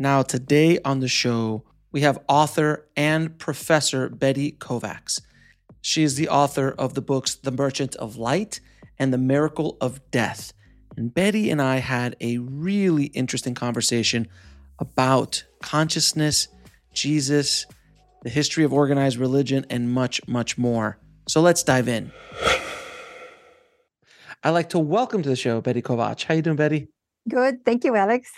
Now, 0.00 0.22
today 0.22 0.78
on 0.84 1.00
the 1.00 1.08
show, 1.08 1.64
we 1.90 2.02
have 2.02 2.20
author 2.28 2.86
and 2.96 3.36
professor 3.36 4.08
Betty 4.08 4.52
Kovacs. 4.52 5.20
She 5.80 6.04
is 6.04 6.14
the 6.14 6.28
author 6.28 6.70
of 6.70 6.94
the 6.94 7.02
books 7.02 7.34
The 7.34 7.50
Merchant 7.50 7.96
of 7.96 8.16
Light 8.16 8.60
and 8.96 9.12
The 9.12 9.18
Miracle 9.18 9.76
of 9.80 10.08
Death. 10.12 10.52
And 10.96 11.12
Betty 11.12 11.50
and 11.50 11.60
I 11.60 11.78
had 11.78 12.14
a 12.20 12.38
really 12.38 13.06
interesting 13.06 13.54
conversation 13.56 14.28
about 14.78 15.42
consciousness, 15.64 16.46
Jesus, 16.94 17.66
the 18.22 18.30
history 18.30 18.62
of 18.62 18.72
organized 18.72 19.16
religion, 19.16 19.66
and 19.68 19.90
much, 19.90 20.20
much 20.28 20.56
more. 20.56 21.00
So 21.26 21.40
let's 21.40 21.64
dive 21.64 21.88
in. 21.88 22.12
I'd 24.44 24.50
like 24.50 24.68
to 24.68 24.78
welcome 24.78 25.24
to 25.24 25.28
the 25.28 25.34
show 25.34 25.60
Betty 25.60 25.82
Kovacs. 25.82 26.22
How 26.22 26.34
you 26.34 26.42
doing, 26.42 26.54
Betty? 26.54 26.86
Good. 27.28 27.64
Thank 27.64 27.82
you, 27.82 27.96
Alex. 27.96 28.30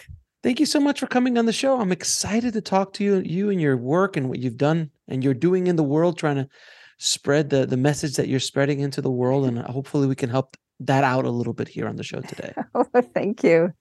Thank 0.42 0.58
you 0.58 0.66
so 0.66 0.80
much 0.80 1.00
for 1.00 1.06
coming 1.06 1.36
on 1.36 1.44
the 1.44 1.52
show. 1.52 1.80
I'm 1.80 1.92
excited 1.92 2.54
to 2.54 2.62
talk 2.62 2.94
to 2.94 3.04
you, 3.04 3.18
you 3.18 3.50
and 3.50 3.60
your 3.60 3.76
work 3.76 4.16
and 4.16 4.28
what 4.28 4.38
you've 4.38 4.56
done 4.56 4.90
and 5.06 5.22
you're 5.22 5.34
doing 5.34 5.66
in 5.66 5.76
the 5.76 5.82
world, 5.82 6.16
trying 6.16 6.36
to 6.36 6.48
spread 6.98 7.50
the 7.50 7.66
the 7.66 7.76
message 7.76 8.14
that 8.14 8.28
you're 8.28 8.40
spreading 8.40 8.80
into 8.80 9.02
the 9.02 9.10
world, 9.10 9.44
and 9.46 9.58
hopefully 9.58 10.06
we 10.06 10.14
can 10.14 10.30
help 10.30 10.56
that 10.80 11.04
out 11.04 11.26
a 11.26 11.30
little 11.30 11.52
bit 11.52 11.68
here 11.68 11.86
on 11.86 11.96
the 11.96 12.02
show 12.02 12.20
today. 12.20 12.54
Oh, 12.74 12.86
thank 13.14 13.42
you. 13.44 13.72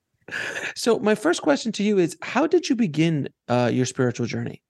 So, 0.76 1.00
my 1.00 1.16
first 1.16 1.42
question 1.42 1.72
to 1.74 1.84
you 1.84 1.98
is: 1.98 2.18
How 2.22 2.46
did 2.46 2.70
you 2.70 2.76
begin 2.76 3.30
uh, 3.48 3.70
your 3.72 3.86
spiritual 3.86 4.26
journey? 4.26 4.62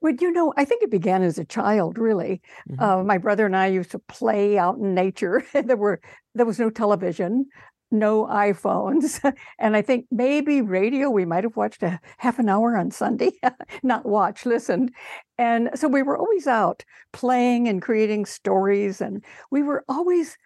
Well, 0.00 0.14
you 0.18 0.32
know, 0.32 0.54
I 0.56 0.64
think 0.64 0.82
it 0.82 0.90
began 0.90 1.22
as 1.22 1.38
a 1.38 1.44
child. 1.44 1.98
Really, 1.98 2.40
mm-hmm. 2.68 2.82
uh, 2.82 3.04
my 3.04 3.18
brother 3.18 3.46
and 3.46 3.56
I 3.56 3.68
used 3.68 3.92
to 3.92 3.98
play 3.98 4.58
out 4.58 4.78
in 4.78 4.94
nature. 4.94 5.44
there 5.52 5.76
were 5.76 6.00
there 6.34 6.46
was 6.46 6.58
no 6.58 6.70
television 6.70 7.46
no 7.90 8.26
iPhones. 8.26 9.20
And 9.58 9.76
I 9.76 9.82
think 9.82 10.06
maybe 10.10 10.60
radio, 10.62 11.10
we 11.10 11.24
might 11.24 11.44
have 11.44 11.56
watched 11.56 11.82
a 11.82 12.00
half 12.18 12.38
an 12.38 12.48
hour 12.48 12.76
on 12.76 12.90
Sunday, 12.90 13.32
not 13.82 14.06
watch, 14.06 14.46
listened. 14.46 14.92
And 15.38 15.70
so 15.74 15.88
we 15.88 16.02
were 16.02 16.16
always 16.16 16.46
out 16.46 16.84
playing 17.12 17.68
and 17.68 17.82
creating 17.82 18.26
stories. 18.26 19.00
And 19.00 19.24
we 19.50 19.62
were 19.62 19.84
always 19.88 20.36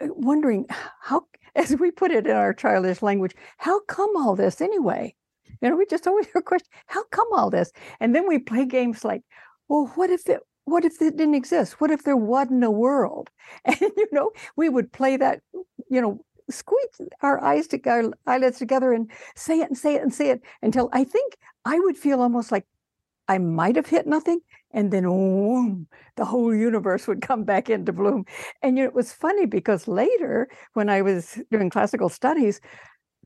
uh, 0.00 0.08
wondering 0.10 0.66
how, 1.02 1.26
as 1.54 1.76
we 1.76 1.90
put 1.90 2.10
it 2.10 2.26
in 2.26 2.36
our 2.36 2.52
childish 2.52 3.02
language, 3.02 3.34
how 3.58 3.80
come 3.80 4.10
all 4.16 4.34
this 4.34 4.60
anyway? 4.60 5.14
You 5.62 5.70
know, 5.70 5.76
we 5.76 5.86
just 5.86 6.06
always 6.06 6.26
question, 6.44 6.68
how 6.86 7.04
come 7.04 7.28
all 7.32 7.50
this? 7.50 7.72
And 8.00 8.14
then 8.14 8.26
we 8.28 8.38
play 8.38 8.66
games 8.66 9.04
like, 9.04 9.22
well, 9.68 9.90
what 9.94 10.10
if 10.10 10.28
it 10.28 10.40
what 10.66 10.84
if 10.84 11.00
it 11.02 11.16
didn't 11.16 11.34
exist? 11.34 11.80
What 11.80 11.90
if 11.90 12.04
there 12.04 12.16
wasn't 12.16 12.64
a 12.64 12.70
world? 12.70 13.30
And 13.64 13.80
you 13.80 14.08
know, 14.12 14.30
we 14.56 14.68
would 14.68 14.92
play 14.92 15.16
that, 15.16 15.40
you 15.90 16.00
know, 16.00 16.24
squeeze 16.50 17.00
our 17.22 17.42
eyes 17.42 17.66
to 17.68 17.80
our 17.86 18.12
eyelids 18.26 18.58
together 18.58 18.92
and 18.92 19.10
say 19.36 19.60
it 19.60 19.68
and 19.68 19.78
say 19.78 19.94
it 19.94 20.02
and 20.02 20.12
say 20.12 20.30
it 20.30 20.42
until 20.62 20.88
I 20.92 21.04
think 21.04 21.36
I 21.64 21.78
would 21.78 21.96
feel 21.96 22.20
almost 22.20 22.52
like 22.52 22.66
I 23.28 23.38
might 23.38 23.76
have 23.76 23.86
hit 23.86 24.06
nothing, 24.06 24.40
and 24.72 24.90
then 24.90 25.04
boom, 25.04 25.86
the 26.16 26.26
whole 26.26 26.54
universe 26.54 27.06
would 27.06 27.22
come 27.22 27.44
back 27.44 27.70
into 27.70 27.92
bloom. 27.92 28.26
And 28.62 28.76
you 28.76 28.84
know, 28.84 28.88
it 28.88 28.94
was 28.94 29.12
funny 29.12 29.46
because 29.46 29.88
later, 29.88 30.48
when 30.74 30.90
I 30.90 31.00
was 31.00 31.38
doing 31.50 31.70
classical 31.70 32.10
studies, 32.10 32.60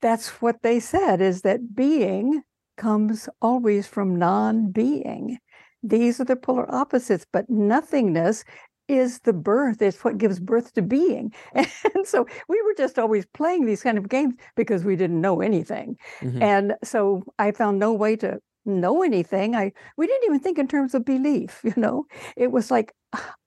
that's 0.00 0.40
what 0.40 0.62
they 0.62 0.78
said 0.78 1.20
is 1.20 1.42
that 1.42 1.74
being 1.74 2.42
comes 2.76 3.28
always 3.42 3.88
from 3.88 4.16
non-being. 4.16 5.38
These 5.82 6.20
are 6.20 6.24
the 6.24 6.36
polar 6.36 6.72
opposites, 6.72 7.26
but 7.32 7.50
nothingness 7.50 8.44
is 8.88 9.20
the 9.20 9.32
birth 9.32 9.82
it's 9.82 10.02
what 10.02 10.18
gives 10.18 10.40
birth 10.40 10.72
to 10.74 10.82
being. 10.82 11.32
And 11.54 12.06
so 12.06 12.26
we 12.48 12.60
were 12.62 12.74
just 12.76 12.98
always 12.98 13.26
playing 13.26 13.66
these 13.66 13.82
kind 13.82 13.98
of 13.98 14.08
games 14.08 14.34
because 14.56 14.84
we 14.84 14.96
didn't 14.96 15.20
know 15.20 15.40
anything. 15.40 15.96
Mm-hmm. 16.20 16.42
and 16.42 16.74
so 16.82 17.22
i 17.38 17.50
found 17.52 17.78
no 17.78 17.92
way 17.92 18.16
to 18.16 18.40
know 18.64 19.02
anything. 19.02 19.54
I 19.56 19.72
we 19.96 20.06
didn't 20.06 20.24
even 20.24 20.40
think 20.40 20.58
in 20.58 20.68
terms 20.68 20.94
of 20.94 21.04
belief 21.04 21.60
you 21.64 21.74
know? 21.76 22.06
It 22.36 22.52
was 22.52 22.70
like 22.70 22.92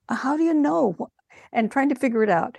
how 0.10 0.38
do 0.38 0.44
you 0.44 0.54
know? 0.54 0.96
And 1.54 1.72
trying 1.72 1.90
to 1.90 1.96
figure 1.96 2.24
it 2.24 2.30
out 2.30 2.58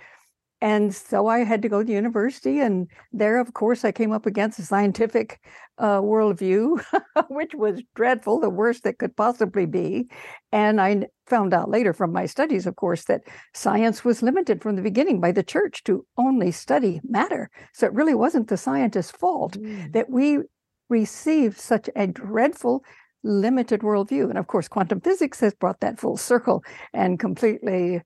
and 0.63 0.95
so 0.95 1.27
I 1.27 1.39
had 1.39 1.61
to 1.63 1.67
go 1.67 1.83
to 1.83 1.91
university, 1.91 2.61
and 2.61 2.87
there, 3.11 3.37
of 3.37 3.53
course, 3.53 3.83
I 3.83 3.91
came 3.91 4.13
up 4.13 4.25
against 4.25 4.59
a 4.59 4.63
scientific 4.63 5.41
uh, 5.77 5.99
worldview, 5.99 6.81
which 7.27 7.53
was 7.53 7.83
dreadful, 7.95 8.39
the 8.39 8.49
worst 8.49 8.85
that 8.85 8.97
could 8.97 9.13
possibly 9.17 9.65
be. 9.65 10.07
And 10.53 10.79
I 10.79 11.07
found 11.27 11.53
out 11.53 11.69
later 11.69 11.91
from 11.91 12.13
my 12.13 12.25
studies, 12.25 12.65
of 12.65 12.77
course, 12.77 13.03
that 13.05 13.23
science 13.53 14.05
was 14.05 14.23
limited 14.23 14.61
from 14.61 14.77
the 14.77 14.81
beginning 14.81 15.19
by 15.19 15.33
the 15.33 15.43
church 15.43 15.83
to 15.83 16.05
only 16.17 16.49
study 16.49 17.01
matter. 17.03 17.49
So 17.73 17.85
it 17.85 17.93
really 17.93 18.15
wasn't 18.15 18.47
the 18.47 18.55
scientist's 18.55 19.11
fault 19.11 19.57
mm. 19.57 19.91
that 19.91 20.09
we 20.09 20.39
received 20.87 21.59
such 21.59 21.89
a 21.93 22.07
dreadful 22.07 22.85
limited 23.25 23.81
worldview. 23.81 24.29
And 24.29 24.37
of 24.37 24.47
course, 24.47 24.69
quantum 24.69 25.01
physics 25.01 25.41
has 25.41 25.53
brought 25.53 25.81
that 25.81 25.99
full 25.99 26.15
circle 26.15 26.63
and 26.93 27.19
completely 27.19 28.01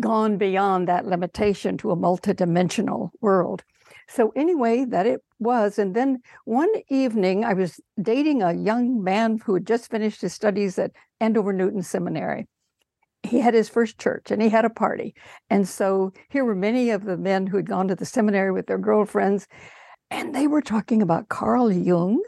gone 0.00 0.36
beyond 0.36 0.88
that 0.88 1.06
limitation 1.06 1.76
to 1.78 1.90
a 1.90 1.96
multidimensional 1.96 3.10
world. 3.20 3.64
So, 4.08 4.32
anyway, 4.36 4.84
that 4.84 5.06
it 5.06 5.22
was. 5.38 5.78
And 5.78 5.94
then 5.94 6.20
one 6.44 6.68
evening, 6.88 7.44
I 7.44 7.54
was 7.54 7.80
dating 8.00 8.42
a 8.42 8.52
young 8.52 9.02
man 9.02 9.38
who 9.44 9.54
had 9.54 9.66
just 9.66 9.90
finished 9.90 10.20
his 10.20 10.32
studies 10.32 10.78
at 10.78 10.92
Andover 11.20 11.52
Newton 11.52 11.82
Seminary. 11.82 12.46
He 13.22 13.40
had 13.40 13.54
his 13.54 13.68
first 13.68 13.98
church 13.98 14.30
and 14.30 14.40
he 14.40 14.48
had 14.48 14.64
a 14.64 14.70
party. 14.70 15.14
And 15.50 15.68
so 15.68 16.12
here 16.28 16.44
were 16.44 16.54
many 16.54 16.90
of 16.90 17.04
the 17.04 17.16
men 17.16 17.46
who 17.46 17.56
had 17.56 17.66
gone 17.68 17.88
to 17.88 17.96
the 17.96 18.04
seminary 18.04 18.52
with 18.52 18.66
their 18.66 18.78
girlfriends, 18.78 19.48
and 20.10 20.34
they 20.34 20.46
were 20.46 20.62
talking 20.62 21.02
about 21.02 21.28
Carl 21.28 21.72
Jung 21.72 22.22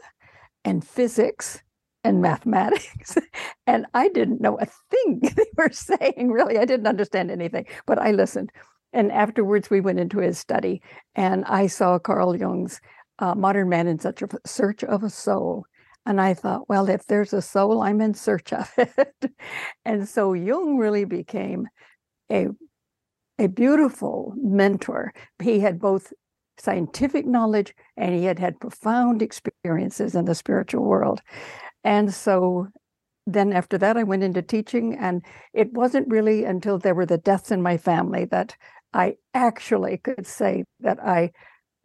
and 0.65 0.85
physics 0.85 1.61
and 2.03 2.21
mathematics. 2.21 3.17
and 3.67 3.85
I 3.93 4.09
didn't 4.09 4.41
know 4.41 4.57
a 4.59 4.65
thing 4.65 5.19
they 5.35 5.45
were 5.57 5.71
saying, 5.71 6.31
really. 6.31 6.57
I 6.57 6.65
didn't 6.65 6.87
understand 6.87 7.31
anything, 7.31 7.65
but 7.85 7.99
I 7.99 8.11
listened. 8.11 8.51
And 8.93 9.11
afterwards, 9.11 9.69
we 9.69 9.81
went 9.81 9.99
into 9.99 10.19
his 10.19 10.39
study, 10.39 10.81
and 11.13 11.45
I 11.45 11.67
saw 11.67 11.99
Carl 11.99 12.35
Jung's 12.35 12.81
uh, 13.19 13.35
Modern 13.35 13.69
Man 13.69 13.87
in 13.87 13.99
Such 13.99 14.21
a 14.23 14.27
Search 14.45 14.83
of 14.83 15.03
a 15.03 15.09
Soul. 15.09 15.65
And 16.05 16.19
I 16.19 16.33
thought, 16.33 16.67
well, 16.67 16.89
if 16.89 17.05
there's 17.05 17.33
a 17.33 17.41
soul, 17.41 17.83
I'm 17.83 18.01
in 18.01 18.15
search 18.15 18.51
of 18.51 18.71
it. 18.77 19.31
and 19.85 20.07
so 20.07 20.33
Jung 20.33 20.77
really 20.77 21.05
became 21.05 21.67
a, 22.31 22.47
a 23.37 23.47
beautiful 23.47 24.33
mentor. 24.37 25.13
He 25.39 25.59
had 25.59 25.79
both 25.79 26.11
scientific 26.57 27.25
knowledge 27.25 27.73
and 27.95 28.13
he 28.15 28.25
had 28.25 28.39
had 28.39 28.59
profound 28.59 29.21
experiences 29.21 30.15
in 30.15 30.25
the 30.25 30.35
spiritual 30.35 30.83
world. 30.83 31.21
And 31.83 32.13
so 32.13 32.67
then 33.33 33.53
after 33.53 33.77
that, 33.77 33.97
I 33.97 34.03
went 34.03 34.23
into 34.23 34.41
teaching. 34.41 34.97
And 34.97 35.23
it 35.53 35.73
wasn't 35.73 36.07
really 36.09 36.45
until 36.45 36.77
there 36.77 36.95
were 36.95 37.05
the 37.05 37.17
deaths 37.17 37.51
in 37.51 37.61
my 37.61 37.77
family 37.77 38.25
that 38.25 38.55
I 38.93 39.15
actually 39.33 39.97
could 39.97 40.25
say 40.25 40.63
that 40.79 40.99
I 40.99 41.31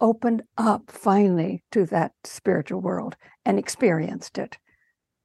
opened 0.01 0.43
up 0.57 0.91
finally 0.91 1.63
to 1.71 1.85
that 1.85 2.11
spiritual 2.23 2.81
world 2.81 3.15
and 3.45 3.57
experienced 3.57 4.37
it. 4.37 4.57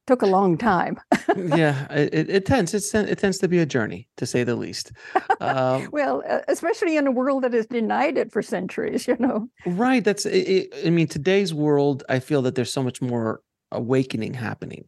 Took 0.07 0.21
a 0.21 0.27
long 0.27 0.57
time. 0.57 0.99
yeah, 1.37 1.87
it, 1.91 2.29
it 2.29 2.45
tends 2.45 2.73
it's, 2.73 2.93
it 2.93 3.19
tends 3.19 3.37
to 3.37 3.47
be 3.47 3.59
a 3.59 3.65
journey, 3.65 4.09
to 4.17 4.25
say 4.25 4.43
the 4.43 4.55
least. 4.55 4.91
Um, 5.39 5.89
well, 5.91 6.23
especially 6.47 6.97
in 6.97 7.05
a 7.05 7.11
world 7.11 7.43
that 7.43 7.53
has 7.53 7.67
denied 7.67 8.17
it 8.17 8.31
for 8.31 8.41
centuries, 8.41 9.07
you 9.07 9.15
know. 9.19 9.47
Right. 9.65 10.03
That's. 10.03 10.25
It, 10.25 10.73
I 10.85 10.89
mean, 10.89 11.07
today's 11.07 11.53
world, 11.53 12.03
I 12.09 12.19
feel 12.19 12.41
that 12.41 12.55
there's 12.55 12.73
so 12.73 12.81
much 12.81 12.99
more 13.01 13.41
awakening 13.71 14.33
happening 14.33 14.85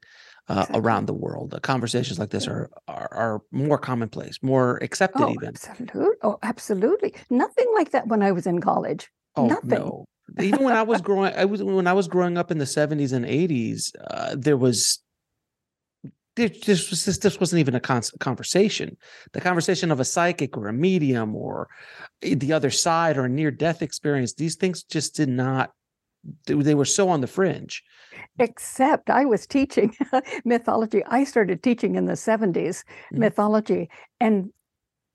uh, 0.49 0.53
exactly. 0.53 0.79
around 0.79 1.05
the 1.05 1.13
world. 1.13 1.53
Uh, 1.53 1.59
conversations 1.59 2.19
like 2.19 2.29
this 2.29 2.47
are, 2.47 2.69
are, 2.87 3.13
are 3.13 3.41
more 3.51 3.77
commonplace, 3.77 4.39
more 4.41 4.77
accepted 4.81 5.21
oh, 5.21 5.31
even. 5.31 5.49
Absolutely. 5.49 6.17
Oh, 6.21 6.37
absolutely. 6.43 7.13
Nothing 7.29 7.67
like 7.75 7.91
that 7.91 8.07
when 8.07 8.21
I 8.21 8.31
was 8.31 8.45
in 8.45 8.59
college. 8.59 9.09
Oh, 9.35 9.47
Nothing. 9.47 9.69
No. 9.69 10.05
even 10.41 10.63
when 10.63 10.75
I 10.75 10.83
was 10.83 11.01
growing, 11.09 11.33
I 11.35 11.45
was 11.45 11.63
when 11.63 11.87
I 11.87 11.93
was 11.93 12.07
growing 12.07 12.37
up 12.37 12.51
in 12.51 12.57
the 12.57 12.65
seventies 12.65 13.13
and 13.13 13.25
eighties. 13.25 13.93
Uh, 14.09 14.35
there 14.37 14.57
was 14.57 14.99
there 16.35 16.49
just 16.49 16.89
was 16.89 17.05
this, 17.05 17.19
this 17.19 17.39
wasn't 17.39 17.59
even 17.59 17.75
a 17.75 17.79
con- 17.79 18.01
conversation. 18.19 18.97
The 19.33 19.41
conversation 19.41 19.91
of 19.91 19.99
a 19.99 20.05
psychic 20.05 20.57
or 20.57 20.67
a 20.67 20.73
medium 20.73 21.35
or 21.35 21.69
the 22.21 22.53
other 22.53 22.71
side 22.71 23.17
or 23.17 23.25
a 23.25 23.29
near 23.29 23.51
death 23.51 23.81
experience. 23.81 24.33
These 24.33 24.55
things 24.55 24.83
just 24.83 25.15
did 25.15 25.29
not. 25.29 25.71
They 26.45 26.75
were 26.75 26.85
so 26.85 27.09
on 27.09 27.21
the 27.21 27.27
fringe. 27.27 27.83
Except 28.39 29.09
I 29.09 29.25
was 29.25 29.45
teaching 29.47 29.95
mythology. 30.45 31.03
I 31.07 31.23
started 31.23 31.63
teaching 31.63 31.95
in 31.95 32.05
the 32.05 32.13
70s 32.13 32.53
mm-hmm. 32.53 33.19
mythology, 33.19 33.89
and 34.19 34.49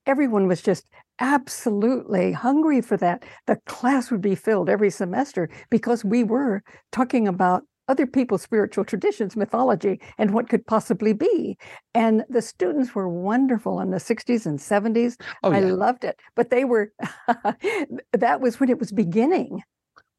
everyone 0.06 0.46
was 0.46 0.62
just 0.62 0.86
absolutely 1.20 2.32
hungry 2.32 2.80
for 2.80 2.96
that. 2.96 3.24
The 3.46 3.56
class 3.66 4.10
would 4.10 4.22
be 4.22 4.34
filled 4.34 4.68
every 4.68 4.90
semester 4.90 5.50
because 5.70 6.04
we 6.04 6.24
were 6.24 6.62
talking 6.92 7.26
about 7.26 7.64
other 7.88 8.06
people's 8.06 8.42
spiritual 8.42 8.84
traditions, 8.84 9.34
mythology, 9.34 10.00
and 10.18 10.32
what 10.32 10.48
could 10.48 10.66
possibly 10.66 11.14
be. 11.14 11.56
And 11.94 12.24
the 12.28 12.42
students 12.42 12.94
were 12.94 13.08
wonderful 13.08 13.80
in 13.80 13.90
the 13.90 13.96
60s 13.96 14.44
and 14.46 14.58
70s. 14.58 15.16
Oh, 15.42 15.50
yeah. 15.50 15.58
I 15.58 15.60
loved 15.60 16.04
it. 16.04 16.20
But 16.36 16.50
they 16.50 16.64
were, 16.64 16.92
that 18.12 18.40
was 18.40 18.60
when 18.60 18.68
it 18.68 18.78
was 18.78 18.92
beginning 18.92 19.62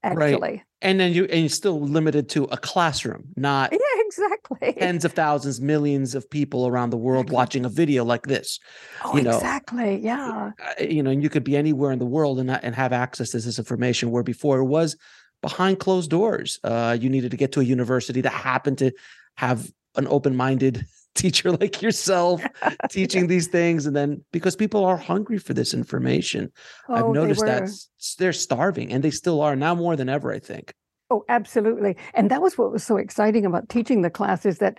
actually. 0.04 0.40
Right. 0.40 0.62
And 0.82 1.00
then 1.00 1.12
you 1.12 1.26
and 1.26 1.42
you're 1.42 1.50
still 1.50 1.82
limited 1.82 2.30
to 2.30 2.46
a 2.46 2.58
classroom, 2.58 3.30
not 3.36 3.72
yeah, 3.74 3.80
exactly. 4.06 4.74
Tens 4.74 5.04
of 5.04 5.14
thousands, 5.14 5.60
millions 5.60 6.16
of 6.16 6.30
people 6.30 6.68
around 6.68 6.92
the 6.92 6.98
world 6.98 7.26
exactly. 7.26 7.36
watching 7.36 7.66
a 7.66 7.70
video 7.70 8.06
like 8.06 8.26
this. 8.26 8.60
Oh, 9.04 9.18
you 9.18 9.24
know, 9.24 9.36
exactly. 9.36 9.98
Yeah. 9.98 10.52
You 10.80 11.04
know, 11.04 11.12
and 11.12 11.22
you 11.22 11.30
could 11.30 11.44
be 11.44 11.58
anywhere 11.58 11.92
in 11.92 12.00
the 12.00 12.06
world 12.06 12.40
and 12.40 12.50
and 12.50 12.76
have 12.76 12.94
access 12.94 13.32
to 13.32 13.40
this 13.40 13.60
information 13.60 14.12
where 14.12 14.24
before 14.24 14.60
it 14.60 14.66
was 14.66 14.96
behind 15.42 15.80
closed 15.80 16.10
doors. 16.10 16.60
Uh, 16.64 16.98
you 17.00 17.10
needed 17.10 17.32
to 17.32 17.38
get 17.38 17.52
to 17.54 17.60
a 17.60 17.64
university 17.64 18.22
that 18.22 18.34
happened 18.34 18.78
to 18.80 18.92
have 19.36 19.70
an 19.96 20.08
open-minded 20.08 20.86
teacher 21.16 21.52
like 21.60 21.82
yourself 21.82 22.42
teaching 22.90 23.28
these 23.28 23.48
things 23.48 23.86
and 23.86 23.96
then 23.96 24.24
because 24.32 24.56
people 24.56 24.86
are 24.86 24.98
hungry 24.98 25.38
for 25.38 25.54
this 25.54 25.74
information 25.74 26.52
oh, 26.90 26.96
i've 26.96 27.14
noticed 27.14 27.46
that 27.46 27.70
they're 28.18 28.34
starving 28.34 28.92
and 28.92 29.04
they 29.04 29.12
still 29.12 29.42
are 29.42 29.56
now 29.56 29.76
more 29.76 29.96
than 29.96 30.10
ever 30.10 30.34
i 30.34 30.40
think. 30.40 30.74
Oh 31.12 31.24
absolutely 31.28 31.98
and 32.14 32.30
that 32.30 32.42
was 32.42 32.58
what 32.58 32.72
was 32.72 32.84
so 32.84 32.98
exciting 32.98 33.46
about 33.46 33.70
teaching 33.70 34.02
the 34.02 34.10
class 34.10 34.46
is 34.46 34.60
that 34.60 34.78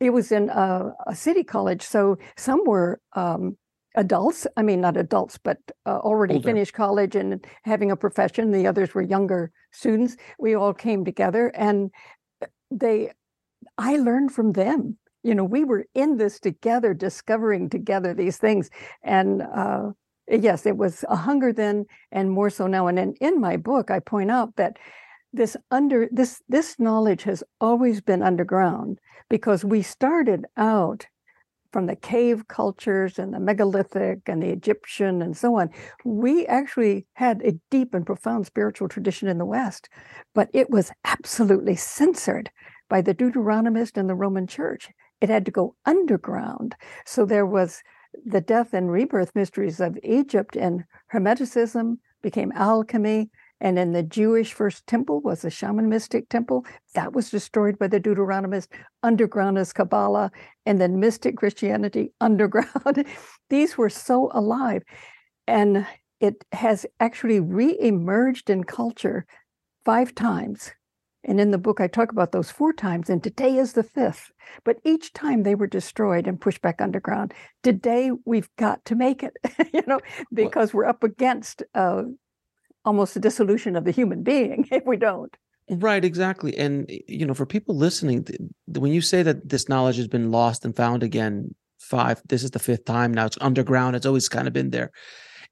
it 0.00 0.10
was 0.10 0.32
in 0.32 0.48
a, 0.48 0.94
a 1.06 1.14
city 1.14 1.44
college 1.44 1.82
so 1.82 2.16
some 2.36 2.64
were 2.64 3.00
um, 3.14 3.56
adults 3.94 4.46
i 4.56 4.62
mean 4.62 4.80
not 4.80 4.96
adults 4.96 5.36
but 5.36 5.58
uh, 5.84 5.98
already 5.98 6.34
Older. 6.34 6.48
finished 6.48 6.72
college 6.72 7.14
and 7.14 7.44
having 7.64 7.90
a 7.90 7.96
profession 7.96 8.52
the 8.52 8.66
others 8.66 8.94
were 8.94 9.02
younger 9.02 9.50
students 9.72 10.16
we 10.38 10.54
all 10.54 10.72
came 10.72 11.04
together 11.04 11.48
and 11.48 11.90
they 12.70 13.10
i 13.76 13.96
learned 13.96 14.32
from 14.32 14.52
them 14.52 14.96
you 15.22 15.34
know 15.34 15.44
we 15.44 15.64
were 15.64 15.84
in 15.94 16.16
this 16.16 16.40
together 16.40 16.94
discovering 16.94 17.68
together 17.68 18.14
these 18.14 18.38
things 18.38 18.70
and 19.02 19.42
uh, 19.42 19.90
yes 20.28 20.66
it 20.66 20.76
was 20.76 21.04
a 21.08 21.16
hunger 21.16 21.52
then 21.52 21.84
and 22.12 22.30
more 22.30 22.50
so 22.50 22.66
now 22.66 22.86
and 22.86 22.98
in, 22.98 23.14
in 23.20 23.40
my 23.40 23.56
book 23.56 23.90
i 23.90 23.98
point 23.98 24.30
out 24.30 24.54
that 24.56 24.76
this 25.32 25.56
under 25.70 26.08
this 26.10 26.42
this 26.48 26.78
knowledge 26.78 27.22
has 27.22 27.44
always 27.60 28.00
been 28.00 28.22
underground 28.22 28.98
because 29.28 29.64
we 29.64 29.82
started 29.82 30.44
out 30.56 31.06
from 31.72 31.86
the 31.86 31.96
cave 31.96 32.48
cultures 32.48 33.18
and 33.18 33.32
the 33.32 33.40
megalithic 33.40 34.20
and 34.26 34.42
the 34.42 34.50
Egyptian 34.50 35.22
and 35.22 35.36
so 35.36 35.58
on, 35.58 35.70
we 36.04 36.46
actually 36.46 37.06
had 37.14 37.40
a 37.42 37.52
deep 37.70 37.94
and 37.94 38.04
profound 38.04 38.46
spiritual 38.46 38.88
tradition 38.88 39.28
in 39.28 39.38
the 39.38 39.44
West, 39.44 39.88
but 40.34 40.48
it 40.52 40.70
was 40.70 40.90
absolutely 41.04 41.76
censored 41.76 42.50
by 42.88 43.00
the 43.00 43.14
Deuteronomist 43.14 43.96
and 43.96 44.08
the 44.08 44.14
Roman 44.14 44.46
Church 44.46 44.90
it 45.20 45.28
had 45.28 45.44
to 45.46 45.50
go 45.50 45.76
underground. 45.86 46.74
So 47.04 47.24
there 47.24 47.46
was 47.46 47.82
the 48.24 48.40
death 48.40 48.72
and 48.72 48.90
rebirth 48.90 49.34
mysteries 49.34 49.80
of 49.80 49.98
Egypt, 50.02 50.56
and 50.56 50.84
Hermeticism 51.12 51.98
became 52.22 52.52
alchemy. 52.54 53.30
And 53.62 53.78
in 53.78 53.92
the 53.92 54.02
Jewish 54.02 54.54
first 54.54 54.86
temple 54.86 55.20
was 55.20 55.44
a 55.44 55.50
shaman 55.50 55.88
mystic 55.90 56.30
temple. 56.30 56.64
That 56.94 57.12
was 57.12 57.30
destroyed 57.30 57.78
by 57.78 57.88
the 57.88 58.00
Deuteronomist. 58.00 58.68
Underground 59.02 59.58
is 59.58 59.74
Kabbalah, 59.74 60.30
and 60.64 60.80
then 60.80 60.98
mystic 60.98 61.36
Christianity 61.36 62.12
underground. 62.20 63.04
These 63.50 63.76
were 63.76 63.90
so 63.90 64.30
alive. 64.32 64.82
And 65.46 65.86
it 66.20 66.44
has 66.52 66.86
actually 67.00 67.40
re-emerged 67.40 68.48
in 68.48 68.64
culture 68.64 69.26
five 69.84 70.14
times 70.14 70.72
and 71.24 71.40
in 71.40 71.50
the 71.50 71.58
book, 71.58 71.80
I 71.80 71.86
talk 71.86 72.12
about 72.12 72.32
those 72.32 72.50
four 72.50 72.72
times, 72.72 73.10
and 73.10 73.22
today 73.22 73.56
is 73.56 73.74
the 73.74 73.82
fifth. 73.82 74.30
But 74.64 74.78
each 74.84 75.12
time 75.12 75.42
they 75.42 75.54
were 75.54 75.66
destroyed 75.66 76.26
and 76.26 76.40
pushed 76.40 76.62
back 76.62 76.80
underground. 76.80 77.34
Today, 77.62 78.10
we've 78.24 78.48
got 78.56 78.84
to 78.86 78.94
make 78.94 79.22
it, 79.22 79.36
you 79.72 79.82
know, 79.86 80.00
because 80.32 80.72
we're 80.72 80.86
up 80.86 81.04
against 81.04 81.62
uh, 81.74 82.04
almost 82.84 83.14
the 83.14 83.20
dissolution 83.20 83.76
of 83.76 83.84
the 83.84 83.90
human 83.90 84.22
being 84.22 84.66
if 84.72 84.84
we 84.86 84.96
don't. 84.96 85.36
Right, 85.68 86.04
exactly. 86.04 86.56
And, 86.56 86.90
you 87.06 87.26
know, 87.26 87.34
for 87.34 87.46
people 87.46 87.76
listening, 87.76 88.26
when 88.66 88.92
you 88.92 89.00
say 89.00 89.22
that 89.22 89.48
this 89.48 89.68
knowledge 89.68 89.98
has 89.98 90.08
been 90.08 90.32
lost 90.32 90.64
and 90.64 90.74
found 90.74 91.02
again, 91.02 91.54
five, 91.78 92.20
this 92.28 92.42
is 92.42 92.50
the 92.50 92.58
fifth 92.58 92.84
time 92.84 93.14
now, 93.14 93.26
it's 93.26 93.38
underground, 93.40 93.94
it's 93.94 94.06
always 94.06 94.28
kind 94.28 94.48
of 94.48 94.52
been 94.52 94.70
there. 94.70 94.90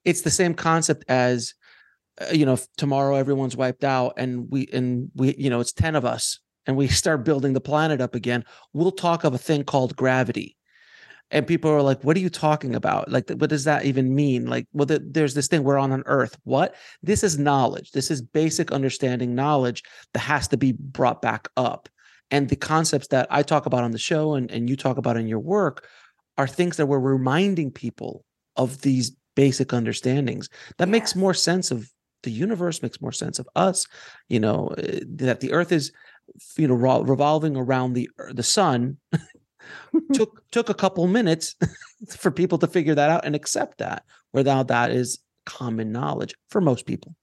It's 0.03 0.21
the 0.21 0.29
same 0.29 0.53
concept 0.53 1.05
as 1.07 1.53
Uh, 2.19 2.31
you 2.31 2.45
know 2.45 2.57
tomorrow 2.77 3.15
everyone's 3.15 3.55
wiped 3.55 3.83
out 3.83 4.13
and 4.17 4.49
we 4.49 4.67
and 4.73 5.09
we 5.15 5.35
you 5.37 5.49
know 5.49 5.59
it's 5.59 5.73
10 5.73 5.95
of 5.95 6.05
us 6.05 6.39
and 6.65 6.75
we 6.75 6.87
start 7.01 7.23
building 7.23 7.53
the 7.53 7.61
planet 7.61 8.01
up 8.01 8.15
again 8.15 8.43
we'll 8.73 8.91
talk 8.91 9.23
of 9.23 9.33
a 9.33 9.37
thing 9.37 9.63
called 9.63 9.95
gravity. 9.95 10.55
And 11.31 11.45
people 11.45 11.69
are 11.69 11.83
like 11.83 12.03
what 12.03 12.17
are 12.17 12.21
you 12.21 12.29
talking 12.29 12.73
about? 12.73 13.11
Like 13.11 13.29
what 13.29 13.51
does 13.51 13.65
that 13.65 13.85
even 13.85 14.15
mean? 14.15 14.47
Like 14.47 14.67
well 14.73 14.87
the, 14.87 14.99
there's 14.99 15.35
this 15.35 15.47
thing 15.47 15.63
we're 15.63 15.77
on 15.77 15.91
on 15.91 16.03
earth. 16.07 16.35
What? 16.43 16.75
This 17.03 17.23
is 17.23 17.37
knowledge. 17.37 17.91
This 17.91 18.09
is 18.09 18.21
basic 18.21 18.71
understanding 18.71 19.35
knowledge 19.35 19.83
that 20.13 20.21
has 20.21 20.47
to 20.47 20.57
be 20.57 20.71
brought 20.71 21.21
back 21.21 21.47
up. 21.55 21.87
And 22.31 22.49
the 22.49 22.55
concepts 22.55 23.07
that 23.07 23.27
i 23.29 23.43
talk 23.43 23.67
about 23.67 23.83
on 23.83 23.91
the 23.91 23.99
show 23.99 24.33
and, 24.33 24.49
and 24.49 24.69
you 24.69 24.75
talk 24.75 24.97
about 24.97 25.17
in 25.17 25.27
your 25.27 25.39
work 25.39 25.87
are 26.39 26.47
things 26.47 26.77
that 26.77 26.87
we're 26.87 26.99
reminding 26.99 27.69
people 27.69 28.25
of 28.55 28.81
these 28.81 29.15
basic 29.35 29.71
understandings. 29.71 30.49
That 30.77 30.87
yeah. 30.87 30.93
makes 30.93 31.15
more 31.15 31.33
sense 31.33 31.69
of 31.69 31.91
the 32.23 32.31
universe 32.31 32.81
makes 32.81 33.01
more 33.01 33.11
sense 33.11 33.39
of 33.39 33.47
us 33.55 33.85
you 34.27 34.39
know 34.39 34.67
eh, 34.77 34.99
that 35.07 35.39
the 35.39 35.51
earth 35.51 35.71
is 35.71 35.91
you 36.57 36.67
know 36.67 36.75
revolving 37.01 37.55
around 37.55 37.93
the 37.93 38.09
the 38.33 38.43
sun 38.43 38.97
took 40.13 40.43
took 40.51 40.69
a 40.69 40.73
couple 40.73 41.07
minutes 41.07 41.55
for 42.09 42.31
people 42.31 42.57
to 42.57 42.67
figure 42.67 42.95
that 42.95 43.09
out 43.09 43.25
and 43.25 43.35
accept 43.35 43.77
that. 43.79 44.03
Without 44.33 44.67
that 44.67 44.91
is 44.91 45.19
common 45.45 45.91
knowledge 45.91 46.35
for 46.49 46.61
most 46.61 46.85
people. 46.85 47.15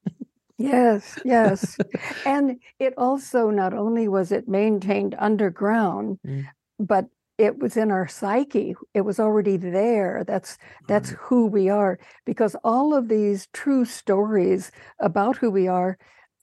Yes 0.59 1.19
yes. 1.25 1.77
And 2.27 2.59
it 2.79 2.95
also 2.97 3.51
not 3.51 3.75
only 3.75 4.09
was 4.09 4.33
it 4.33 4.49
maintained 4.49 5.15
underground 5.19 6.19
mm. 6.27 6.47
but 6.79 7.07
it 7.39 7.59
was 7.59 7.77
in 7.77 7.91
our 7.91 8.09
psyche 8.09 8.75
it 8.95 9.03
was 9.03 9.21
already 9.21 9.57
there 9.57 10.25
that's 10.27 10.59
that's 10.89 11.13
mm. 11.13 11.17
who 11.19 11.47
we 11.47 11.69
are 11.69 11.99
because 12.25 12.57
all 12.65 12.95
of 12.95 13.09
these 13.09 13.49
true 13.53 13.85
stories 13.85 14.71
about 15.01 15.37
who 15.37 15.51
we 15.51 15.69
are 15.69 15.99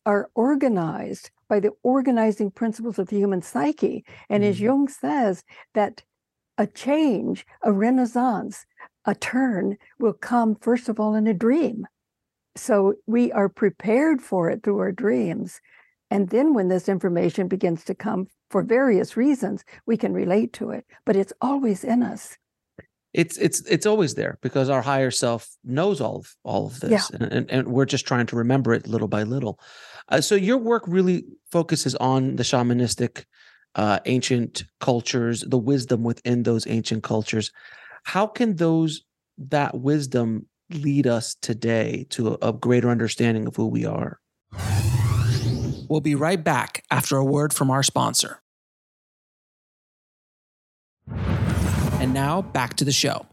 are 0.06 0.30
organized 0.36 1.32
by 1.50 1.60
the 1.60 1.72
organizing 1.84 2.52
principles 2.52 3.00
of 3.00 3.08
the 3.08 3.18
human 3.18 3.42
psyche 3.42 4.06
and 4.30 4.44
mm. 4.44 4.50
as 4.50 4.60
jung 4.60 4.88
says 4.88 5.44
that 5.74 6.04
a 6.58 6.68
change 6.68 7.46
a 7.64 7.72
renaissance 7.72 8.66
a 9.06 9.16
turn 9.16 9.78
will 10.00 10.14
come 10.14 10.56
first 10.56 10.90
of 10.90 11.00
all 11.00 11.16
in 11.16 11.28
a 11.28 11.34
dream 11.34 11.88
so 12.56 12.94
we 13.08 13.32
are 13.32 13.50
prepared 13.50 14.22
for 14.22 14.50
it 14.50 14.62
through 14.64 14.78
our 14.78 14.92
dreams 14.92 15.60
and 16.12 16.30
then 16.30 16.54
when 16.54 16.68
this 16.68 16.88
information 16.88 17.48
begins 17.48 17.84
to 17.86 17.96
come 17.96 18.28
for 18.50 18.62
various 18.62 19.18
reasons, 19.18 19.64
we 19.86 19.98
can 19.98 20.14
relate 20.14 20.54
to 20.54 20.70
it, 20.70 20.86
but 21.06 21.16
it's 21.16 21.34
always 21.42 21.84
in 21.84 22.04
us. 22.04 22.38
It's 23.14 23.38
it's 23.38 23.62
it's 23.68 23.86
always 23.86 24.16
there 24.16 24.40
because 24.42 24.70
our 24.70 24.82
higher 24.82 25.12
self 25.12 25.48
knows 25.64 26.02
all 26.02 26.18
of 26.18 26.36
all 26.44 26.66
of 26.66 26.80
this, 26.80 26.92
yeah. 27.12 27.18
and, 27.20 27.34
and, 27.34 27.52
and 27.52 27.68
we're 27.68 27.86
just 27.86 28.08
trying 28.08 28.26
to 28.28 28.36
remember 28.36 28.74
it 28.74 28.88
little 28.88 29.08
by 29.08 29.22
little. 29.22 29.60
Uh, 30.10 30.20
so 30.20 30.34
your 30.34 30.58
work 30.58 30.84
really 30.88 31.26
focuses 31.52 31.94
on 31.96 32.38
the 32.38 32.44
shamanistic, 32.44 33.26
uh, 33.76 34.00
ancient 34.06 34.64
cultures, 34.80 35.42
the 35.42 35.60
wisdom 35.60 36.04
within 36.04 36.44
those 36.44 36.66
ancient 36.66 37.04
cultures. 37.04 37.52
How 38.04 38.26
can 38.26 38.56
those 38.56 39.04
that 39.38 39.80
wisdom 39.80 40.48
lead 40.72 41.06
us 41.06 41.36
today 41.42 42.08
to 42.10 42.30
a, 42.42 42.50
a 42.50 42.54
greater 42.54 42.90
understanding 42.90 43.46
of 43.48 43.56
who 43.56 43.68
we 43.68 43.86
are? 43.86 44.20
We'll 45.90 46.02
be 46.02 46.16
right 46.16 46.44
back 46.44 46.84
after 46.90 47.18
a 47.18 47.26
word 47.26 47.54
from 47.54 47.70
our 47.70 47.84
sponsor. 47.84 48.42
And 51.08 52.14
now 52.14 52.42
back 52.42 52.76
to 52.76 52.86
the 52.86 52.92
show. 52.92 53.26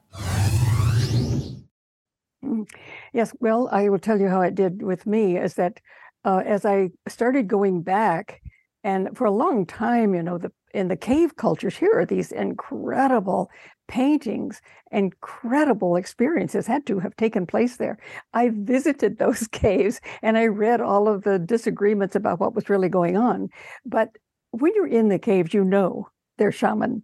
Mm. 2.44 2.68
Yes, 3.12 3.32
well, 3.40 3.68
I 3.72 3.88
will 3.88 3.98
tell 3.98 4.20
you 4.20 4.28
how 4.28 4.40
it 4.42 4.54
did 4.54 4.82
with 4.82 5.06
me 5.06 5.36
is 5.36 5.54
that 5.54 5.80
uh, 6.24 6.42
as 6.44 6.64
I 6.64 6.90
started 7.08 7.48
going 7.48 7.82
back, 7.82 8.40
and 8.82 9.16
for 9.16 9.24
a 9.24 9.30
long 9.30 9.66
time, 9.66 10.14
you 10.14 10.22
know, 10.22 10.38
the 10.38 10.52
in 10.72 10.88
the 10.88 10.96
cave 10.96 11.36
cultures, 11.36 11.76
here 11.76 11.92
are 11.94 12.06
these 12.06 12.32
incredible 12.32 13.50
paintings, 13.90 14.62
incredible 14.92 15.96
experiences 15.96 16.68
had 16.68 16.86
to 16.86 17.00
have 17.00 17.16
taken 17.16 17.44
place 17.44 17.76
there. 17.76 17.98
I 18.32 18.50
visited 18.54 19.18
those 19.18 19.48
caves 19.48 20.00
and 20.22 20.38
I 20.38 20.46
read 20.46 20.80
all 20.80 21.08
of 21.08 21.24
the 21.24 21.40
disagreements 21.40 22.14
about 22.14 22.38
what 22.38 22.54
was 22.54 22.70
really 22.70 22.88
going 22.88 23.16
on. 23.16 23.48
But 23.84 24.10
when 24.52 24.72
you're 24.76 24.86
in 24.86 25.08
the 25.08 25.18
caves, 25.18 25.52
you 25.52 25.64
know 25.64 26.08
they're 26.38 26.52
shaman 26.52 27.02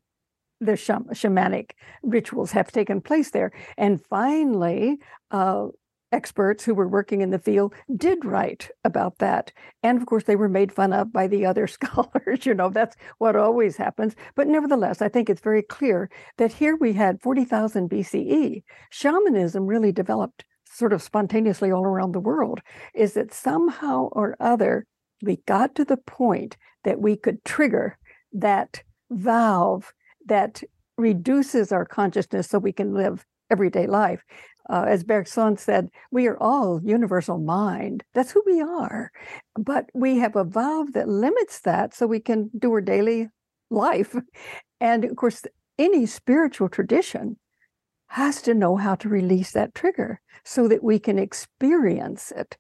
the 0.61 0.73
shamanic 0.73 1.73
rituals 2.03 2.51
have 2.51 2.73
taken 2.73 3.03
place 3.03 3.31
there. 3.31 3.53
And 3.77 4.03
finally, 4.03 4.97
uh, 5.31 5.67
experts 6.13 6.65
who 6.65 6.75
were 6.75 6.89
working 6.89 7.21
in 7.21 7.31
the 7.31 7.39
field 7.39 7.75
did 7.97 8.25
write 8.25 8.71
about 8.85 9.19
that. 9.19 9.53
And 9.83 9.99
of 9.99 10.07
course, 10.07 10.25
they 10.25 10.37
were 10.37 10.49
made 10.49 10.73
fun 10.73 10.93
of 10.93 11.13
by 11.13 11.27
the 11.27 11.45
other 11.47 11.67
scholars. 11.79 12.47
you 12.47 12.55
know, 12.55 12.71
that's 12.71 12.97
what 13.19 13.37
always 13.37 13.77
happens. 13.77 14.15
But 14.35 14.49
nevertheless, 14.49 15.03
I 15.03 15.09
think 15.09 15.29
it's 15.29 15.41
very 15.41 15.63
clear 15.63 16.11
that 16.39 16.53
here 16.53 16.77
we 16.77 16.93
had 16.93 17.21
40,000 17.21 17.91
BCE. 17.91 18.63
Shamanism 18.91 19.67
really 19.67 19.93
developed 19.93 20.45
sort 20.65 20.93
of 20.93 21.03
spontaneously 21.03 21.71
all 21.71 21.85
around 21.85 22.13
the 22.13 22.21
world. 22.21 22.61
Is 22.95 23.15
that 23.15 23.33
somehow 23.33 24.09
or 24.13 24.37
other, 24.41 24.87
we 25.23 25.37
got 25.47 25.75
to 25.77 25.85
the 25.85 25.97
point 25.97 26.57
that 26.85 27.01
we 27.01 27.17
could 27.17 27.45
trigger 27.45 27.99
that 28.33 28.83
valve 29.11 29.93
that 30.27 30.63
reduces 30.99 31.73
our 31.73 31.85
consciousness 31.85 32.49
so 32.49 32.59
we 32.59 32.73
can 32.73 32.95
live 32.95 33.25
everyday 33.51 33.87
life. 33.87 34.23
Uh, 34.69 34.85
as 34.89 35.05
Bergson 35.05 35.57
said, 35.57 35.89
we 36.11 36.27
are 36.27 36.39
all 36.39 36.81
universal 36.83 37.39
mind. 37.39 38.03
That's 38.15 38.33
who 38.33 38.43
we 38.45 38.61
are. 38.61 39.13
But 39.55 39.87
we 39.95 40.19
have 40.19 40.35
a 40.35 40.45
valve 40.45 40.93
that 40.95 41.09
limits 41.09 41.61
that 41.61 41.95
so 41.95 42.07
we 42.07 42.21
can 42.21 42.51
do 42.59 42.73
our 42.73 42.81
daily 42.81 43.29
life. 43.71 44.17
And 44.81 45.05
of 45.05 45.17
course, 45.17 45.45
any 45.79 46.07
spiritual 46.07 46.69
tradition 46.69 47.37
has 48.09 48.43
to 48.43 48.55
know 48.55 48.77
how 48.77 48.95
to 48.97 49.09
release 49.09 49.53
that 49.53 49.75
trigger 49.75 50.21
so 50.45 50.69
that 50.69 50.83
we 50.83 50.99
can 50.99 51.19
experience 51.19 52.33
it. 52.35 52.57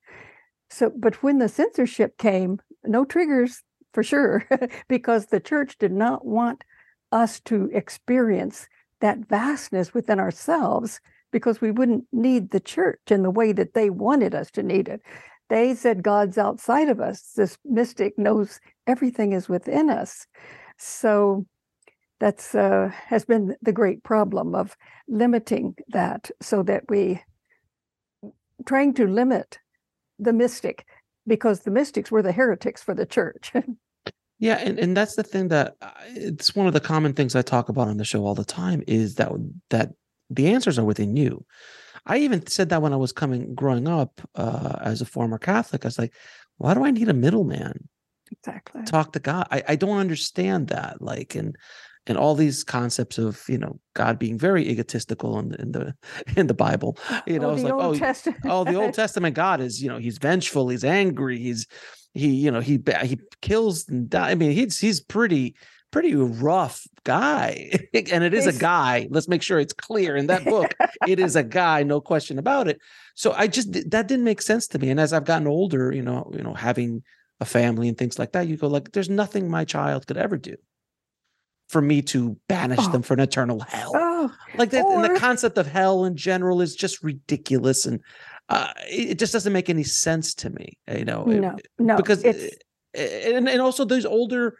So, 0.70 0.92
but 0.96 1.22
when 1.22 1.38
the 1.38 1.48
censorship 1.48 2.18
came, 2.18 2.60
no 2.84 3.04
triggers 3.04 3.62
for 3.92 4.02
sure, 4.02 4.46
because 4.88 5.26
the 5.26 5.40
church 5.40 5.78
did 5.78 5.92
not 5.92 6.24
want 6.24 6.64
us 7.12 7.40
to 7.40 7.70
experience 7.72 8.68
that 9.00 9.28
vastness 9.28 9.94
within 9.94 10.18
ourselves 10.18 11.00
because 11.32 11.60
we 11.60 11.70
wouldn't 11.70 12.04
need 12.12 12.50
the 12.50 12.60
church 12.60 13.00
in 13.10 13.22
the 13.22 13.30
way 13.30 13.52
that 13.52 13.74
they 13.74 13.90
wanted 13.90 14.34
us 14.34 14.50
to 14.52 14.62
need 14.62 14.88
it. 14.88 15.00
They 15.48 15.74
said 15.74 16.02
God's 16.02 16.38
outside 16.38 16.88
of 16.88 17.00
us. 17.00 17.32
This 17.36 17.56
mystic 17.64 18.18
knows 18.18 18.60
everything 18.86 19.32
is 19.32 19.48
within 19.48 19.90
us. 19.90 20.26
So 20.78 21.46
that's 22.18 22.54
uh, 22.54 22.90
has 23.06 23.24
been 23.24 23.56
the 23.62 23.72
great 23.72 24.02
problem 24.02 24.54
of 24.54 24.76
limiting 25.08 25.76
that 25.88 26.30
so 26.40 26.62
that 26.62 26.84
we 26.88 27.22
trying 28.64 28.94
to 28.94 29.06
limit 29.06 29.58
the 30.18 30.32
mystic 30.32 30.86
because 31.26 31.60
the 31.60 31.70
mystics 31.70 32.10
were 32.10 32.22
the 32.22 32.32
heretics 32.32 32.82
for 32.82 32.94
the 32.94 33.06
church. 33.06 33.52
Yeah, 34.38 34.58
and, 34.58 34.78
and 34.78 34.96
that's 34.96 35.14
the 35.14 35.22
thing 35.22 35.48
that 35.48 35.76
it's 36.08 36.54
one 36.54 36.66
of 36.66 36.74
the 36.74 36.80
common 36.80 37.14
things 37.14 37.34
I 37.34 37.42
talk 37.42 37.68
about 37.68 37.88
on 37.88 37.96
the 37.96 38.04
show 38.04 38.26
all 38.26 38.34
the 38.34 38.44
time 38.44 38.82
is 38.86 39.14
that 39.14 39.30
that 39.70 39.92
the 40.28 40.48
answers 40.48 40.78
are 40.78 40.84
within 40.84 41.16
you. 41.16 41.44
I 42.04 42.18
even 42.18 42.46
said 42.46 42.68
that 42.68 42.82
when 42.82 42.92
I 42.92 42.96
was 42.96 43.12
coming 43.12 43.54
growing 43.54 43.88
up 43.88 44.20
uh, 44.34 44.76
as 44.80 45.00
a 45.00 45.06
former 45.06 45.38
Catholic. 45.38 45.84
I 45.84 45.88
was 45.88 45.98
like, 45.98 46.14
why 46.58 46.74
do 46.74 46.84
I 46.84 46.90
need 46.90 47.08
a 47.08 47.14
middleman? 47.14 47.88
Exactly. 48.30 48.82
Talk 48.84 49.12
to 49.12 49.20
God. 49.20 49.46
I, 49.50 49.62
I 49.68 49.76
don't 49.76 49.98
understand 49.98 50.68
that. 50.68 51.00
Like, 51.00 51.34
and 51.34 51.56
and 52.06 52.16
all 52.16 52.34
these 52.34 52.62
concepts 52.62 53.18
of 53.18 53.42
you 53.48 53.58
know 53.58 53.80
God 53.94 54.18
being 54.18 54.38
very 54.38 54.68
egotistical 54.68 55.38
in 55.38 55.48
the 55.48 55.60
in 55.60 55.72
the, 55.72 55.94
in 56.36 56.46
the 56.46 56.54
Bible. 56.54 56.98
You 57.26 57.38
know, 57.38 57.50
oh, 57.50 57.54
it's 57.54 57.62
like 57.62 57.72
Old 57.72 57.96
oh, 57.96 57.98
Testament. 57.98 58.40
oh, 58.44 58.64
the 58.64 58.74
Old 58.74 58.94
Testament 59.02 59.34
God 59.34 59.60
is 59.60 59.82
you 59.82 59.88
know 59.88 59.98
he's 59.98 60.18
vengeful, 60.18 60.68
he's 60.68 60.84
angry, 60.84 61.38
he's 61.38 61.66
he 62.16 62.28
you 62.28 62.50
know 62.50 62.60
he 62.60 62.80
he 63.04 63.18
kills 63.42 63.88
and 63.88 64.08
die. 64.10 64.30
I 64.30 64.34
mean 64.34 64.52
he's 64.52 64.78
he's 64.78 65.00
pretty 65.00 65.54
pretty 65.90 66.14
rough 66.14 66.86
guy 67.04 67.70
and 68.12 68.24
it 68.24 68.34
is 68.34 68.46
a 68.46 68.52
guy 68.52 69.06
let's 69.10 69.28
make 69.28 69.42
sure 69.42 69.58
it's 69.58 69.72
clear 69.72 70.16
in 70.16 70.26
that 70.26 70.44
book 70.44 70.74
it 71.06 71.20
is 71.20 71.36
a 71.36 71.42
guy 71.62 71.82
no 71.82 72.00
question 72.00 72.38
about 72.38 72.68
it 72.68 72.78
so 73.14 73.32
i 73.32 73.46
just 73.46 73.72
that 73.72 74.08
didn't 74.08 74.24
make 74.24 74.42
sense 74.42 74.66
to 74.66 74.78
me 74.78 74.90
and 74.90 74.98
as 74.98 75.12
i've 75.12 75.24
gotten 75.24 75.46
older 75.46 75.92
you 75.92 76.02
know 76.02 76.30
you 76.34 76.42
know 76.42 76.52
having 76.52 77.02
a 77.40 77.44
family 77.44 77.88
and 77.88 77.96
things 77.96 78.18
like 78.18 78.32
that 78.32 78.48
you 78.48 78.56
go 78.56 78.66
like 78.66 78.92
there's 78.92 79.08
nothing 79.08 79.48
my 79.48 79.64
child 79.64 80.06
could 80.06 80.16
ever 80.16 80.36
do 80.36 80.56
for 81.68 81.80
me 81.80 82.02
to 82.02 82.36
banish 82.48 82.78
oh. 82.82 82.90
them 82.90 83.02
for 83.02 83.14
an 83.14 83.20
eternal 83.20 83.60
hell 83.60 83.92
oh. 83.94 84.30
like 84.56 84.70
that 84.70 84.84
or... 84.84 84.94
and 84.94 85.04
the 85.04 85.20
concept 85.20 85.56
of 85.56 85.66
hell 85.66 86.04
in 86.04 86.16
general 86.16 86.60
is 86.60 86.74
just 86.74 87.02
ridiculous 87.02 87.86
and 87.86 88.00
uh, 88.48 88.72
it 88.88 89.18
just 89.18 89.32
doesn't 89.32 89.52
make 89.52 89.68
any 89.68 89.82
sense 89.82 90.34
to 90.34 90.50
me. 90.50 90.78
You 90.88 91.04
know, 91.04 91.24
no, 91.24 91.56
no, 91.78 91.96
because 91.96 92.22
it's... 92.22 92.56
and 92.94 93.48
and 93.48 93.60
also 93.60 93.84
those 93.84 94.06
older, 94.06 94.56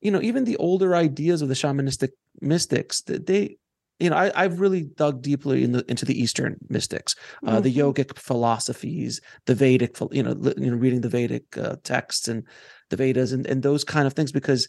you 0.00 0.10
know, 0.10 0.22
even 0.22 0.44
the 0.44 0.56
older 0.56 0.94
ideas 0.94 1.42
of 1.42 1.48
the 1.48 1.54
shamanistic 1.54 2.10
mystics, 2.40 3.02
that 3.02 3.26
they, 3.26 3.58
you 4.00 4.08
know, 4.08 4.16
I, 4.16 4.42
have 4.42 4.60
really 4.60 4.84
dug 4.84 5.22
deeply 5.22 5.64
in 5.64 5.72
the, 5.72 5.84
into 5.88 6.06
the 6.06 6.18
Eastern 6.18 6.56
mystics, 6.68 7.14
uh, 7.46 7.52
mm-hmm. 7.52 7.62
the 7.62 7.74
yogic 7.74 8.18
philosophies, 8.18 9.20
the 9.46 9.54
Vedic, 9.54 9.98
you 10.10 10.22
know, 10.22 10.34
you 10.56 10.70
know, 10.70 10.76
reading 10.76 11.02
the 11.02 11.10
Vedic 11.10 11.58
uh, 11.58 11.76
texts 11.84 12.26
and 12.26 12.44
the 12.88 12.96
Vedas 12.96 13.32
and 13.32 13.46
and 13.46 13.62
those 13.62 13.84
kind 13.84 14.06
of 14.06 14.14
things 14.14 14.32
because 14.32 14.68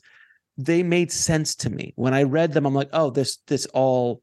they 0.58 0.84
made 0.84 1.12
sense 1.12 1.56
to 1.56 1.70
me 1.70 1.94
when 1.96 2.14
I 2.14 2.24
read 2.24 2.52
them. 2.52 2.66
I'm 2.66 2.76
like, 2.76 2.90
oh, 2.92 3.10
this 3.12 3.38
this 3.48 3.66
all 3.68 4.22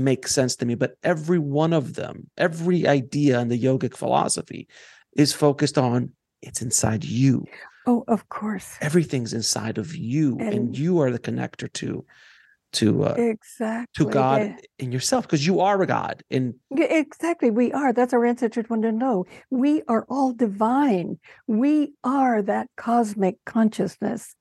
make 0.00 0.26
sense 0.26 0.56
to 0.56 0.66
me. 0.66 0.74
But 0.74 0.96
every 1.02 1.38
one 1.38 1.72
of 1.72 1.94
them, 1.94 2.30
every 2.36 2.86
idea 2.86 3.40
in 3.40 3.48
the 3.48 3.62
yogic 3.62 3.96
philosophy 3.96 4.68
is 5.16 5.32
focused 5.32 5.78
on 5.78 6.12
it's 6.42 6.62
inside 6.62 7.04
you. 7.04 7.44
Oh, 7.86 8.04
of 8.08 8.28
course. 8.28 8.76
Everything's 8.80 9.32
inside 9.32 9.78
of 9.78 9.94
you, 9.94 10.38
and, 10.38 10.54
and 10.54 10.78
you 10.78 11.00
are 11.00 11.10
the 11.10 11.18
connector 11.18 11.72
to 11.74 12.04
to 12.72 13.02
uh, 13.02 13.14
exactly 13.18 14.04
to 14.04 14.10
God 14.10 14.42
yeah. 14.42 14.56
in 14.78 14.92
yourself 14.92 15.24
because 15.26 15.44
you 15.44 15.58
are 15.60 15.82
a 15.82 15.86
God. 15.86 16.22
And 16.30 16.54
exactly, 16.70 17.50
we 17.50 17.72
are. 17.72 17.92
That's 17.92 18.12
our 18.12 18.24
ancestors 18.24 18.70
want 18.70 18.82
to 18.82 18.92
know. 18.92 19.24
We 19.50 19.82
are 19.88 20.06
all 20.08 20.32
divine. 20.32 21.18
We 21.46 21.94
are 22.04 22.42
that 22.42 22.68
cosmic 22.76 23.36
consciousness, 23.44 24.34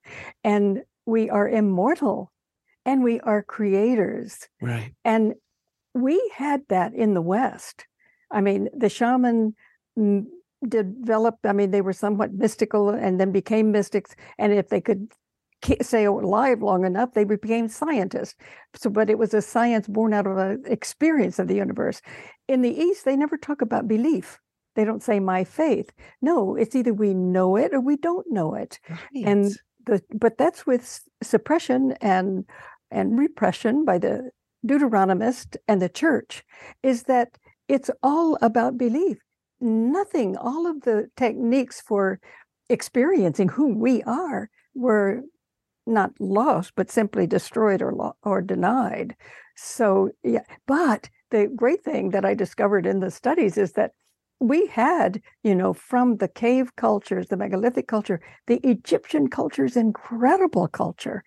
and 0.44 0.84
we 1.06 1.30
are 1.30 1.50
immortal 1.50 2.32
and 2.86 3.04
we 3.04 3.20
are 3.22 3.44
creators. 3.44 4.48
Right. 4.62 4.94
And 5.04 5.36
we 5.94 6.32
had 6.36 6.62
that 6.70 6.94
in 6.94 7.14
the 7.14 7.22
West. 7.22 7.86
I 8.32 8.42
mean, 8.42 8.70
the 8.76 8.90
shaman 8.90 9.56
mm, 9.98 10.26
developed, 10.68 11.46
I 11.46 11.54
mean, 11.54 11.72
they 11.72 11.82
were 11.82 11.94
somewhat 11.94 12.34
mystical 12.34 12.90
and 12.90 13.20
then 13.20 13.32
became 13.32 13.72
mystics. 13.72 14.16
And 14.38 14.54
if 14.54 14.70
they 14.70 14.82
could 14.82 15.12
stay 15.82 16.06
alive 16.06 16.62
long 16.62 16.86
enough, 16.86 17.14
they 17.14 17.24
became 17.24 17.68
scientists. 17.68 18.36
So, 18.76 18.90
but 18.90 19.10
it 19.10 19.18
was 19.18 19.34
a 19.34 19.42
science 19.42 19.88
born 19.88 20.14
out 20.14 20.28
of 20.28 20.38
an 20.38 20.64
experience 20.66 21.40
of 21.40 21.48
the 21.48 21.56
universe. 21.56 22.02
In 22.48 22.62
the 22.62 22.74
East, 22.74 23.06
they 23.06 23.16
never 23.16 23.38
talk 23.38 23.62
about 23.62 23.88
belief. 23.88 24.40
They 24.76 24.86
don't 24.86 25.04
say 25.04 25.20
my 25.20 25.44
faith. 25.44 25.92
No, 26.22 26.56
it's 26.56 26.76
either 26.76 26.94
we 26.94 27.14
know 27.14 27.56
it 27.56 27.74
or 27.74 27.82
we 27.82 27.98
don't 27.98 28.32
know 28.32 28.54
it. 28.54 28.80
Right. 28.90 29.26
And 29.26 29.52
the 29.86 30.02
but 30.14 30.38
that's 30.38 30.66
with 30.66 31.02
suppression 31.22 31.94
and 32.02 32.46
and 32.92 33.18
repression 33.18 33.86
by 33.86 33.98
the 33.98 34.32
Deuteronomist 34.66 35.58
and 35.68 35.82
the 35.82 35.90
church 35.90 36.44
is 36.84 37.04
that 37.04 37.38
it's 37.68 37.90
all 38.04 38.38
about 38.42 38.78
belief. 38.78 39.18
Nothing, 39.62 40.38
all 40.38 40.68
of 40.68 40.82
the 40.82 41.10
techniques 41.18 41.82
for 41.82 42.20
experiencing 42.70 43.50
who 43.50 43.74
we 43.74 44.04
are 44.04 44.50
were 44.74 45.22
not 45.86 46.12
lost, 46.20 46.74
but 46.76 46.92
simply 46.92 47.28
destroyed 47.28 47.82
or 47.82 47.94
lo- 47.94 48.16
or 48.24 48.42
denied. 48.42 49.16
So 49.56 50.12
yeah, 50.24 50.44
but 50.68 51.10
the 51.32 51.48
great 51.56 51.84
thing 51.84 52.10
that 52.12 52.26
I 52.26 52.34
discovered 52.34 52.86
in 52.86 53.00
the 53.00 53.12
studies 53.12 53.58
is 53.58 53.74
that 53.74 53.92
we 54.40 54.68
had, 54.68 55.22
you 55.44 55.54
know, 55.54 55.74
from 55.74 56.18
the 56.18 56.30
cave 56.30 56.76
cultures, 56.78 57.28
the 57.28 57.38
megalithic 57.38 57.88
culture, 57.88 58.22
the 58.48 58.60
Egyptian 58.64 59.28
culture's 59.28 59.76
incredible 59.76 60.68
culture 60.70 61.24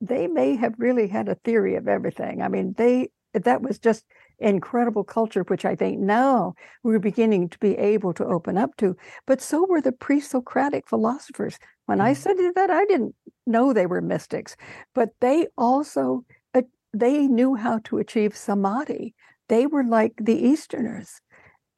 they 0.00 0.26
may 0.26 0.56
have 0.56 0.74
really 0.78 1.08
had 1.08 1.28
a 1.28 1.36
theory 1.36 1.76
of 1.76 1.88
everything. 1.88 2.42
I 2.42 2.48
mean, 2.48 2.74
they 2.76 3.10
that 3.32 3.62
was 3.62 3.78
just 3.78 4.04
incredible 4.38 5.04
culture, 5.04 5.42
which 5.42 5.64
I 5.64 5.74
think 5.74 5.98
now 5.98 6.54
we're 6.82 6.98
beginning 6.98 7.48
to 7.50 7.58
be 7.58 7.76
able 7.76 8.12
to 8.14 8.24
open 8.24 8.58
up 8.58 8.76
to. 8.76 8.96
But 9.26 9.40
so 9.40 9.66
were 9.66 9.80
the 9.80 9.92
pre-Socratic 9.92 10.88
philosophers. 10.88 11.58
When 11.86 11.98
mm-hmm. 11.98 12.08
I 12.08 12.12
studied 12.14 12.54
that, 12.54 12.70
I 12.70 12.84
didn't 12.84 13.14
know 13.46 13.72
they 13.72 13.86
were 13.86 14.00
mystics, 14.00 14.56
but 14.94 15.10
they 15.20 15.46
also 15.56 16.24
uh, 16.54 16.62
they 16.92 17.26
knew 17.26 17.54
how 17.54 17.78
to 17.84 17.98
achieve 17.98 18.36
samadhi. 18.36 19.14
They 19.48 19.66
were 19.66 19.84
like 19.84 20.14
the 20.20 20.34
Easterners, 20.34 21.20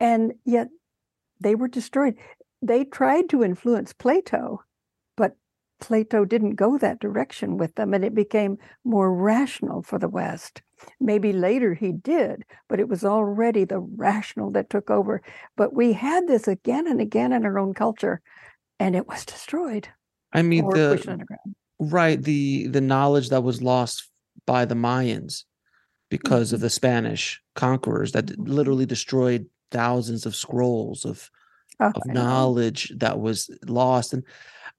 and 0.00 0.32
yet 0.44 0.68
they 1.40 1.54
were 1.54 1.68
destroyed. 1.68 2.14
They 2.62 2.84
tried 2.84 3.28
to 3.30 3.44
influence 3.44 3.92
Plato, 3.92 4.62
Plato 5.80 6.24
didn't 6.24 6.56
go 6.56 6.78
that 6.78 7.00
direction 7.00 7.56
with 7.56 7.74
them, 7.76 7.94
and 7.94 8.04
it 8.04 8.14
became 8.14 8.58
more 8.84 9.14
rational 9.14 9.82
for 9.82 9.98
the 9.98 10.08
West. 10.08 10.62
Maybe 11.00 11.32
later 11.32 11.74
he 11.74 11.92
did, 11.92 12.44
but 12.68 12.80
it 12.80 12.88
was 12.88 13.04
already 13.04 13.64
the 13.64 13.80
rational 13.80 14.50
that 14.52 14.70
took 14.70 14.90
over. 14.90 15.22
But 15.56 15.74
we 15.74 15.92
had 15.92 16.28
this 16.28 16.46
again 16.46 16.86
and 16.86 17.00
again 17.00 17.32
in 17.32 17.44
our 17.44 17.58
own 17.58 17.74
culture, 17.74 18.20
and 18.78 18.94
it 18.94 19.08
was 19.08 19.24
destroyed. 19.24 19.88
I 20.32 20.42
mean, 20.42 20.68
the 20.68 21.26
right 21.78 22.22
the 22.22 22.66
the 22.68 22.80
knowledge 22.80 23.30
that 23.30 23.42
was 23.42 23.62
lost 23.62 24.08
by 24.46 24.64
the 24.64 24.74
Mayans 24.74 25.44
because 26.10 26.48
mm-hmm. 26.48 26.56
of 26.56 26.60
the 26.60 26.70
Spanish 26.70 27.40
conquerors 27.54 28.12
that 28.12 28.26
mm-hmm. 28.26 28.44
literally 28.44 28.86
destroyed 28.86 29.46
thousands 29.70 30.26
of 30.26 30.34
scrolls 30.34 31.04
of 31.04 31.30
oh, 31.80 31.92
of 31.94 32.06
knowledge 32.06 32.92
that 32.96 33.20
was 33.20 33.50
lost 33.66 34.12
and 34.12 34.22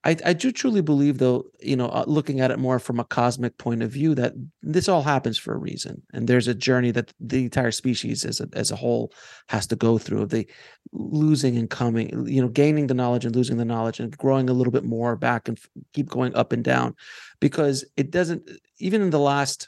I, 0.05 0.15
I 0.23 0.31
do 0.31 0.53
truly 0.53 0.81
believe, 0.81 1.17
though, 1.17 1.43
you 1.59 1.75
know, 1.75 1.87
uh, 1.89 2.05
looking 2.07 2.39
at 2.39 2.51
it 2.51 2.59
more 2.59 2.79
from 2.79 3.01
a 3.01 3.03
cosmic 3.03 3.57
point 3.57 3.83
of 3.83 3.91
view, 3.91 4.15
that 4.15 4.31
this 4.61 4.87
all 4.87 5.01
happens 5.01 5.37
for 5.37 5.53
a 5.53 5.57
reason, 5.57 6.01
and 6.13 6.25
there's 6.25 6.47
a 6.47 6.53
journey 6.53 6.91
that 6.91 7.11
the 7.19 7.43
entire 7.43 7.71
species 7.71 8.23
as 8.23 8.39
a 8.39 8.47
as 8.53 8.71
a 8.71 8.77
whole 8.77 9.11
has 9.49 9.67
to 9.67 9.75
go 9.75 9.97
through 9.97 10.21
of 10.21 10.29
the 10.29 10.47
losing 10.93 11.57
and 11.57 11.69
coming, 11.69 12.25
you 12.27 12.41
know, 12.41 12.47
gaining 12.47 12.87
the 12.87 12.93
knowledge 12.93 13.25
and 13.25 13.35
losing 13.35 13.57
the 13.57 13.65
knowledge, 13.65 13.99
and 13.99 14.17
growing 14.17 14.49
a 14.49 14.53
little 14.53 14.71
bit 14.71 14.85
more 14.85 15.17
back 15.17 15.49
and 15.49 15.59
keep 15.93 16.07
going 16.07 16.33
up 16.33 16.53
and 16.53 16.63
down, 16.63 16.95
because 17.41 17.83
it 17.97 18.09
doesn't 18.09 18.49
even 18.77 19.01
in 19.01 19.09
the 19.09 19.19
last 19.19 19.67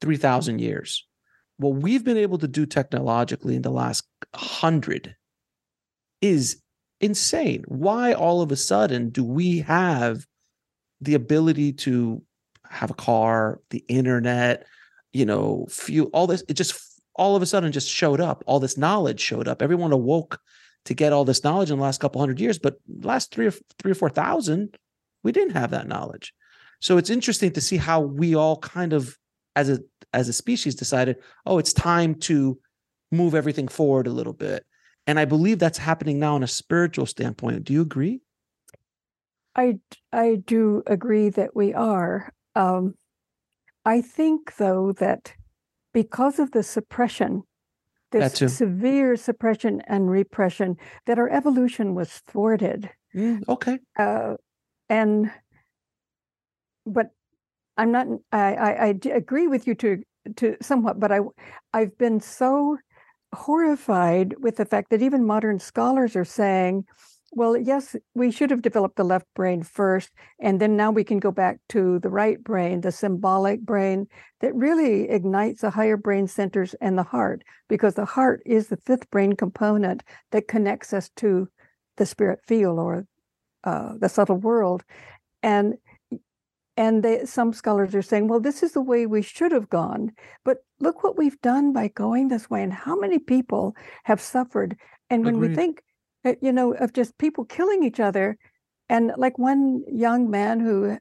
three 0.00 0.16
thousand 0.16 0.60
years, 0.60 1.04
what 1.56 1.74
we've 1.74 2.04
been 2.04 2.16
able 2.16 2.38
to 2.38 2.46
do 2.46 2.64
technologically 2.64 3.56
in 3.56 3.62
the 3.62 3.70
last 3.70 4.06
hundred 4.36 5.16
is 6.20 6.62
insane. 7.00 7.64
Why 7.68 8.12
all 8.12 8.42
of 8.42 8.52
a 8.52 8.56
sudden 8.56 9.10
do 9.10 9.24
we 9.24 9.60
have 9.60 10.26
the 11.00 11.14
ability 11.14 11.72
to 11.72 12.22
have 12.68 12.90
a 12.90 12.94
car, 12.94 13.60
the 13.70 13.84
internet, 13.88 14.66
you 15.12 15.26
know, 15.26 15.66
fuel, 15.70 16.10
all 16.12 16.26
this? 16.26 16.42
It 16.48 16.54
just 16.54 17.02
all 17.14 17.34
of 17.34 17.42
a 17.42 17.46
sudden 17.46 17.72
just 17.72 17.88
showed 17.88 18.20
up. 18.20 18.44
All 18.46 18.60
this 18.60 18.76
knowledge 18.76 19.20
showed 19.20 19.48
up. 19.48 19.62
Everyone 19.62 19.92
awoke 19.92 20.40
to 20.84 20.94
get 20.94 21.12
all 21.12 21.24
this 21.24 21.44
knowledge 21.44 21.70
in 21.70 21.76
the 21.76 21.82
last 21.82 22.00
couple 22.00 22.20
hundred 22.20 22.40
years, 22.40 22.58
but 22.58 22.76
last 23.02 23.32
three 23.32 23.46
or 23.46 23.52
three 23.78 23.92
or 23.92 23.96
four 23.96 24.10
thousand, 24.10 24.76
we 25.22 25.32
didn't 25.32 25.54
have 25.54 25.70
that 25.70 25.88
knowledge. 25.88 26.32
So 26.80 26.96
it's 26.96 27.10
interesting 27.10 27.52
to 27.52 27.60
see 27.60 27.76
how 27.76 28.00
we 28.00 28.34
all 28.34 28.58
kind 28.58 28.92
of, 28.92 29.16
as 29.56 29.68
a 29.68 29.80
as 30.12 30.28
a 30.28 30.32
species, 30.32 30.74
decided, 30.74 31.16
oh, 31.44 31.58
it's 31.58 31.72
time 31.72 32.14
to 32.14 32.58
move 33.10 33.34
everything 33.34 33.68
forward 33.68 34.06
a 34.06 34.12
little 34.12 34.32
bit 34.32 34.64
and 35.08 35.18
I 35.18 35.24
believe 35.24 35.58
that's 35.58 35.78
happening 35.78 36.18
now 36.18 36.34
on 36.34 36.42
a 36.42 36.46
spiritual 36.46 37.06
standpoint. 37.06 37.64
Do 37.64 37.72
you 37.72 37.80
agree? 37.80 38.20
I 39.56 39.78
I 40.12 40.36
do 40.46 40.82
agree 40.86 41.30
that 41.30 41.56
we 41.56 41.72
are. 41.72 42.32
Um, 42.54 42.94
I 43.86 44.02
think 44.02 44.56
though 44.56 44.92
that 44.92 45.32
because 45.94 46.38
of 46.38 46.50
the 46.50 46.62
suppression, 46.62 47.42
this 48.12 48.34
severe 48.34 49.16
suppression 49.16 49.80
and 49.86 50.10
repression, 50.10 50.76
that 51.06 51.18
our 51.18 51.30
evolution 51.30 51.94
was 51.94 52.20
thwarted. 52.28 52.90
Mm, 53.16 53.48
okay. 53.48 53.78
Uh, 53.98 54.34
and 54.90 55.32
but 56.84 57.06
I'm 57.78 57.92
not. 57.92 58.08
I, 58.30 58.54
I 58.54 58.86
I 58.88 58.94
agree 59.14 59.48
with 59.48 59.66
you 59.66 59.74
to 59.76 60.02
to 60.36 60.56
somewhat, 60.60 61.00
but 61.00 61.10
I 61.10 61.20
I've 61.72 61.96
been 61.96 62.20
so 62.20 62.76
horrified 63.34 64.34
with 64.38 64.56
the 64.56 64.64
fact 64.64 64.90
that 64.90 65.02
even 65.02 65.24
modern 65.26 65.58
scholars 65.58 66.16
are 66.16 66.24
saying, 66.24 66.84
well, 67.32 67.56
yes, 67.58 67.94
we 68.14 68.30
should 68.30 68.50
have 68.50 68.62
developed 68.62 68.96
the 68.96 69.04
left 69.04 69.26
brain 69.34 69.62
first, 69.62 70.10
and 70.40 70.60
then 70.60 70.76
now 70.76 70.90
we 70.90 71.04
can 71.04 71.18
go 71.18 71.30
back 71.30 71.58
to 71.68 71.98
the 71.98 72.08
right 72.08 72.42
brain, 72.42 72.80
the 72.80 72.90
symbolic 72.90 73.60
brain 73.60 74.06
that 74.40 74.54
really 74.54 75.10
ignites 75.10 75.60
the 75.60 75.70
higher 75.70 75.98
brain 75.98 76.26
centers 76.26 76.74
and 76.80 76.96
the 76.96 77.02
heart, 77.02 77.44
because 77.68 77.94
the 77.94 78.06
heart 78.06 78.40
is 78.46 78.68
the 78.68 78.78
fifth 78.78 79.10
brain 79.10 79.34
component 79.34 80.02
that 80.32 80.48
connects 80.48 80.94
us 80.94 81.10
to 81.16 81.48
the 81.98 82.06
spirit 82.06 82.40
field 82.46 82.78
or 82.78 83.06
uh, 83.64 83.92
the 84.00 84.08
subtle 84.08 84.36
world. 84.38 84.82
And 85.42 85.74
and 86.78 87.02
they, 87.02 87.24
some 87.24 87.52
scholars 87.52 87.92
are 87.96 88.02
saying, 88.02 88.28
well, 88.28 88.38
this 88.38 88.62
is 88.62 88.70
the 88.72 88.80
way 88.80 89.04
we 89.04 89.20
should 89.20 89.50
have 89.50 89.68
gone. 89.68 90.12
But 90.44 90.58
look 90.78 91.02
what 91.02 91.18
we've 91.18 91.40
done 91.40 91.72
by 91.72 91.88
going 91.88 92.28
this 92.28 92.48
way, 92.48 92.62
and 92.62 92.72
how 92.72 92.96
many 92.96 93.18
people 93.18 93.74
have 94.04 94.20
suffered. 94.20 94.76
And 95.10 95.24
when 95.24 95.34
Agreed. 95.34 95.50
we 95.50 95.56
think, 95.56 95.82
uh, 96.24 96.34
you 96.40 96.52
know, 96.52 96.74
of 96.74 96.92
just 96.92 97.18
people 97.18 97.44
killing 97.44 97.82
each 97.82 97.98
other, 97.98 98.38
and 98.88 99.12
like 99.16 99.38
one 99.38 99.82
young 99.90 100.30
man 100.30 100.60
who 100.60 100.98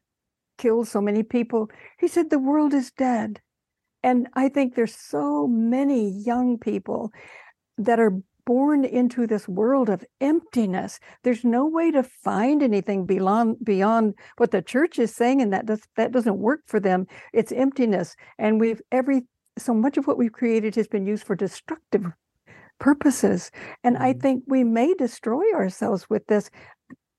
killed 0.58 0.88
so 0.88 1.00
many 1.00 1.22
people, 1.22 1.70
he 2.00 2.08
said, 2.08 2.32
the 2.32 2.40
world 2.40 2.74
is 2.74 2.92
dead. 2.92 3.40
And 4.02 4.30
I 4.34 4.50
think 4.50 4.74
there's 4.74 4.96
so 4.96 5.46
many 5.46 6.10
young 6.10 6.58
people 6.58 7.12
that 7.78 8.00
are 8.00 8.20
born 8.48 8.86
into 8.86 9.28
this 9.28 9.46
world 9.46 9.90
of 9.90 10.06
emptiness. 10.22 11.00
There's 11.24 11.44
no 11.44 11.66
way 11.66 11.92
to 11.92 12.02
find 12.02 12.64
anything 12.64 13.06
beyond 13.06 13.58
beyond 13.62 14.14
what 14.38 14.52
the 14.52 14.62
church 14.62 14.98
is 14.98 15.14
saying, 15.14 15.42
and 15.42 15.52
that 15.52 15.66
does, 15.66 15.82
that 15.98 16.14
doesn't 16.14 16.40
work 16.40 16.62
for 16.66 16.80
them. 16.80 17.08
It's 17.34 17.52
emptiness, 17.52 18.16
and 18.40 18.60
we've 18.60 18.82
every 18.90 19.24
so 19.58 19.74
much 19.74 19.98
of 19.98 20.08
what 20.08 20.18
we've 20.18 20.32
created 20.32 20.76
has 20.76 20.88
been 20.88 21.06
used 21.06 21.26
for 21.26 21.36
destructive 21.36 22.06
purposes. 22.80 23.52
And 23.84 23.98
I 23.98 24.12
mm-hmm. 24.12 24.20
think 24.22 24.44
we 24.48 24.64
may 24.64 24.94
destroy 24.94 25.44
ourselves 25.54 26.10
with 26.10 26.26
this 26.28 26.50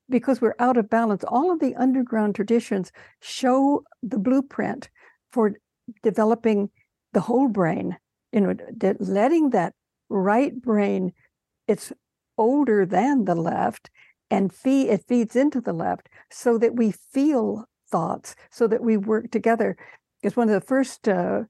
because 0.08 0.40
we're 0.40 0.54
out 0.58 0.78
of 0.78 0.88
balance. 0.88 1.24
All 1.24 1.52
of 1.52 1.60
the 1.60 1.74
underground 1.74 2.36
traditions 2.36 2.90
show 3.20 3.82
the 4.02 4.18
blueprint 4.18 4.88
for 5.30 5.52
developing 6.02 6.70
the 7.12 7.20
whole 7.20 7.48
brain, 7.48 7.98
you 8.32 8.40
know, 8.40 8.54
letting 8.98 9.50
that 9.50 9.74
right 10.08 10.60
brain, 10.60 11.12
it's 11.66 11.92
older 12.36 12.86
than 12.86 13.24
the 13.24 13.34
left 13.34 13.90
and 14.30 14.52
fee- 14.52 14.88
it 14.88 15.04
feeds 15.06 15.36
into 15.36 15.60
the 15.60 15.72
left 15.72 16.08
so 16.30 16.58
that 16.58 16.76
we 16.76 16.92
feel 16.92 17.64
thoughts, 17.90 18.34
so 18.50 18.66
that 18.66 18.82
we 18.82 18.96
work 18.96 19.30
together. 19.30 19.76
It's 20.22 20.36
one 20.36 20.48
of 20.48 20.54
the 20.54 20.66
first 20.66 21.08
uh, 21.08 21.42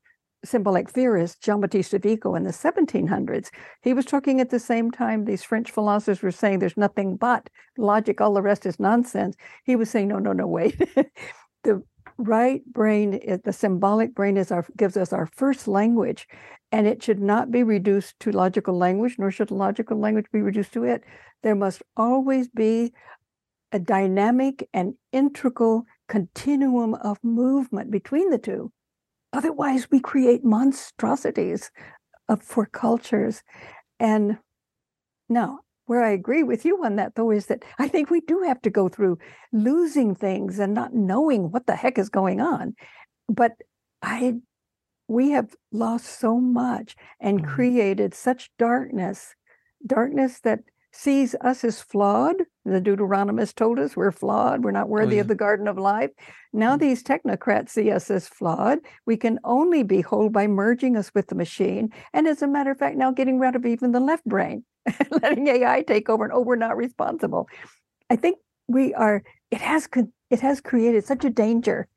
symbolic 0.45 0.89
theorists, 0.91 1.39
Jean 1.39 1.61
Baptiste 1.61 2.01
Vico, 2.01 2.35
in 2.35 2.45
the 2.45 2.53
1700s. 2.53 3.51
He 3.83 3.93
was 3.93 4.05
talking 4.05 4.41
at 4.41 4.51
the 4.51 4.61
same 4.61 4.91
time 4.91 5.25
these 5.25 5.43
French 5.43 5.71
philosophers 5.71 6.23
were 6.23 6.31
saying 6.31 6.59
there's 6.59 6.77
nothing 6.77 7.17
but 7.17 7.51
logic, 7.77 8.21
all 8.21 8.35
the 8.35 8.43
rest 8.43 8.67
is 8.67 8.79
nonsense. 8.79 9.37
He 9.65 9.77
was 9.77 9.91
saying, 9.91 10.09
no, 10.09 10.19
no, 10.19 10.33
no, 10.33 10.47
wait. 10.47 10.79
the 11.65 11.83
right 12.19 12.65
brain, 12.67 13.41
the 13.45 13.53
symbolic 13.53 14.15
brain, 14.15 14.37
is 14.37 14.53
our 14.53 14.67
gives 14.77 14.97
us 14.97 15.13
our 15.13 15.27
first 15.27 15.67
language, 15.67 16.29
and 16.71 16.87
it 16.87 17.03
should 17.03 17.21
not 17.21 17.51
be 17.51 17.63
reduced 17.63 18.19
to 18.21 18.31
logical 18.31 18.77
language, 18.77 19.17
nor 19.19 19.31
should 19.31 19.51
logical 19.51 19.99
language 19.99 20.27
be 20.33 20.43
reduced 20.43 20.73
to 20.75 20.85
it. 20.85 21.03
There 21.43 21.55
must 21.55 21.83
always 21.97 22.49
be 22.49 22.93
a 23.73 23.79
dynamic 23.79 24.69
and 24.73 24.95
integral 25.13 25.85
continuum 26.09 26.95
of 26.95 27.19
movement 27.23 27.91
between 27.91 28.31
the 28.31 28.39
two. 28.39 28.73
Otherwise, 29.33 29.91
we 29.91 30.01
create 30.01 30.45
monstrosities 30.45 31.71
of, 32.29 32.43
for 32.43 32.67
cultures. 32.67 33.43
And 34.01 34.39
now, 35.29 35.61
where 35.87 36.03
I 36.03 36.11
agree 36.11 36.43
with 36.43 36.65
you 36.65 36.85
on 36.85 36.97
that, 36.97 37.15
though, 37.15 37.31
is 37.31 37.47
that 37.47 37.65
I 37.79 37.89
think 37.89 38.11
we 38.11 38.21
do 38.21 38.43
have 38.47 38.61
to 38.63 38.71
go 38.71 38.89
through 38.89 39.19
losing 39.53 40.15
things 40.15 40.59
and 40.59 40.75
not 40.75 40.95
knowing 40.95 41.51
what 41.51 41.67
the 41.67 41.77
heck 41.77 41.99
is 41.99 42.09
going 42.09 42.41
on. 42.41 42.75
But 43.29 43.53
I 44.03 44.35
we 45.09 45.31
have 45.31 45.55
lost 45.73 46.21
so 46.21 46.39
much 46.39 46.95
and 47.19 47.41
mm-hmm. 47.41 47.51
created 47.51 48.15
such 48.15 48.51
darkness, 48.59 49.35
darkness 49.85 50.41
that 50.41 50.61
sees 50.93 51.35
us 51.41 51.65
as 51.65 51.81
flawed. 51.81 52.37
The 52.65 52.81
Deuteronomist 52.81 53.55
told 53.55 53.79
us 53.79 53.97
we're 53.97 54.13
flawed, 54.13 54.63
we're 54.63 54.71
not 54.71 54.87
oh, 54.87 54.91
worthy 54.91 55.13
oh, 55.13 55.17
yeah. 55.17 55.21
of 55.23 55.29
the 55.29 55.35
garden 55.35 55.67
of 55.67 55.79
life. 55.79 56.11
Now 56.53 56.77
mm-hmm. 56.77 56.87
these 56.87 57.03
technocrats 57.03 57.71
see 57.71 57.91
us 57.91 58.11
as 58.11 58.29
flawed. 58.29 58.81
We 59.07 59.17
can 59.17 59.39
only 59.45 59.83
be 59.83 60.03
whole 60.03 60.29
by 60.29 60.47
merging 60.47 60.97
us 60.97 61.11
with 61.15 61.29
the 61.29 61.35
machine. 61.35 61.91
And 62.13 62.29
as 62.29 62.43
a 62.43 62.49
matter 62.49 62.71
of 62.71 62.79
fact, 62.79 62.97
now 62.97 63.11
getting 63.11 63.39
rid 63.39 63.57
of 63.57 63.65
even 63.65 63.93
the 63.93 64.01
left 64.01 64.25
brain, 64.25 64.65
letting 65.23 65.49
AI 65.49 65.83
take 65.83 66.09
over 66.11 66.25
and 66.25 66.33
oh, 66.33 66.43
we're 66.43 66.57
not 66.57 66.77
responsible. 66.77 67.49
I 68.11 68.17
think 68.17 68.39
we 68.67 68.93
are, 68.95 69.23
it 69.51 69.61
has 69.61 69.89
it 70.31 70.41
has 70.41 70.61
created 70.61 71.05
such 71.07 71.25
a 71.25 71.31
danger 71.31 71.89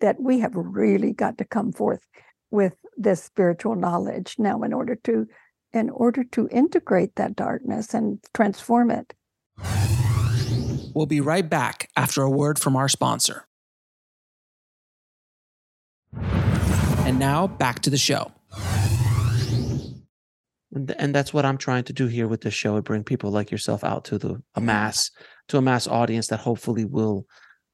that 0.00 0.20
we 0.20 0.40
have 0.40 0.54
really 0.54 1.12
got 1.12 1.38
to 1.38 1.44
come 1.44 1.72
forth 1.72 2.06
with 2.52 2.74
this 2.96 3.22
spiritual 3.24 3.74
knowledge 3.74 4.36
now 4.38 4.62
in 4.62 4.72
order 4.72 4.94
to 4.94 5.26
in 5.72 5.88
order 5.88 6.22
to 6.22 6.48
integrate 6.50 7.16
that 7.16 7.34
darkness 7.34 7.94
and 7.94 8.18
transform 8.34 8.90
it. 8.90 9.14
We'll 10.94 11.06
be 11.06 11.22
right 11.22 11.48
back 11.48 11.88
after 11.96 12.22
a 12.22 12.30
word 12.30 12.58
from 12.58 12.76
our 12.76 12.88
sponsor. 12.88 13.46
And 16.12 17.18
now 17.18 17.46
back 17.46 17.80
to 17.80 17.90
the 17.90 17.96
show. 17.96 18.32
And 20.74 20.90
and 20.98 21.14
that's 21.14 21.32
what 21.32 21.44
I'm 21.44 21.58
trying 21.58 21.84
to 21.84 21.92
do 21.92 22.06
here 22.06 22.28
with 22.28 22.42
this 22.42 22.54
show: 22.54 22.80
bring 22.80 23.04
people 23.04 23.30
like 23.30 23.50
yourself 23.50 23.82
out 23.82 24.04
to 24.06 24.18
the 24.18 24.42
a 24.54 24.60
mass 24.60 25.10
to 25.48 25.58
a 25.58 25.62
mass 25.62 25.86
audience 25.86 26.28
that 26.28 26.40
hopefully 26.40 26.84
will 26.84 27.26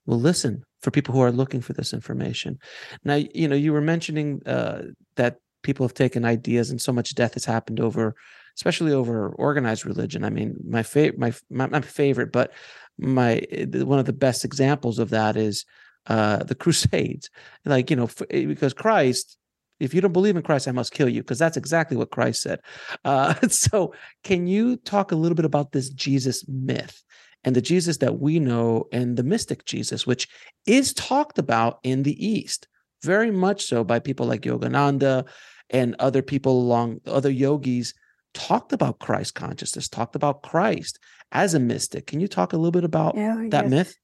will 0.07 0.21
listen 0.21 0.65
for 0.83 0.91
people 0.91 1.15
who 1.15 1.21
are 1.21 1.33
looking 1.33 1.61
for 1.61 1.73
this 1.73 1.93
information. 1.93 2.59
Now, 3.05 3.17
you 3.17 3.49
know, 3.49 3.57
you 3.57 3.73
were 3.73 3.81
mentioning 3.81 4.41
uh, 4.47 4.83
that 5.17 5.39
people 5.63 5.87
have 5.87 5.95
taken 5.95 6.25
ideas, 6.25 6.71
and 6.71 6.81
so 6.81 6.93
much 6.93 7.15
death 7.15 7.35
has 7.35 7.45
happened 7.45 7.81
over, 7.81 8.15
especially 8.57 8.93
over 8.93 9.31
organized 9.31 9.85
religion. 9.87 10.25
I 10.25 10.31
mean, 10.31 10.57
my 10.65 10.83
favorite, 10.83 11.19
my, 11.19 11.33
my 11.51 11.67
my 11.67 11.81
favorite, 11.81 12.33
but 12.33 12.53
my 12.99 13.43
one 13.73 13.99
of 13.99 14.07
the 14.07 14.13
best 14.13 14.45
examples 14.45 14.99
of 14.99 15.11
that 15.11 15.37
is 15.37 15.65
uh, 16.07 16.45
the 16.45 16.55
Crusades. 16.55 17.31
Like 17.65 17.91
you 17.91 17.97
know, 17.97 18.09
eh, 18.31 18.47
because 18.47 18.75
Christ 18.75 19.39
if 19.81 19.95
you 19.95 20.01
don't 20.01 20.13
believe 20.13 20.37
in 20.37 20.43
Christ, 20.43 20.69
I 20.69 20.73
must 20.73 20.93
kill 20.93 21.09
you, 21.09 21.23
because 21.23 21.39
that's 21.39 21.57
exactly 21.57 21.97
what 21.97 22.11
Christ 22.11 22.43
said. 22.43 22.61
Uh, 23.05 23.35
so, 23.49 23.95
can 24.25 24.47
you 24.47 24.77
talk 24.77 25.13
a 25.13 25.17
little 25.17 25.37
bit 25.37 25.45
about 25.45 25.73
this 25.73 25.89
Jesus 25.91 26.45
myth 26.49 27.03
and 27.49 27.57
the 27.57 27.63
Jesus 27.63 27.97
that 27.97 28.21
we 28.21 28.39
know 28.39 28.89
and 28.93 29.17
the 29.17 29.23
mystic 29.23 29.65
Jesus, 29.65 30.07
which 30.07 30.29
is 30.67 30.93
talked 30.93 31.39
about 31.39 31.79
in 31.83 32.03
the 32.03 32.27
East, 32.27 32.69
very 33.03 33.31
much 33.31 33.65
so 33.65 33.83
by 33.83 34.01
people 34.01 34.27
like 34.27 34.43
Yogananda 34.43 35.27
and 35.71 35.97
other 35.99 36.21
people 36.21 36.61
along 36.61 37.01
other 37.07 37.31
yogis 37.31 37.95
talked 38.35 38.75
about 38.75 38.99
Christ 38.99 39.35
consciousness, 39.35 39.89
talked 39.89 40.15
about 40.15 40.43
Christ 40.43 40.99
as 41.33 41.55
a 41.55 41.59
mystic. 41.59 42.07
Can 42.07 42.21
you 42.21 42.29
talk 42.29 42.53
a 42.53 42.57
little 42.59 42.71
bit 42.71 42.85
about 42.85 43.15
that 43.15 43.51
yes. 43.51 43.71
myth? 43.71 43.95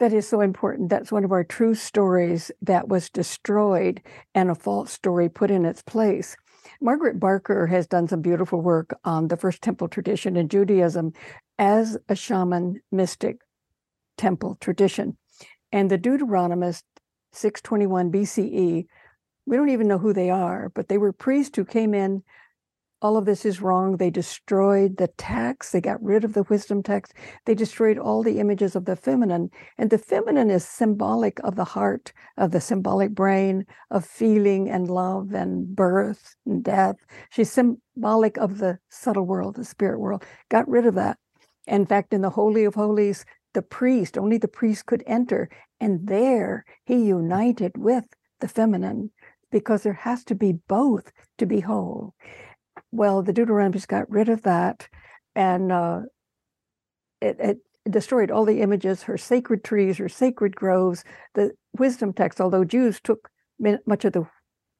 That 0.00 0.12
is 0.12 0.28
so 0.28 0.40
important. 0.40 0.90
That's 0.90 1.12
one 1.12 1.22
of 1.24 1.30
our 1.30 1.44
true 1.44 1.76
stories 1.76 2.50
that 2.62 2.88
was 2.88 3.10
destroyed 3.10 4.02
and 4.34 4.50
a 4.50 4.56
false 4.56 4.90
story 4.90 5.28
put 5.28 5.52
in 5.52 5.64
its 5.64 5.82
place. 5.82 6.36
Margaret 6.80 7.20
Barker 7.20 7.68
has 7.68 7.86
done 7.86 8.08
some 8.08 8.22
beautiful 8.22 8.60
work 8.60 8.98
on 9.04 9.28
the 9.28 9.36
first 9.36 9.62
temple 9.62 9.86
tradition 9.86 10.36
in 10.36 10.48
Judaism 10.48 11.12
as 11.58 11.96
a 12.08 12.14
shaman 12.14 12.80
mystic 12.90 13.38
temple 14.16 14.56
tradition. 14.60 15.16
And 15.72 15.90
the 15.90 15.98
Deuteronomist 15.98 16.82
621 17.32 18.10
BCE, 18.10 18.86
we 19.46 19.56
don't 19.56 19.70
even 19.70 19.88
know 19.88 19.98
who 19.98 20.12
they 20.12 20.30
are, 20.30 20.70
but 20.74 20.88
they 20.88 20.98
were 20.98 21.12
priests 21.12 21.56
who 21.56 21.64
came 21.64 21.94
in 21.94 22.22
all 23.00 23.16
of 23.16 23.26
this 23.26 23.44
is 23.44 23.60
wrong. 23.60 23.96
They 23.96 24.10
destroyed 24.10 24.96
the 24.96 25.08
text. 25.18 25.72
They 25.72 25.80
got 25.80 26.02
rid 26.02 26.24
of 26.24 26.34
the 26.34 26.42
wisdom 26.44 26.82
text. 26.82 27.14
They 27.44 27.54
destroyed 27.54 27.98
all 27.98 28.22
the 28.22 28.40
images 28.40 28.74
of 28.74 28.86
the 28.86 28.96
feminine. 28.96 29.50
And 29.76 29.90
the 29.90 29.98
feminine 29.98 30.50
is 30.50 30.66
symbolic 30.66 31.38
of 31.44 31.54
the 31.54 31.64
heart, 31.64 32.12
of 32.36 32.50
the 32.50 32.60
symbolic 32.60 33.14
brain, 33.14 33.66
of 33.90 34.04
feeling 34.04 34.68
and 34.68 34.90
love 34.90 35.32
and 35.32 35.74
birth 35.76 36.34
and 36.44 36.64
death. 36.64 36.96
She's 37.30 37.52
symbolic 37.52 38.36
of 38.36 38.58
the 38.58 38.78
subtle 38.88 39.26
world, 39.26 39.56
the 39.56 39.64
spirit 39.64 40.00
world. 40.00 40.24
Got 40.48 40.68
rid 40.68 40.86
of 40.86 40.94
that. 40.96 41.18
In 41.68 41.84
fact, 41.86 42.14
in 42.14 42.22
the 42.22 42.30
Holy 42.30 42.64
of 42.64 42.74
Holies, 42.74 43.24
the 43.52 43.62
priest, 43.62 44.16
only 44.16 44.38
the 44.38 44.48
priest 44.48 44.86
could 44.86 45.04
enter. 45.06 45.48
And 45.80 46.08
there 46.08 46.64
he 46.84 47.04
united 47.04 47.76
with 47.76 48.04
the 48.40 48.48
feminine 48.48 49.10
because 49.50 49.82
there 49.82 49.92
has 49.92 50.24
to 50.24 50.34
be 50.34 50.52
both 50.52 51.12
to 51.36 51.46
be 51.46 51.60
whole. 51.60 52.14
Well, 52.90 53.22
the 53.22 53.32
Deuteronomy 53.32 53.80
got 53.86 54.10
rid 54.10 54.28
of 54.28 54.42
that, 54.42 54.88
and 55.34 55.70
uh, 55.70 56.00
it, 57.20 57.36
it 57.38 57.58
destroyed 57.90 58.30
all 58.30 58.44
the 58.44 58.60
images, 58.60 59.02
her 59.02 59.18
sacred 59.18 59.62
trees, 59.62 59.98
her 59.98 60.08
sacred 60.08 60.56
groves, 60.56 61.04
the 61.34 61.52
wisdom 61.76 62.12
text. 62.12 62.40
Although 62.40 62.64
Jews 62.64 63.00
took 63.02 63.30
much 63.86 64.04
of 64.04 64.12
the 64.12 64.26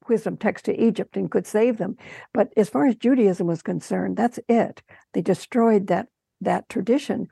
wisdom 0.07 0.37
text 0.37 0.65
to 0.65 0.81
Egypt 0.81 1.17
and 1.17 1.29
could 1.29 1.45
save 1.45 1.77
them, 1.77 1.97
but 2.33 2.49
as 2.57 2.69
far 2.69 2.87
as 2.87 2.95
Judaism 2.95 3.45
was 3.45 3.61
concerned, 3.61 4.17
that's 4.17 4.39
it. 4.47 4.81
They 5.13 5.21
destroyed 5.21 5.87
that 5.87 6.07
that 6.41 6.69
tradition. 6.69 7.27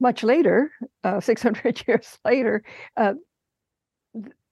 Much 0.00 0.22
later, 0.22 0.70
uh, 1.02 1.20
600 1.30 1.84
years 1.86 2.18
later, 2.24 2.62
uh, 2.96 3.14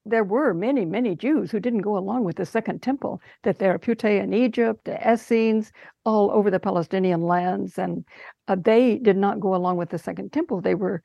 there 0.05 0.23
were 0.23 0.53
many, 0.53 0.83
many 0.83 1.15
Jews 1.15 1.49
who 1.49 1.61
didn't 1.61 1.81
go 1.81 1.97
along 1.97 2.25
with 2.25 2.35
the 2.35 2.45
Second 2.45 2.81
Temple, 2.81 3.21
that 3.43 3.59
there 3.59 3.79
in 4.19 4.33
Egypt, 4.33 4.83
the 4.83 5.13
Essenes, 5.13 5.71
all 6.03 6.29
over 6.31 6.51
the 6.51 6.59
Palestinian 6.59 7.21
lands, 7.21 7.77
and 7.77 8.03
uh, 8.49 8.57
they 8.59 8.97
did 8.97 9.15
not 9.15 9.39
go 9.39 9.55
along 9.55 9.77
with 9.77 9.89
the 9.89 9.97
Second 9.97 10.33
Temple. 10.33 10.59
They 10.59 10.75
were 10.75 11.01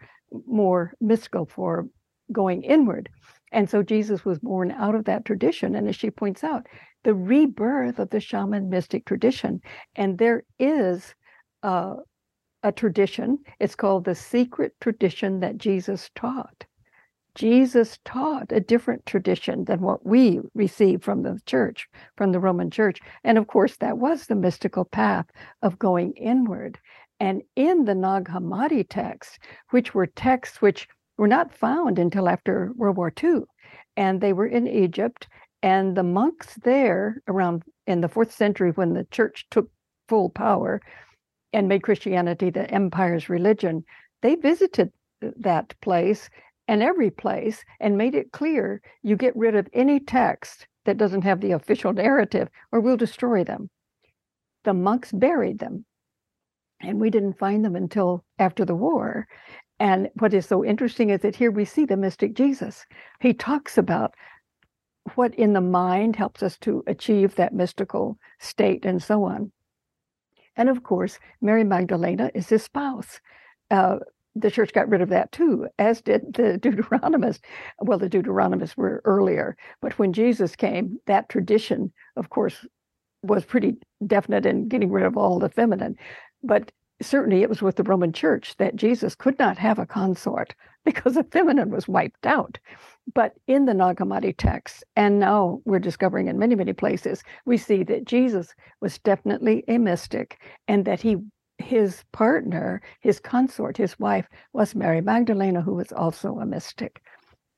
more 0.46 0.94
mystical 1.00 1.46
for 1.46 1.86
going 2.32 2.62
inward. 2.62 3.08
And 3.52 3.70
so 3.70 3.82
Jesus 3.82 4.24
was 4.24 4.38
born 4.40 4.72
out 4.72 4.94
of 4.94 5.04
that 5.04 5.24
tradition. 5.24 5.74
And 5.74 5.88
as 5.88 5.96
she 5.96 6.10
points 6.10 6.44
out, 6.44 6.66
the 7.04 7.14
rebirth 7.14 7.98
of 7.98 8.10
the 8.10 8.20
shaman 8.20 8.68
mystic 8.68 9.06
tradition. 9.06 9.60
And 9.96 10.18
there 10.18 10.44
is 10.58 11.14
uh, 11.62 11.94
a 12.68 12.72
tradition, 12.72 13.38
it's 13.58 13.74
called 13.74 14.04
the 14.04 14.14
secret 14.14 14.74
tradition 14.80 15.40
that 15.40 15.58
Jesus 15.58 16.10
taught. 16.14 16.64
Jesus 17.34 17.98
taught 18.04 18.50
a 18.50 18.60
different 18.60 19.06
tradition 19.06 19.64
than 19.64 19.80
what 19.80 20.04
we 20.04 20.40
receive 20.54 21.02
from 21.02 21.22
the 21.22 21.40
church, 21.46 21.88
from 22.16 22.32
the 22.32 22.40
Roman 22.40 22.70
church. 22.70 23.00
And 23.22 23.38
of 23.38 23.46
course, 23.46 23.76
that 23.76 23.98
was 23.98 24.26
the 24.26 24.34
mystical 24.34 24.84
path 24.84 25.26
of 25.62 25.78
going 25.78 26.12
inward. 26.14 26.78
And 27.20 27.42
in 27.54 27.84
the 27.84 27.94
Nag 27.94 28.24
Hammadi 28.28 28.84
texts, 28.88 29.38
which 29.70 29.94
were 29.94 30.06
texts 30.06 30.60
which 30.60 30.88
were 31.16 31.28
not 31.28 31.54
found 31.54 31.98
until 31.98 32.28
after 32.28 32.72
World 32.76 32.96
War 32.96 33.12
II, 33.22 33.42
and 33.96 34.20
they 34.20 34.32
were 34.32 34.46
in 34.46 34.66
Egypt, 34.66 35.28
and 35.62 35.96
the 35.96 36.02
monks 36.02 36.54
there 36.62 37.22
around 37.28 37.64
in 37.86 38.00
the 38.00 38.08
fourth 38.08 38.32
century 38.32 38.70
when 38.72 38.94
the 38.94 39.04
church 39.10 39.46
took 39.50 39.70
full 40.08 40.30
power 40.30 40.80
and 41.52 41.68
made 41.68 41.82
Christianity 41.82 42.50
the 42.50 42.70
empire's 42.70 43.28
religion, 43.28 43.84
they 44.22 44.34
visited 44.34 44.92
that 45.20 45.74
place 45.80 46.28
and 46.66 46.82
every 46.82 47.10
place 47.10 47.64
and 47.80 47.96
made 47.96 48.14
it 48.14 48.32
clear 48.32 48.80
you 49.02 49.16
get 49.16 49.36
rid 49.36 49.54
of 49.54 49.68
any 49.72 49.98
text 49.98 50.66
that 50.84 50.98
doesn't 50.98 51.22
have 51.22 51.40
the 51.40 51.52
official 51.52 51.92
narrative 51.92 52.48
or 52.72 52.80
we'll 52.80 52.96
destroy 52.96 53.42
them. 53.44 53.70
The 54.64 54.74
monks 54.74 55.12
buried 55.12 55.58
them. 55.58 55.84
And 56.80 57.00
we 57.00 57.10
didn't 57.10 57.38
find 57.38 57.64
them 57.64 57.74
until 57.74 58.24
after 58.38 58.64
the 58.64 58.74
war. 58.74 59.26
And 59.80 60.10
what 60.14 60.34
is 60.34 60.46
so 60.46 60.64
interesting 60.64 61.10
is 61.10 61.20
that 61.22 61.36
here 61.36 61.50
we 61.50 61.64
see 61.64 61.84
the 61.84 61.96
mystic 61.96 62.34
Jesus. 62.34 62.86
He 63.20 63.34
talks 63.34 63.76
about 63.78 64.14
what 65.14 65.34
in 65.34 65.54
the 65.54 65.60
mind 65.60 66.16
helps 66.16 66.42
us 66.42 66.58
to 66.58 66.84
achieve 66.86 67.34
that 67.34 67.54
mystical 67.54 68.18
state 68.38 68.84
and 68.84 69.02
so 69.02 69.24
on. 69.24 69.50
And 70.58 70.68
of 70.68 70.82
course, 70.82 71.18
Mary 71.40 71.64
Magdalena 71.64 72.30
is 72.34 72.48
his 72.48 72.64
spouse. 72.64 73.20
Uh, 73.70 73.98
the 74.34 74.50
church 74.50 74.72
got 74.72 74.88
rid 74.88 75.00
of 75.00 75.08
that 75.08 75.32
too, 75.32 75.68
as 75.78 76.02
did 76.02 76.34
the 76.34 76.58
Deuteronomists. 76.62 77.40
Well, 77.80 77.98
the 77.98 78.10
Deuteronomists 78.10 78.76
were 78.76 79.00
earlier, 79.04 79.56
but 79.80 79.98
when 79.98 80.12
Jesus 80.12 80.56
came, 80.56 80.98
that 81.06 81.28
tradition, 81.28 81.92
of 82.16 82.28
course, 82.28 82.66
was 83.22 83.44
pretty 83.44 83.76
definite 84.06 84.46
in 84.46 84.68
getting 84.68 84.90
rid 84.90 85.06
of 85.06 85.16
all 85.16 85.38
the 85.38 85.48
feminine. 85.48 85.96
But 86.42 86.70
certainly 87.00 87.42
it 87.42 87.48
was 87.48 87.62
with 87.62 87.76
the 87.76 87.82
Roman 87.84 88.12
church 88.12 88.56
that 88.58 88.76
Jesus 88.76 89.14
could 89.14 89.38
not 89.38 89.58
have 89.58 89.78
a 89.78 89.86
consort 89.86 90.54
because 90.94 91.14
the 91.14 91.24
feminine 91.24 91.70
was 91.70 91.86
wiped 91.86 92.26
out. 92.26 92.58
But 93.14 93.34
in 93.46 93.66
the 93.66 93.74
Nag 93.74 93.98
Hammadi 93.98 94.34
text, 94.36 94.84
and 94.96 95.18
now 95.18 95.60
we're 95.64 95.78
discovering 95.78 96.28
in 96.28 96.38
many, 96.38 96.54
many 96.54 96.72
places, 96.72 97.22
we 97.44 97.56
see 97.56 97.82
that 97.84 98.06
Jesus 98.06 98.54
was 98.80 98.98
definitely 98.98 99.64
a 99.68 99.78
mystic 99.78 100.40
and 100.66 100.84
that 100.84 101.00
he 101.00 101.16
his 101.58 102.04
partner, 102.12 102.80
his 103.00 103.18
consort, 103.18 103.76
his 103.76 103.98
wife, 103.98 104.28
was 104.52 104.76
Mary 104.76 105.00
Magdalena, 105.00 105.60
who 105.60 105.74
was 105.74 105.90
also 105.92 106.38
a 106.38 106.46
mystic. 106.46 107.02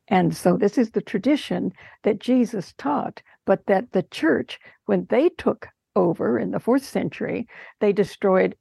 And 0.08 0.34
so 0.34 0.56
this 0.56 0.78
is 0.78 0.90
the 0.90 1.02
tradition 1.02 1.72
that 2.02 2.18
Jesus 2.18 2.72
taught, 2.78 3.22
but 3.44 3.66
that 3.66 3.92
the 3.92 4.02
church, 4.04 4.58
when 4.86 5.06
they 5.10 5.28
took 5.28 5.68
over 5.94 6.38
in 6.38 6.50
the 6.50 6.60
fourth 6.60 6.84
century, 6.84 7.46
they 7.80 7.92
destroyed 7.92 8.56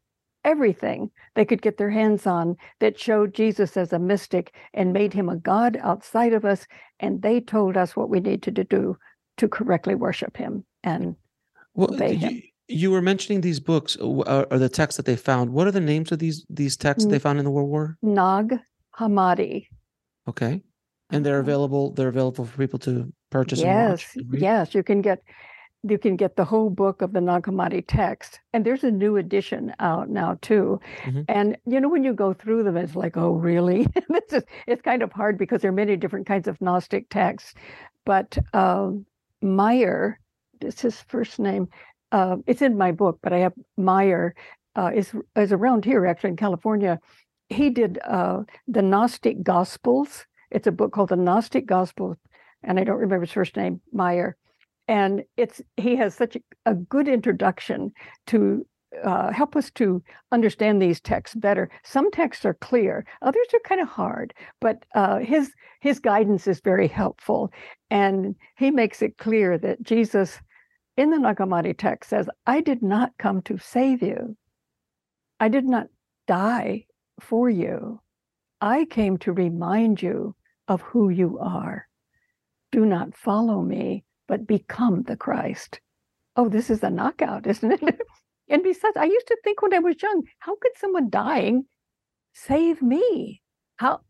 everything 0.50 1.12
they 1.36 1.46
could 1.46 1.62
get 1.62 1.78
their 1.78 1.90
hands 1.90 2.26
on 2.26 2.58
that 2.80 3.00
showed 3.00 3.34
Jesus 3.34 3.78
as 3.78 3.94
a 3.94 4.00
mystic 4.00 4.56
and 4.74 4.92
made 4.94 5.14
him 5.14 5.30
a 5.30 5.36
God 5.36 5.78
outside 5.82 6.34
of 6.34 6.44
us. 6.44 6.66
And 7.00 7.22
they 7.22 7.40
told 7.40 7.78
us 7.78 7.96
what 7.96 8.10
we 8.10 8.20
needed 8.20 8.56
to 8.56 8.64
do 8.64 8.98
to 9.38 9.48
correctly 9.48 9.96
worship 9.96 10.36
him 10.36 10.66
and 10.84 11.16
well, 11.76 11.94
obey 11.94 12.16
him. 12.16 12.34
You, 12.34 12.42
you 12.68 12.92
were 12.92 13.02
mentioning 13.02 13.42
these 13.42 13.60
books 13.60 13.96
or, 13.98 14.28
uh, 14.28 14.46
or, 14.52 14.58
the 14.58 14.70
texts 14.70 14.98
that 14.98 15.06
they 15.06 15.16
found. 15.16 15.52
What 15.52 15.68
are 15.68 15.72
the 15.72 15.80
names 15.80 16.12
of 16.12 16.20
these 16.20 16.46
these 16.50 16.78
texts 16.78 17.10
they 17.10 17.20
found 17.20 17.40
in 17.40 17.46
the 17.46 17.52
World 17.52 17.70
War? 17.70 17.98
Nag 18.02 18.60
Hammadi. 19.00 19.68
Okay, 20.28 20.62
and 21.10 21.26
they're 21.26 21.36
uh-huh. 21.36 21.42
available. 21.42 21.94
They're 21.94 22.10
available 22.10 22.46
for 22.46 22.58
people 22.58 22.80
to 22.80 23.12
purchase. 23.32 23.60
Yes, 23.60 24.16
yes, 24.32 24.76
you 24.76 24.84
can 24.84 25.02
get 25.02 25.24
you 25.84 25.98
can 25.98 26.16
get 26.16 26.36
the 26.36 26.46
whole 26.46 26.70
book 26.70 27.02
of 27.02 27.14
the 27.14 27.22
Nag 27.22 27.44
Hammadi 27.44 27.84
text, 27.88 28.40
and 28.54 28.66
there's 28.66 28.84
a 28.84 28.92
new 28.92 29.18
edition 29.18 29.74
out 29.80 30.10
now 30.10 30.38
too. 30.42 30.80
Mm-hmm. 31.04 31.22
And 31.30 31.58
you 31.66 31.80
know 31.80 31.90
when 31.90 32.04
you 32.04 32.14
go 32.14 32.34
through 32.34 32.64
them, 32.64 32.78
it's 32.78 32.96
like, 32.96 33.18
oh, 33.18 33.32
really? 33.32 33.88
this 34.10 34.34
is 34.34 34.44
it's 34.68 34.82
kind 34.82 35.02
of 35.02 35.12
hard 35.12 35.38
because 35.38 35.62
there 35.62 35.70
are 35.70 35.74
many 35.74 35.96
different 35.96 36.28
kinds 36.28 36.48
of 36.48 36.60
Gnostic 36.62 37.10
texts, 37.10 37.54
but. 38.06 38.38
Um, 38.54 39.06
Meyer, 39.42 40.20
it's 40.62 40.82
his 40.82 41.00
first 41.02 41.40
name. 41.40 41.68
Uh, 42.12 42.38
it's 42.48 42.62
in 42.62 42.78
my 42.78 42.92
book, 42.92 43.20
but 43.22 43.34
I 43.34 43.40
have 43.40 43.54
Meyer 43.78 44.36
uh, 44.76 44.92
is 44.94 45.14
is 45.36 45.52
around 45.52 45.86
here 45.86 46.06
actually 46.06 46.32
in 46.32 46.36
California. 46.36 47.00
He 47.50 47.70
did 47.70 48.00
uh, 48.08 48.44
the 48.68 48.82
Gnostic 48.82 49.44
Gospels. 49.44 50.26
It's 50.52 50.68
a 50.68 50.72
book 50.72 50.92
called 50.92 51.10
the 51.10 51.16
Gnostic 51.16 51.66
Gospels, 51.66 52.18
and 52.64 52.80
I 52.80 52.84
don't 52.84 52.98
remember 52.98 53.26
his 53.26 53.34
first 53.34 53.56
name, 53.56 53.82
Meyer. 53.94 54.36
And 54.90 55.24
it's 55.38 55.62
he 55.78 55.96
has 55.98 56.16
such 56.16 56.36
a, 56.66 56.74
good 56.74 57.08
introduction 57.08 57.92
to 58.26 58.66
uh, 59.04 59.32
help 59.32 59.56
us 59.56 59.70
to 59.72 60.02
understand 60.32 60.82
these 60.82 61.00
texts 61.00 61.36
better. 61.36 61.70
Some 61.84 62.10
texts 62.10 62.44
are 62.44 62.56
clear, 62.56 63.06
others 63.22 63.46
are 63.54 63.60
kind 63.60 63.82
of 63.82 63.88
hard, 63.88 64.34
but 64.60 64.84
uh, 64.96 65.20
his 65.20 65.54
his 65.80 66.00
guidance 66.00 66.48
is 66.48 66.60
very 66.60 66.88
helpful, 66.88 67.54
and 67.92 68.36
he 68.58 68.72
makes 68.72 69.04
it 69.04 69.20
clear 69.20 69.60
that 69.60 69.84
Jesus, 69.84 70.40
in 70.98 71.12
the 71.12 71.20
Nag 71.20 71.38
Hammadi 71.38 71.78
text, 71.78 72.10
says, 72.10 72.28
"I 72.48 72.60
did 72.60 72.82
not 72.82 73.14
come 73.20 73.44
to 73.44 73.60
save 73.60 74.02
you. 74.02 74.36
I 75.40 75.50
did 75.50 75.66
not 75.66 75.86
die 76.28 76.88
for 77.20 77.48
you. 77.48 78.02
I 78.60 78.86
came 78.86 79.18
to 79.20 79.34
remind 79.34 80.02
you 80.02 80.36
of 80.68 80.82
who 80.82 81.10
you 81.10 81.38
are. 81.38 81.88
Do 82.72 82.88
not 82.88 83.16
follow 83.16 83.62
me, 83.62 84.04
but 84.30 84.48
become 84.48 85.04
the 85.04 85.18
Christ." 85.18 85.82
Oh, 86.38 86.48
this 86.48 86.70
is 86.70 86.82
a 86.84 86.90
knockout, 86.90 87.46
isn't 87.54 87.84
it? 87.84 88.02
And 88.50 88.64
besides, 88.64 88.98
I 88.98 89.06
used 89.06 89.28
to 89.28 89.38
think 89.44 89.62
when 89.62 89.74
I 89.74 89.80
was 89.80 90.02
young, 90.02 90.24
how 90.40 90.56
could 90.56 90.72
someone 90.78 91.10
dying 91.10 91.66
save 92.34 92.82
me? 92.82 93.42
How, 93.78 94.02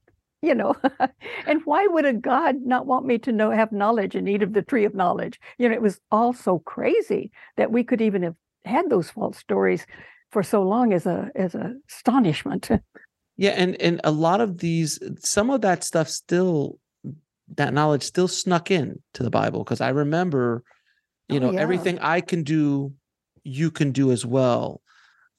you 0.41 0.55
know, 0.55 0.75
and 1.47 1.61
why 1.65 1.85
would 1.87 2.05
a 2.05 2.13
God 2.13 2.55
not 2.63 2.85
want 2.85 3.05
me 3.05 3.17
to 3.19 3.31
know, 3.31 3.51
have 3.51 3.71
knowledge 3.71 4.15
and 4.15 4.29
eat 4.29 4.43
of 4.43 4.53
the 4.53 4.61
tree 4.61 4.85
of 4.85 4.95
knowledge? 4.95 5.39
You 5.57 5.67
know, 5.67 5.75
it 5.75 5.81
was 5.81 5.99
all 6.11 6.33
so 6.33 6.59
crazy 6.59 7.31
that 7.57 7.71
we 7.71 7.83
could 7.83 8.01
even 8.01 8.23
have 8.23 8.35
had 8.63 8.89
those 8.89 9.09
false 9.09 9.37
stories 9.37 9.85
for 10.31 10.43
so 10.43 10.61
long 10.63 10.93
as 10.93 11.05
a 11.05 11.31
as 11.35 11.55
a 11.55 11.73
astonishment. 11.89 12.69
Yeah, 13.41 13.51
and 13.51 13.81
and 13.81 14.01
a 14.03 14.11
lot 14.11 14.41
of 14.41 14.57
these, 14.57 14.99
some 15.19 15.49
of 15.49 15.61
that 15.61 15.85
stuff 15.85 16.09
still, 16.09 16.77
that 17.55 17.73
knowledge 17.73 18.03
still 18.03 18.27
snuck 18.27 18.71
in 18.71 19.01
to 19.13 19.23
the 19.23 19.29
Bible 19.29 19.63
because 19.63 19.81
I 19.81 19.89
remember, 19.89 20.63
you 21.27 21.37
oh, 21.37 21.39
know, 21.39 21.51
yeah. 21.51 21.59
everything 21.59 21.99
I 21.99 22.21
can 22.21 22.43
do 22.43 22.93
you 23.43 23.71
can 23.71 23.91
do 23.91 24.11
as 24.11 24.25
well. 24.25 24.81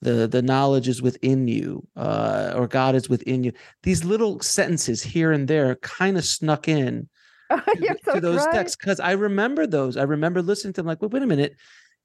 The 0.02 0.26
the 0.26 0.42
knowledge 0.42 0.88
is 0.88 1.02
within 1.02 1.46
you 1.46 1.86
uh, 1.94 2.52
or 2.56 2.66
god 2.66 2.94
is 2.94 3.08
within 3.08 3.44
you. 3.44 3.52
These 3.82 4.04
little 4.04 4.40
sentences 4.40 5.02
here 5.02 5.30
and 5.32 5.46
there 5.46 5.74
kind 5.76 6.16
of 6.16 6.24
snuck 6.24 6.68
in 6.68 7.08
oh, 7.50 7.60
to, 7.60 7.96
so 8.04 8.14
to, 8.14 8.20
those 8.20 8.44
right. 8.46 8.52
texts 8.54 8.76
because 8.76 9.00
i 9.00 9.12
remember 9.12 9.66
those. 9.66 9.96
I 9.96 10.04
remember 10.04 10.40
listening 10.40 10.72
to 10.74 10.80
them 10.80 10.86
like 10.86 11.02
wait, 11.02 11.12
wait 11.12 11.22
a 11.22 11.26
minute. 11.26 11.56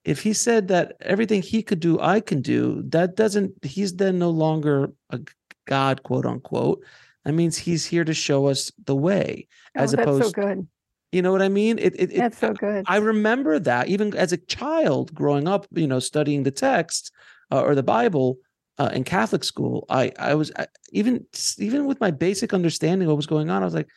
If 0.04 0.22
he 0.22 0.34
said 0.34 0.68
that 0.68 0.98
everything 1.02 1.42
he 1.42 1.64
could 1.64 1.80
do 1.80 2.00
i 2.00 2.20
can 2.20 2.42
do 2.42 2.84
that 2.90 3.16
doesn't 3.16 3.54
he's 3.64 3.96
then 3.96 4.20
no 4.20 4.30
longer 4.30 4.92
a 5.10 5.20
god 5.66 6.04
quote 6.04 6.26
unquote 6.26 6.84
that 7.26 7.34
means 7.34 7.58
he's 7.58 7.86
here 7.86 8.06
to 8.06 8.14
show 8.14 8.48
us 8.48 8.72
the 8.86 8.96
way 8.96 9.48
oh, 9.76 9.82
as 9.82 9.94
opposed 9.94 10.26
so 10.26 10.32
good 10.32 10.68
you 11.12 11.22
know 11.22 11.32
what 11.32 11.42
I 11.42 11.48
mean? 11.48 11.80
It, 11.80 11.94
it, 11.98 12.14
That's 12.14 12.38
so 12.38 12.52
good. 12.52 12.84
I 12.88 12.98
remember 12.98 13.58
that 13.58 13.88
even 13.88 14.14
as 14.18 14.34
a 14.34 14.38
child 14.38 15.14
growing 15.16 15.48
up, 15.48 15.66
you 15.72 15.88
know, 15.88 16.00
studying 16.00 16.44
the 16.44 16.52
text 16.52 17.10
uh, 17.54 17.62
or 17.62 17.74
the 17.74 17.84
Bible 17.84 18.38
uh, 18.78 18.90
in 18.94 19.04
Catholic 19.04 19.44
school. 19.44 19.86
I 19.90 20.12
I 20.20 20.36
was 20.36 20.52
I, 20.58 20.68
even 20.92 21.26
even 21.58 21.86
with 21.86 22.00
my 22.02 22.12
basic 22.12 22.54
understanding 22.54 23.08
of 23.08 23.12
what 23.12 23.18
was 23.18 23.28
going 23.28 23.50
on, 23.50 23.62
I 23.62 23.66
was 23.66 23.74
like, 23.74 23.88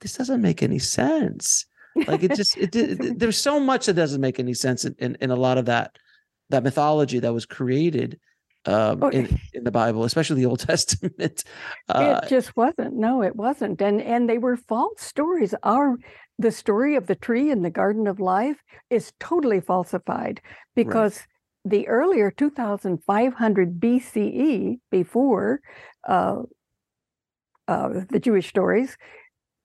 this 0.00 0.16
doesn't 0.16 0.42
make 0.42 0.62
any 0.62 0.78
sense. 0.78 1.66
Like 2.08 2.24
it 2.24 2.34
just 2.34 2.56
it, 2.56 2.74
it 2.76 3.18
there's 3.18 3.38
so 3.38 3.60
much 3.60 3.86
that 3.86 3.94
doesn't 3.94 4.20
make 4.20 4.40
any 4.40 4.54
sense 4.54 4.84
in, 4.84 4.94
in, 4.98 5.16
in 5.20 5.30
a 5.30 5.36
lot 5.36 5.58
of 5.58 5.66
that 5.66 5.96
that 6.50 6.64
mythology 6.64 7.20
that 7.20 7.32
was 7.32 7.46
created 7.46 8.18
um, 8.66 9.02
oh, 9.02 9.08
in, 9.08 9.38
in 9.52 9.64
the 9.64 9.70
Bible, 9.70 10.04
especially 10.04 10.40
the 10.42 10.48
Old 10.48 10.60
Testament. 10.66 11.44
Uh, 11.88 12.20
it 12.22 12.28
just 12.28 12.56
wasn't. 12.56 12.94
No, 12.94 13.22
it 13.22 13.36
wasn't. 13.36 13.80
And 13.80 14.00
and 14.00 14.28
they 14.28 14.38
were 14.38 14.56
false 14.56 15.00
stories. 15.00 15.54
Our 15.62 15.96
the 16.38 16.50
story 16.50 16.96
of 16.96 17.06
the 17.06 17.14
tree 17.14 17.50
in 17.50 17.62
the 17.62 17.70
Garden 17.70 18.06
of 18.06 18.20
Life 18.20 18.62
is 18.90 19.12
totally 19.20 19.60
falsified 19.60 20.40
because 20.74 21.18
right. 21.18 21.72
the 21.72 21.88
earlier 21.88 22.30
2500 22.30 23.80
BCE, 23.80 24.78
before 24.90 25.60
uh, 26.08 26.42
uh, 27.68 27.88
the 28.10 28.18
Jewish 28.18 28.48
stories, 28.48 28.96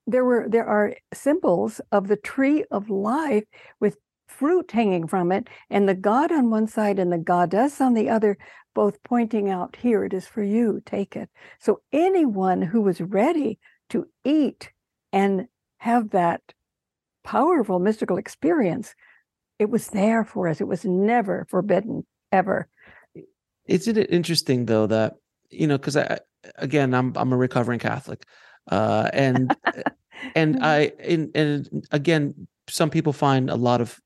there 0.05 0.25
were 0.25 0.47
there 0.49 0.65
are 0.65 0.95
symbols 1.13 1.81
of 1.91 2.07
the 2.07 2.17
tree 2.17 2.63
of 2.71 2.89
life 2.89 3.45
with 3.79 3.97
fruit 4.39 4.71
hanging 4.71 5.05
from 5.05 5.33
it, 5.33 5.49
and 5.69 5.87
the 5.87 5.93
god 5.93 6.31
on 6.31 6.49
one 6.49 6.65
side 6.65 6.97
and 6.97 7.11
the 7.11 7.17
goddess 7.17 7.81
on 7.81 7.93
the 7.93 8.09
other, 8.09 8.37
both 8.73 9.03
pointing 9.03 9.49
out, 9.49 9.75
"Here 9.75 10.05
it 10.05 10.13
is 10.13 10.25
for 10.25 10.41
you. 10.41 10.81
Take 10.85 11.17
it." 11.17 11.29
So 11.59 11.81
anyone 11.91 12.61
who 12.61 12.81
was 12.81 13.01
ready 13.01 13.59
to 13.89 14.07
eat 14.23 14.71
and 15.11 15.47
have 15.79 16.11
that 16.11 16.41
powerful 17.25 17.79
mystical 17.79 18.17
experience, 18.17 18.95
it 19.59 19.69
was 19.69 19.89
there 19.89 20.23
for 20.23 20.47
us. 20.47 20.61
It 20.61 20.67
was 20.69 20.85
never 20.85 21.45
forbidden, 21.49 22.05
ever. 22.31 22.69
Isn't 23.65 23.97
it 23.97 24.09
interesting 24.09 24.67
though 24.67 24.87
that 24.87 25.15
you 25.49 25.67
know 25.67 25.77
because 25.77 25.97
I 25.97 26.19
again 26.55 26.93
I'm 26.93 27.11
I'm 27.17 27.33
a 27.33 27.37
recovering 27.37 27.79
Catholic, 27.79 28.23
uh, 28.71 29.09
and 29.11 29.53
and 30.35 30.63
I 30.63 30.93
and 31.03 31.29
and 31.35 31.85
again 31.91 32.47
some 32.69 32.89
people 32.89 33.13
find 33.13 33.49
a 33.49 33.55
lot 33.55 33.81
of 33.81 33.99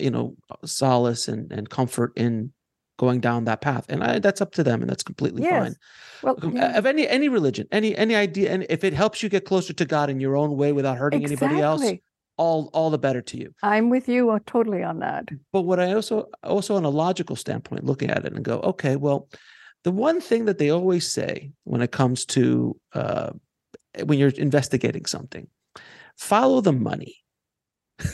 you 0.00 0.10
know 0.10 0.34
solace 0.64 1.28
and 1.28 1.50
and 1.52 1.70
comfort 1.70 2.12
in 2.16 2.52
going 2.98 3.20
down 3.20 3.44
that 3.44 3.60
path 3.60 3.86
and 3.88 4.04
I, 4.04 4.18
that's 4.18 4.40
up 4.40 4.52
to 4.52 4.62
them 4.62 4.80
and 4.80 4.90
that's 4.90 5.02
completely 5.02 5.42
yes. 5.42 5.62
fine 5.62 5.76
well 6.22 6.52
yeah. 6.52 6.76
of 6.76 6.86
any 6.86 7.08
any 7.08 7.28
religion 7.28 7.66
any 7.72 7.96
any 7.96 8.14
idea 8.14 8.52
and 8.52 8.66
if 8.68 8.84
it 8.84 8.92
helps 8.92 9.22
you 9.22 9.28
get 9.28 9.44
closer 9.44 9.72
to 9.72 9.84
god 9.84 10.10
in 10.10 10.20
your 10.20 10.36
own 10.36 10.56
way 10.56 10.72
without 10.72 10.98
hurting 10.98 11.22
exactly. 11.22 11.46
anybody 11.46 11.62
else 11.62 12.00
all 12.36 12.70
all 12.72 12.90
the 12.90 12.98
better 12.98 13.22
to 13.22 13.38
you. 13.38 13.54
I'm 13.62 13.90
with 13.90 14.08
you 14.08 14.30
uh, 14.30 14.38
totally 14.46 14.82
on 14.82 14.98
that. 15.00 15.28
But 15.52 15.62
what 15.62 15.78
I 15.78 15.92
also 15.92 16.28
also 16.42 16.76
on 16.76 16.84
a 16.84 16.90
logical 16.90 17.36
standpoint, 17.36 17.84
looking 17.84 18.10
at 18.10 18.24
it 18.24 18.32
and 18.32 18.44
go, 18.44 18.58
okay, 18.60 18.96
well, 18.96 19.28
the 19.84 19.92
one 19.92 20.20
thing 20.20 20.46
that 20.46 20.58
they 20.58 20.70
always 20.70 21.06
say 21.06 21.52
when 21.64 21.82
it 21.82 21.92
comes 21.92 22.24
to 22.26 22.76
uh, 22.94 23.30
when 24.04 24.18
you're 24.18 24.30
investigating 24.30 25.06
something, 25.06 25.46
follow 26.16 26.60
the 26.60 26.72
money. 26.72 27.16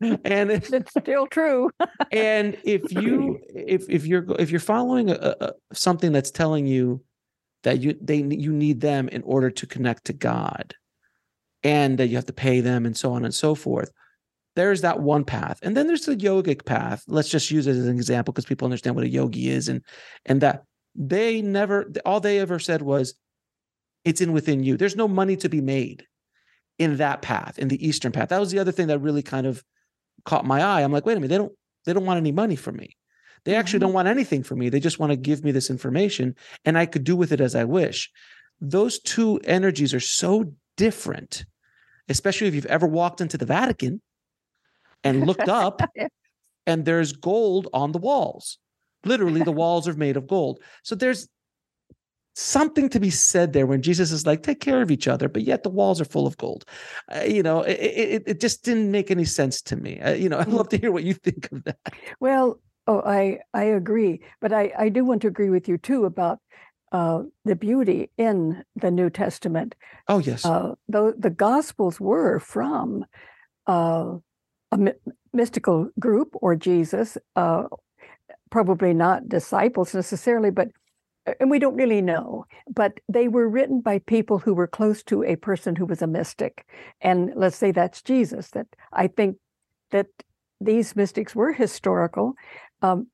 and 0.24 0.50
it's 0.50 0.90
still 0.90 1.26
true. 1.26 1.70
and 2.12 2.56
if 2.64 2.92
you 2.92 3.40
if 3.54 3.88
if 3.88 4.06
you're 4.06 4.24
if 4.38 4.50
you're 4.50 4.60
following 4.60 5.10
a, 5.10 5.34
a, 5.40 5.52
something 5.72 6.12
that's 6.12 6.30
telling 6.30 6.66
you 6.66 7.02
that 7.64 7.80
you 7.80 7.96
they 8.00 8.18
you 8.18 8.52
need 8.52 8.80
them 8.80 9.08
in 9.08 9.22
order 9.22 9.50
to 9.50 9.66
connect 9.66 10.04
to 10.06 10.12
God, 10.12 10.74
and 11.62 11.98
that 11.98 12.08
you 12.08 12.16
have 12.16 12.26
to 12.26 12.32
pay 12.32 12.60
them 12.60 12.86
and 12.86 12.96
so 12.96 13.12
on 13.12 13.24
and 13.24 13.34
so 13.34 13.54
forth. 13.54 13.90
There's 14.56 14.80
that 14.80 15.00
one 15.00 15.24
path. 15.24 15.60
And 15.62 15.76
then 15.76 15.86
there's 15.86 16.06
the 16.06 16.16
yogic 16.16 16.64
path. 16.64 17.04
Let's 17.06 17.28
just 17.28 17.50
use 17.50 17.66
it 17.66 17.76
as 17.76 17.86
an 17.86 17.94
example 17.96 18.32
because 18.32 18.44
people 18.44 18.66
understand 18.66 18.96
what 18.96 19.04
a 19.04 19.08
yogi 19.08 19.50
is 19.50 19.68
and 19.68 19.82
and 20.26 20.40
that 20.40 20.64
they 20.94 21.42
never 21.42 21.90
all 22.04 22.20
they 22.20 22.38
ever 22.38 22.58
said 22.58 22.82
was 22.82 23.14
it's 24.04 24.20
in 24.20 24.32
within 24.32 24.62
you. 24.62 24.76
There's 24.76 24.96
no 24.96 25.08
money 25.08 25.36
to 25.36 25.48
be 25.48 25.60
made 25.60 26.06
in 26.78 26.96
that 26.96 27.22
path, 27.22 27.58
in 27.58 27.68
the 27.68 27.86
eastern 27.86 28.12
path. 28.12 28.28
That 28.28 28.40
was 28.40 28.50
the 28.50 28.58
other 28.60 28.72
thing 28.72 28.86
that 28.86 29.00
really 29.00 29.22
kind 29.22 29.46
of 29.46 29.62
caught 30.24 30.44
my 30.44 30.62
eye. 30.62 30.82
I'm 30.82 30.92
like, 30.92 31.06
wait 31.06 31.16
a 31.16 31.20
minute, 31.20 31.28
they 31.28 31.38
don't 31.38 31.52
they 31.84 31.92
don't 31.92 32.06
want 32.06 32.18
any 32.18 32.32
money 32.32 32.56
from 32.56 32.76
me. 32.76 32.96
They 33.44 33.54
actually 33.54 33.78
don't 33.78 33.90
mm-hmm. 33.90 33.96
want 33.96 34.08
anything 34.08 34.42
from 34.42 34.58
me. 34.58 34.68
They 34.68 34.80
just 34.80 34.98
want 34.98 35.10
to 35.10 35.16
give 35.16 35.44
me 35.44 35.52
this 35.52 35.70
information 35.70 36.34
and 36.64 36.76
I 36.76 36.86
could 36.86 37.04
do 37.04 37.16
with 37.16 37.32
it 37.32 37.40
as 37.40 37.54
I 37.54 37.64
wish. 37.64 38.10
Those 38.60 38.98
two 38.98 39.40
energies 39.44 39.94
are 39.94 40.00
so 40.00 40.52
different, 40.76 41.44
especially 42.08 42.48
if 42.48 42.54
you've 42.54 42.66
ever 42.66 42.86
walked 42.86 43.20
into 43.20 43.38
the 43.38 43.46
Vatican 43.46 44.02
and 45.04 45.26
looked 45.26 45.48
up 45.48 45.80
and 46.66 46.84
there's 46.84 47.12
gold 47.12 47.68
on 47.72 47.92
the 47.92 47.98
walls. 47.98 48.58
Literally, 49.04 49.42
the 49.42 49.52
walls 49.52 49.86
are 49.86 49.94
made 49.94 50.16
of 50.16 50.26
gold. 50.26 50.60
So 50.82 50.94
there's 50.94 51.28
something 52.38 52.88
to 52.90 53.00
be 53.00 53.10
said 53.10 53.52
there 53.52 53.66
when 53.66 53.82
Jesus 53.82 54.12
is 54.12 54.24
like, 54.24 54.42
take 54.42 54.60
care 54.60 54.80
of 54.80 54.90
each 54.90 55.08
other, 55.08 55.28
but 55.28 55.42
yet 55.42 55.64
the 55.64 55.70
walls 55.70 56.00
are 56.00 56.04
full 56.04 56.26
of 56.26 56.36
gold. 56.36 56.64
Uh, 57.14 57.22
you 57.22 57.42
know, 57.42 57.62
it, 57.62 57.72
it, 57.80 58.22
it, 58.26 58.40
just 58.40 58.64
didn't 58.64 58.90
make 58.90 59.10
any 59.10 59.24
sense 59.24 59.60
to 59.62 59.76
me. 59.76 60.00
Uh, 60.00 60.12
you 60.12 60.28
know, 60.28 60.38
I'd 60.40 60.46
mm. 60.46 60.52
love 60.52 60.68
to 60.70 60.78
hear 60.78 60.92
what 60.92 61.04
you 61.04 61.14
think 61.14 61.50
of 61.50 61.64
that. 61.64 61.78
Well, 62.20 62.60
oh, 62.86 63.02
I 63.04 63.40
I 63.52 63.64
agree, 63.64 64.20
but 64.40 64.52
I 64.52 64.72
I 64.78 64.88
do 64.88 65.04
want 65.04 65.22
to 65.22 65.28
agree 65.28 65.50
with 65.50 65.68
you 65.68 65.78
too 65.78 66.04
about 66.04 66.38
uh, 66.92 67.22
the 67.44 67.56
beauty 67.56 68.10
in 68.16 68.64
the 68.76 68.90
New 68.90 69.10
Testament. 69.10 69.74
Oh, 70.08 70.18
yes. 70.18 70.44
Uh, 70.44 70.74
the, 70.88 71.14
the 71.18 71.30
Gospels 71.30 72.00
were 72.00 72.38
from 72.40 73.04
uh, 73.66 74.14
a 74.72 74.78
my- 74.78 74.94
mystical 75.32 75.90
group 76.00 76.34
or 76.40 76.56
Jesus, 76.56 77.18
uh, 77.36 77.64
probably 78.50 78.94
not 78.94 79.28
disciples 79.28 79.94
necessarily, 79.94 80.50
but 80.50 80.68
and 81.40 81.50
we 81.50 81.58
don't 81.58 81.76
really 81.76 82.02
know, 82.02 82.44
but 82.74 83.00
they 83.08 83.28
were 83.28 83.48
written 83.48 83.80
by 83.80 83.98
people 84.00 84.38
who 84.38 84.54
were 84.54 84.66
close 84.66 85.02
to 85.04 85.24
a 85.24 85.36
person 85.36 85.76
who 85.76 85.86
was 85.86 86.02
a 86.02 86.06
mystic. 86.06 86.66
And 87.00 87.32
let's 87.36 87.56
say 87.56 87.72
that's 87.72 88.02
Jesus, 88.02 88.50
that 88.50 88.66
I 88.92 89.06
think 89.08 89.36
that 89.90 90.06
these 90.60 90.96
mystics 90.96 91.34
were 91.34 91.52
historical. 91.52 92.34
Um, 92.82 93.08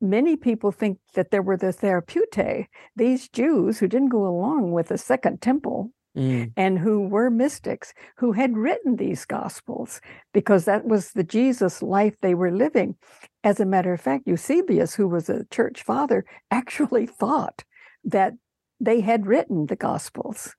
many 0.00 0.36
people 0.36 0.72
think 0.72 0.98
that 1.14 1.30
there 1.30 1.42
were 1.42 1.56
the 1.56 1.66
therapeutae, 1.66 2.66
these 2.96 3.28
Jews 3.28 3.78
who 3.78 3.88
didn't 3.88 4.08
go 4.08 4.26
along 4.26 4.72
with 4.72 4.88
the 4.88 4.98
Second 4.98 5.40
Temple 5.40 5.92
Mm. 6.14 6.52
and 6.58 6.78
who 6.78 7.08
were 7.08 7.30
mystics 7.30 7.94
who 8.18 8.32
had 8.32 8.54
written 8.54 8.96
these 8.96 9.24
gospels 9.24 9.98
because 10.34 10.66
that 10.66 10.84
was 10.84 11.12
the 11.12 11.24
Jesus 11.24 11.80
life 11.80 12.14
they 12.20 12.34
were 12.34 12.50
living. 12.50 12.96
As 13.42 13.60
a 13.60 13.64
matter 13.64 13.94
of 13.94 14.00
fact, 14.02 14.26
Eusebius, 14.26 14.94
who 14.94 15.08
was 15.08 15.30
a 15.30 15.46
church 15.46 15.82
father, 15.82 16.26
actually 16.50 17.06
thought 17.06 17.64
that 18.04 18.34
they 18.78 19.00
had 19.00 19.26
written 19.26 19.66
the 19.66 19.76
gospels. 19.76 20.54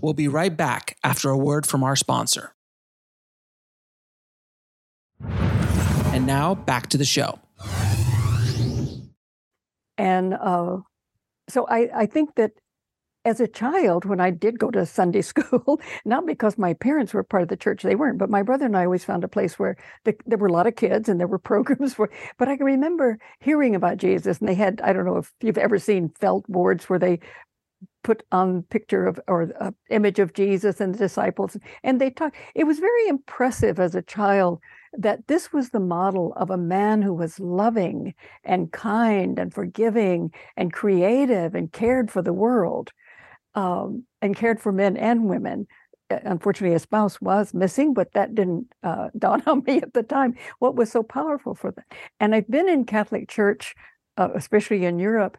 We'll 0.00 0.14
be 0.14 0.28
right 0.28 0.56
back 0.56 0.96
after 1.04 1.28
a 1.28 1.36
word 1.36 1.66
from 1.66 1.82
our 1.82 1.96
sponsor. 1.96 2.54
And 5.20 6.26
now 6.26 6.54
back 6.54 6.88
to 6.88 6.96
the 6.96 7.04
show. 7.04 7.38
And 9.98 10.34
uh, 10.34 10.78
so 11.48 11.66
I, 11.68 11.88
I 11.94 12.06
think 12.06 12.34
that 12.36 12.52
as 13.24 13.40
a 13.40 13.48
child, 13.48 14.04
when 14.04 14.20
I 14.20 14.30
did 14.30 14.58
go 14.58 14.70
to 14.70 14.84
Sunday 14.84 15.22
school, 15.32 15.80
not 16.04 16.26
because 16.26 16.58
my 16.58 16.74
parents 16.74 17.14
were 17.14 17.22
part 17.22 17.42
of 17.42 17.48
the 17.48 17.56
church, 17.56 17.82
they 17.82 17.94
weren't, 17.94 18.18
but 18.18 18.30
my 18.30 18.42
brother 18.42 18.66
and 18.66 18.76
I 18.76 18.84
always 18.84 19.04
found 19.04 19.24
a 19.24 19.28
place 19.28 19.58
where 19.58 19.76
the, 20.04 20.14
there 20.26 20.38
were 20.38 20.48
a 20.48 20.52
lot 20.52 20.66
of 20.66 20.76
kids 20.76 21.08
and 21.08 21.18
there 21.18 21.26
were 21.26 21.38
programs 21.54 21.94
for. 21.94 22.10
But 22.38 22.48
I 22.48 22.56
can 22.56 22.66
remember 22.66 23.18
hearing 23.40 23.74
about 23.74 23.98
Jesus, 23.98 24.38
and 24.38 24.48
they 24.48 24.54
had 24.54 24.80
I 24.82 24.92
don't 24.92 25.06
know 25.06 25.18
if 25.18 25.32
you've 25.40 25.58
ever 25.58 25.78
seen 25.78 26.10
felt 26.20 26.46
boards 26.48 26.88
where 26.88 26.98
they 26.98 27.20
put 28.02 28.22
on 28.32 28.62
picture 28.64 29.06
of 29.06 29.18
or 29.26 29.50
uh, 29.60 29.70
image 29.90 30.18
of 30.18 30.34
Jesus 30.34 30.80
and 30.80 30.94
the 30.94 30.98
disciples, 30.98 31.56
and 31.82 32.00
they 32.00 32.10
talked. 32.10 32.36
It 32.54 32.64
was 32.64 32.78
very 32.78 33.08
impressive 33.08 33.80
as 33.80 33.94
a 33.94 34.02
child 34.02 34.60
that 34.96 35.26
this 35.26 35.52
was 35.52 35.70
the 35.70 35.80
model 35.80 36.32
of 36.36 36.50
a 36.50 36.56
man 36.56 37.02
who 37.02 37.14
was 37.14 37.40
loving 37.40 38.14
and 38.44 38.70
kind 38.70 39.38
and 39.38 39.52
forgiving 39.52 40.32
and 40.56 40.72
creative 40.72 41.54
and 41.54 41.72
cared 41.72 42.10
for 42.10 42.22
the 42.22 42.32
world 42.32 42.92
um, 43.54 44.04
and 44.20 44.36
cared 44.36 44.60
for 44.60 44.72
men 44.72 44.96
and 44.96 45.24
women. 45.24 45.66
Unfortunately, 46.10 46.76
a 46.76 46.78
spouse 46.78 47.20
was 47.20 47.54
missing, 47.54 47.94
but 47.94 48.12
that 48.12 48.34
didn't 48.34 48.66
uh, 48.82 49.08
dawn 49.18 49.42
on 49.46 49.62
me 49.66 49.78
at 49.78 49.94
the 49.94 50.02
time. 50.02 50.36
What 50.58 50.76
was 50.76 50.90
so 50.90 51.02
powerful 51.02 51.54
for 51.54 51.72
that? 51.72 51.86
And 52.20 52.34
I've 52.34 52.50
been 52.50 52.68
in 52.68 52.84
Catholic 52.84 53.28
Church, 53.28 53.74
uh, 54.16 54.28
especially 54.34 54.84
in 54.84 54.98
Europe, 54.98 55.38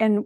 and 0.00 0.24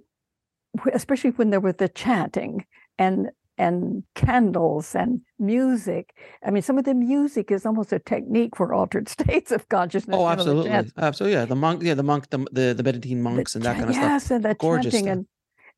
especially 0.92 1.30
when 1.30 1.50
there 1.50 1.60
was 1.60 1.76
the 1.76 1.88
chanting 1.88 2.64
and 2.98 3.30
and 3.58 4.02
candles 4.14 4.94
and 4.94 5.20
music. 5.38 6.16
I 6.42 6.50
mean, 6.50 6.62
some 6.62 6.78
of 6.78 6.84
the 6.84 6.94
music 6.94 7.50
is 7.50 7.66
almost 7.66 7.92
a 7.92 7.98
technique 7.98 8.56
for 8.56 8.72
altered 8.72 9.08
states 9.16 9.52
of 9.52 9.68
consciousness. 9.68 10.16
Oh, 10.18 10.26
absolutely, 10.26 10.70
absolutely. 10.70 11.34
Yeah, 11.34 11.44
the 11.44 11.56
monk, 11.56 11.82
yeah, 11.82 11.94
the 11.94 12.02
monk, 12.02 12.30
the 12.30 12.38
the, 12.52 12.74
the 12.74 12.82
Benedictine 12.82 13.22
monks, 13.22 13.52
the 13.52 13.58
and 13.58 13.66
that 13.66 13.76
kind 13.76 13.90
of 13.90 13.94
yes, 13.96 13.98
stuff. 13.98 14.10
Yes, 14.10 14.30
and 14.30 14.44
the 14.44 14.54
Gregorian 14.54 14.82
chanting, 14.84 15.04
stuff. 15.04 15.12
and 15.12 15.26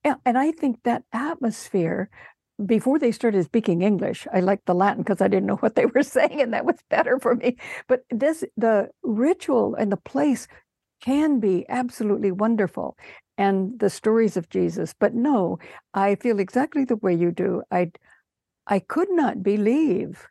and 0.05 0.39
I 0.39 0.53
think 0.53 0.83
that 0.85 1.05
atmosphere 1.13 2.11
before 2.65 2.99
they 2.99 3.13
started 3.13 3.45
speaking 3.45 3.83
English, 3.83 4.27
I 4.33 4.41
liked 4.41 4.67
the 4.67 4.75
Latin 4.75 5.03
because 5.03 5.21
I 5.21 5.29
didn't 5.29 5.47
know 5.47 5.57
what 5.57 5.75
they 5.75 5.87
were 5.87 6.03
saying, 6.05 6.41
and 6.41 6.53
that 6.55 6.65
was 6.65 6.79
better 6.91 7.19
for 7.19 7.35
me. 7.35 7.57
But 7.89 8.05
this, 8.11 8.45
the 8.57 8.91
ritual 9.03 9.75
and 9.75 9.91
the 9.91 9.97
place 9.97 10.49
can 11.03 11.41
be 11.41 11.67
absolutely 11.69 12.33
wonderful, 12.33 12.97
and 13.39 13.79
the 13.81 13.91
stories 13.91 14.37
of 14.37 14.49
Jesus. 14.49 14.95
But 14.99 15.15
no, 15.15 15.59
I 15.95 16.15
feel 16.17 16.39
exactly 16.39 16.85
the 16.85 16.97
way 16.97 17.15
you 17.15 17.33
do. 17.33 17.63
I, 17.71 17.91
I 18.67 18.81
could 18.81 19.11
not 19.11 19.43
believe. 19.43 20.27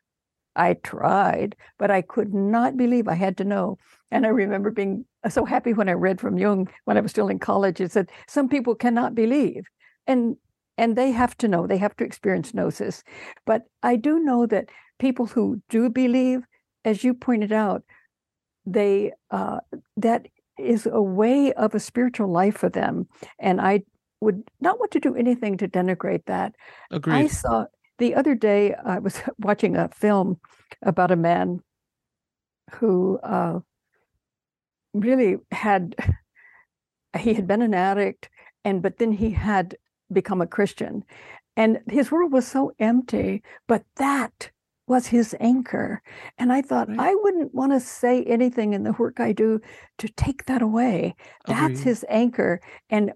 I 0.56 0.74
tried, 0.76 1.56
but 1.80 1.92
I 1.92 2.02
could 2.02 2.34
not 2.34 2.78
believe. 2.78 3.08
I 3.08 3.16
had 3.16 3.38
to 3.38 3.46
know, 3.46 3.78
and 4.12 4.26
I 4.26 4.30
remember 4.30 4.72
being 4.72 5.06
so 5.30 5.46
happy 5.46 5.74
when 5.74 5.90
I 5.90 5.94
read 5.94 6.20
from 6.20 6.38
Jung 6.38 6.68
when 6.86 6.98
I 6.98 7.02
was 7.02 7.12
still 7.12 7.28
in 7.28 7.40
college. 7.40 7.80
It 7.80 7.92
said 7.92 8.10
some 8.28 8.50
people 8.50 8.76
cannot 8.76 9.16
believe, 9.16 9.66
and 10.08 10.38
and 10.78 10.96
they 10.96 11.12
have 11.12 11.38
to 11.38 11.48
know. 11.48 11.68
They 11.68 11.78
have 11.78 11.96
to 11.98 12.04
experience 12.04 12.54
gnosis. 12.54 13.04
But 13.46 13.64
I 13.84 13.96
do 13.96 14.20
know 14.20 14.46
that 14.48 14.70
people 15.00 15.28
who 15.28 15.62
do 15.70 15.90
believe, 15.90 16.42
as 16.86 17.04
you 17.04 17.14
pointed 17.14 17.52
out, 17.52 17.84
they 18.66 19.12
uh, 19.30 19.60
that 19.98 20.28
is 20.58 20.88
a 20.92 21.02
way 21.02 21.54
of 21.54 21.76
a 21.76 21.80
spiritual 21.80 22.32
life 22.32 22.58
for 22.58 22.70
them, 22.70 23.08
and 23.40 23.62
I 23.62 23.84
would 24.22 24.44
not 24.60 24.80
want 24.80 24.92
to 24.92 25.00
do 25.00 25.16
anything 25.16 25.58
to 25.58 25.68
denigrate 25.68 26.26
that. 26.26 26.56
Agreed. 26.92 27.16
I 27.16 27.28
saw 27.28 27.66
the 27.98 28.16
other 28.16 28.36
day 28.36 28.74
I 28.74 29.00
was 29.00 29.22
watching 29.40 29.76
a 29.76 29.90
film 29.90 30.40
about 30.82 31.12
a 31.12 31.16
man 31.16 31.60
who 32.76 33.20
uh, 33.20 33.60
really 34.93 35.38
had 35.51 35.95
he 37.19 37.34
had 37.34 37.47
been 37.47 37.62
an 37.62 37.73
addict 37.73 38.30
and 38.63 38.82
but 38.82 38.97
then 38.97 39.12
he 39.12 39.32
had 39.32 39.75
become 40.12 40.41
a 40.41 40.47
christian 40.47 41.04
and 41.56 41.80
his 41.88 42.12
world 42.12 42.32
was 42.32 42.47
so 42.47 42.71
empty 42.80 43.41
but 43.67 43.84
that 43.97 44.51
was 44.88 45.08
his 45.08 45.36
anchor 45.39 46.01
and 46.38 46.51
i 46.51 46.62
thought 46.62 46.89
right. 46.89 46.99
i 46.99 47.15
wouldn't 47.15 47.54
want 47.54 47.71
to 47.71 47.80
say 47.80 48.23
anything 48.23 48.73
in 48.73 48.84
the 48.84 48.93
work 48.93 49.19
i 49.19 49.32
do 49.32 49.60
to 49.97 50.08
take 50.10 50.45
that 50.45 50.62
away 50.62 51.15
that's 51.47 51.80
Agreed. 51.80 51.84
his 51.84 52.06
anchor 52.10 52.62
and 52.89 53.13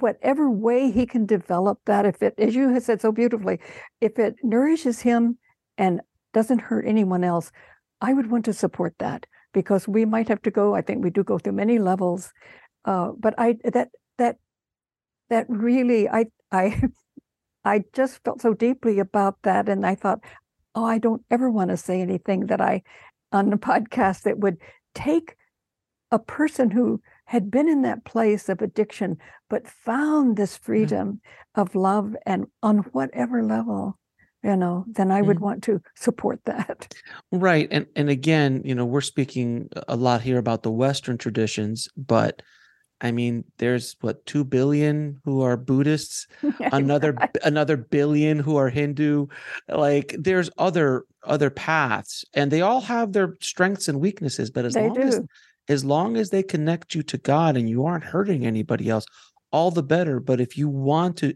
whatever 0.00 0.50
way 0.50 0.90
he 0.90 1.04
can 1.04 1.26
develop 1.26 1.78
that 1.86 2.06
if 2.06 2.22
it 2.22 2.34
as 2.38 2.54
you 2.54 2.68
have 2.70 2.82
said 2.82 3.00
so 3.00 3.12
beautifully 3.12 3.58
if 4.00 4.18
it 4.18 4.36
nourishes 4.42 5.00
him 5.00 5.38
and 5.76 6.00
doesn't 6.32 6.60
hurt 6.60 6.86
anyone 6.86 7.24
else 7.24 7.52
i 8.00 8.12
would 8.12 8.30
want 8.30 8.44
to 8.44 8.52
support 8.52 8.94
that 8.98 9.26
because 9.52 9.88
we 9.88 10.04
might 10.04 10.28
have 10.28 10.42
to 10.42 10.50
go. 10.50 10.74
I 10.74 10.82
think 10.82 11.02
we 11.02 11.10
do 11.10 11.24
go 11.24 11.38
through 11.38 11.54
many 11.54 11.78
levels, 11.78 12.32
uh, 12.84 13.12
but 13.18 13.34
I 13.38 13.56
that 13.64 13.90
that 14.18 14.36
that 15.30 15.46
really 15.48 16.08
I 16.08 16.26
I 16.50 16.82
I 17.64 17.84
just 17.92 18.22
felt 18.24 18.42
so 18.42 18.54
deeply 18.54 18.98
about 18.98 19.36
that, 19.42 19.68
and 19.68 19.86
I 19.86 19.94
thought, 19.94 20.20
oh, 20.74 20.84
I 20.84 20.98
don't 20.98 21.22
ever 21.30 21.50
want 21.50 21.70
to 21.70 21.76
say 21.76 22.00
anything 22.00 22.46
that 22.46 22.60
I 22.60 22.82
on 23.32 23.50
the 23.50 23.56
podcast 23.70 24.22
that 24.22 24.38
would 24.38 24.58
take 24.94 25.36
a 26.10 26.18
person 26.18 26.70
who 26.70 27.00
had 27.24 27.50
been 27.50 27.68
in 27.68 27.82
that 27.82 28.04
place 28.04 28.48
of 28.48 28.60
addiction 28.60 29.16
but 29.48 29.66
found 29.66 30.36
this 30.36 30.56
freedom 30.56 31.08
mm-hmm. 31.08 31.60
of 31.60 31.74
love 31.74 32.14
and 32.26 32.46
on 32.62 32.78
whatever 32.92 33.42
level 33.42 33.98
you 34.42 34.56
know 34.56 34.84
then 34.88 35.10
i 35.10 35.22
would 35.22 35.38
mm 35.38 35.42
want 35.42 35.62
to 35.64 35.80
support 35.96 36.40
that. 36.44 36.94
Right 37.32 37.66
and 37.70 37.86
and 37.96 38.08
again 38.08 38.62
you 38.64 38.74
know 38.74 38.84
we're 38.84 39.00
speaking 39.00 39.68
a 39.88 39.96
lot 39.96 40.20
here 40.20 40.38
about 40.38 40.62
the 40.62 40.70
western 40.70 41.18
traditions 41.18 41.88
but 41.96 42.42
i 43.00 43.10
mean 43.10 43.44
there's 43.58 43.96
what 44.02 44.24
2 44.26 44.44
billion 44.44 45.20
who 45.24 45.42
are 45.42 45.56
buddhists 45.56 46.28
another 46.72 47.16
another 47.44 47.76
billion 47.76 48.38
who 48.38 48.56
are 48.56 48.68
hindu 48.68 49.26
like 49.68 50.14
there's 50.18 50.50
other 50.58 51.04
other 51.24 51.50
paths 51.50 52.24
and 52.34 52.52
they 52.52 52.60
all 52.60 52.80
have 52.80 53.12
their 53.12 53.34
strengths 53.40 53.88
and 53.88 54.00
weaknesses 54.00 54.50
but 54.50 54.64
as 54.64 54.74
they 54.74 54.88
long 54.88 54.94
do. 54.94 55.02
as 55.02 55.20
as 55.68 55.84
long 55.84 56.16
as 56.16 56.30
they 56.30 56.42
connect 56.42 56.94
you 56.94 57.02
to 57.02 57.18
god 57.18 57.56
and 57.56 57.68
you 57.68 57.84
aren't 57.84 58.04
hurting 58.04 58.46
anybody 58.46 58.88
else 58.88 59.06
all 59.50 59.72
the 59.72 59.82
better 59.82 60.20
but 60.20 60.40
if 60.40 60.56
you 60.56 60.68
want 60.68 61.16
to 61.16 61.34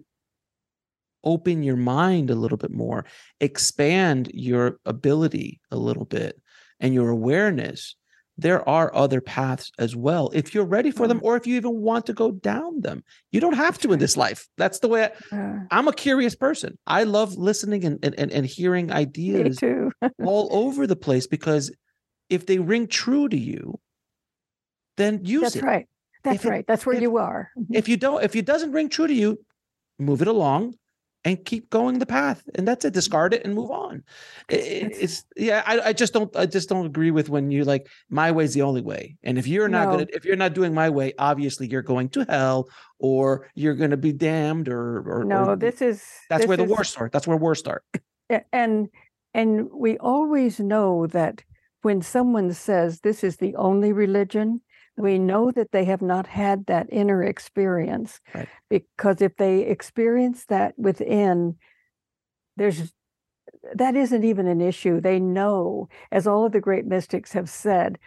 open 1.24 1.62
your 1.62 1.76
mind 1.76 2.31
a 2.31 2.35
little 2.35 2.59
bit 2.59 2.72
more, 2.72 3.05
expand 3.40 4.31
your 4.33 4.79
ability 4.87 5.61
a 5.70 5.76
little 5.76 6.05
bit 6.05 6.40
and 6.81 6.94
your 6.94 7.11
awareness, 7.11 7.96
there 8.38 8.66
are 8.68 8.94
other 8.94 9.20
paths 9.20 9.72
as 9.79 9.96
well. 9.96 10.31
If 10.35 10.55
you're 10.55 10.64
ready 10.64 10.90
for 10.90 11.09
them, 11.09 11.21
or 11.23 11.37
if 11.37 11.46
you 11.46 11.56
even 11.56 11.81
want 11.81 12.06
to 12.06 12.12
go 12.12 12.33
down 12.33 12.83
them, 12.83 13.02
you 13.33 13.40
don't 13.40 13.54
have 13.54 13.79
to 13.79 13.92
in 13.92 13.98
this 13.98 14.17
life. 14.17 14.46
That's 14.58 14.81
the 14.81 14.88
way 14.88 15.10
I, 15.33 15.62
am 15.71 15.88
a 15.88 15.92
curious 15.92 16.35
person. 16.35 16.79
I 16.87 17.04
love 17.04 17.37
listening 17.37 17.85
and, 17.85 17.98
and, 18.04 18.31
and 18.31 18.44
hearing 18.44 18.92
ideas 18.92 19.58
all 20.23 20.48
over 20.50 20.87
the 20.87 20.96
place 20.96 21.27
because 21.27 21.73
if 22.29 22.44
they 22.44 22.58
ring 22.58 22.88
true 22.88 23.29
to 23.29 23.38
you, 23.38 23.81
then 24.98 25.25
use 25.25 25.42
That's 25.42 25.56
it. 25.56 25.60
That's 25.60 25.67
right. 25.67 25.87
That's 26.25 26.44
right. 26.44 26.67
That's 26.67 26.85
where 26.85 26.96
if, 26.96 27.02
you 27.02 27.17
are. 27.17 27.50
Mm-hmm. 27.56 27.75
If 27.75 27.88
you 27.88 27.96
don't, 27.96 28.23
if 28.23 28.37
it 28.37 28.44
doesn't 28.44 28.73
ring 28.73 28.88
true 28.88 29.06
to 29.06 29.14
you, 29.14 29.38
move 29.98 30.21
it 30.21 30.29
along 30.29 30.75
and 31.27 31.44
keep 31.44 31.68
going 31.70 31.98
the 31.98 32.06
path 32.06 32.48
and 32.54 32.66
that's 32.68 32.85
it 32.85 32.94
discard 32.94 33.35
it 33.35 33.44
and 33.44 33.52
move 33.52 33.70
on 33.70 34.04
it, 34.48 34.92
it's 34.96 35.24
yeah 35.37 35.60
I, 35.66 35.88
I 35.88 35.92
just 35.92 36.12
don't 36.12 36.35
i 36.37 36.46
just 36.46 36.68
don't 36.68 36.87
agree 36.87 37.10
with 37.10 37.29
when 37.29 37.50
you 37.50 37.64
like 37.64 37.88
my 38.08 38.31
way's 38.31 38.54
the 38.54 38.62
only 38.62 38.81
way 38.81 39.16
and 39.24 39.37
if 39.37 39.48
you're 39.48 39.68
not 39.68 39.87
no. 39.87 39.90
gonna 39.92 40.06
if 40.12 40.24
you're 40.24 40.37
not 40.37 40.54
doing 40.54 40.72
my 40.72 40.88
way 40.88 41.14
obviously 41.18 41.66
you're 41.66 41.83
going 41.83 42.10
to 42.10 42.24
hell 42.29 42.68
or 43.00 43.50
you're 43.56 43.74
gonna 43.74 43.96
be 43.96 44.12
damned 44.12 44.68
or 44.68 45.02
or 45.10 45.24
no 45.24 45.46
or, 45.46 45.56
this 45.56 45.83
is 45.83 46.04
that's 46.31 46.42
this 46.42 46.48
where 46.48 46.56
the 46.56 46.62
is, 46.62 46.70
war 46.70 46.85
start 46.85 47.10
that's 47.10 47.27
where 47.27 47.37
war 47.37 47.56
start 47.56 47.83
and 48.52 48.88
and 49.35 49.68
we 49.72 49.98
always 49.98 50.60
know 50.60 51.08
that 51.08 51.42
when 51.83 52.02
someone 52.02 52.52
says 52.52 53.00
this 53.00 53.24
is 53.24 53.38
the 53.38 53.54
only 53.56 53.92
religion 53.92 54.60
we 54.97 55.19
know 55.19 55.51
that 55.51 55.73
they 55.73 55.85
have 55.85 56.03
not 56.03 56.27
had 56.27 56.67
that 56.67 56.87
inner 56.90 57.23
experience 57.23 58.21
right. 58.35 58.49
because 58.71 59.21
if 59.21 59.37
they 59.37 59.61
experience 59.61 60.44
that 60.47 60.79
within 60.79 61.57
there's 62.57 62.92
that 63.75 63.97
isn't 63.97 64.25
even 64.25 64.47
an 64.47 64.61
issue. 64.61 65.01
They 65.01 65.19
know, 65.19 65.88
as 66.13 66.27
all 66.27 66.44
of 66.47 66.53
the 66.53 66.61
great 66.61 66.87
mystics 66.87 67.33
have 67.33 67.49
said, 67.49 67.99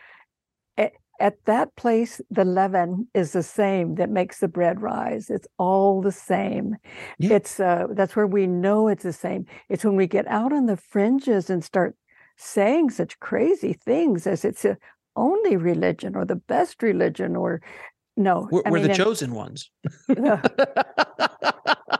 at, 0.78 0.94
at 1.20 1.44
that 1.46 1.76
place, 1.76 2.22
the 2.30 2.46
leaven 2.46 3.08
is 3.14 3.34
the 3.34 3.44
same 3.44 3.96
that 3.96 4.10
makes 4.10 4.40
the 4.40 4.48
bread 4.48 4.82
rise. 4.82 5.30
It's 5.30 5.48
all 5.58 6.02
the 6.02 6.12
same. 6.12 6.78
Yeah. 7.18 7.36
It's 7.36 7.60
uh, 7.60 7.88
that's 7.92 8.16
where 8.16 8.28
we 8.28 8.48
know 8.48 8.88
it's 8.88 9.04
the 9.04 9.14
same. 9.14 9.46
It's 9.68 9.84
when 9.84 9.96
we 9.96 10.08
get 10.08 10.28
out 10.28 10.54
on 10.54 10.66
the 10.66 10.78
fringes 10.78 11.50
and 11.50 11.64
start 11.64 11.96
saying 12.38 12.90
such 12.92 13.20
crazy 13.20 13.74
things 13.74 14.26
as 14.26 14.46
it's 14.46 14.64
a 14.64 14.78
only 15.20 15.58
religion 15.58 16.16
or 16.16 16.26
the 16.26 16.36
best 16.36 16.82
religion 16.82 17.36
or 17.36 17.62
no 18.18 18.48
we're, 18.52 18.64
we're 18.66 18.80
mean, 18.80 18.88
the 18.88 18.94
chosen 18.94 19.34
ones. 19.34 19.70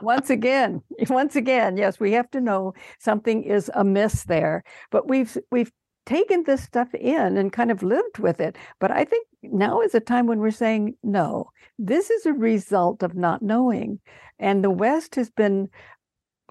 Once 0.02 0.30
again 0.30 0.82
once 1.08 1.36
again 1.36 1.76
yes 1.76 2.00
we 2.00 2.12
have 2.12 2.30
to 2.30 2.40
know 2.40 2.72
something 2.98 3.42
is 3.42 3.70
amiss 3.74 4.24
there 4.24 4.64
but 4.90 5.06
we've 5.08 5.36
we've 5.50 5.72
taken 6.06 6.42
this 6.44 6.62
stuff 6.62 6.92
in 6.94 7.36
and 7.36 7.52
kind 7.52 7.70
of 7.70 7.82
lived 7.82 8.18
with 8.18 8.40
it 8.40 8.56
but 8.78 8.90
i 8.90 9.04
think 9.04 9.26
now 9.42 9.80
is 9.80 9.94
a 9.94 10.00
time 10.00 10.26
when 10.26 10.38
we're 10.38 10.50
saying 10.50 10.94
no 11.02 11.50
this 11.78 12.08
is 12.08 12.24
a 12.24 12.32
result 12.32 13.02
of 13.02 13.14
not 13.14 13.42
knowing 13.42 13.98
and 14.38 14.64
the 14.64 14.70
west 14.70 15.14
has 15.14 15.28
been 15.30 15.68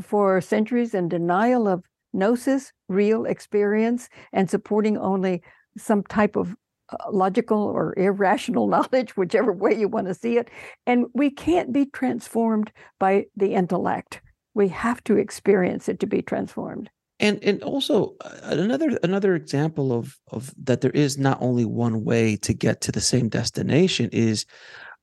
for 0.01 0.39
centuries 0.41 0.93
in 0.93 1.09
denial 1.09 1.67
of 1.67 1.83
gnosis 2.13 2.71
real 2.87 3.25
experience 3.25 4.09
and 4.31 4.49
supporting 4.49 4.97
only 4.97 5.41
some 5.77 6.03
type 6.03 6.35
of 6.35 6.55
logical 7.11 7.59
or 7.59 7.97
irrational 7.97 8.67
knowledge, 8.73 9.15
whichever 9.17 9.51
way 9.51 9.73
you 9.73 9.87
want 9.87 10.07
to 10.07 10.13
see 10.13 10.37
it. 10.37 10.49
And 10.85 11.07
we 11.13 11.29
can't 11.29 11.71
be 11.71 11.85
transformed 11.85 12.71
by 12.99 13.25
the 13.35 13.53
intellect. 13.53 14.21
We 14.53 14.67
have 14.69 15.03
to 15.05 15.17
experience 15.17 15.87
it 15.89 15.99
to 16.01 16.07
be 16.07 16.21
transformed. 16.21 16.89
And 17.21 17.43
and 17.43 17.61
also 17.63 18.15
uh, 18.21 18.37
another 18.43 18.97
another 19.03 19.35
example 19.35 19.91
of 19.91 20.17
of 20.31 20.53
that 20.63 20.81
there 20.81 20.91
is 20.91 21.17
not 21.17 21.37
only 21.41 21.65
one 21.65 22.05
way 22.05 22.37
to 22.37 22.53
get 22.53 22.79
to 22.81 22.91
the 22.93 23.01
same 23.01 23.27
destination 23.27 24.09
is 24.13 24.45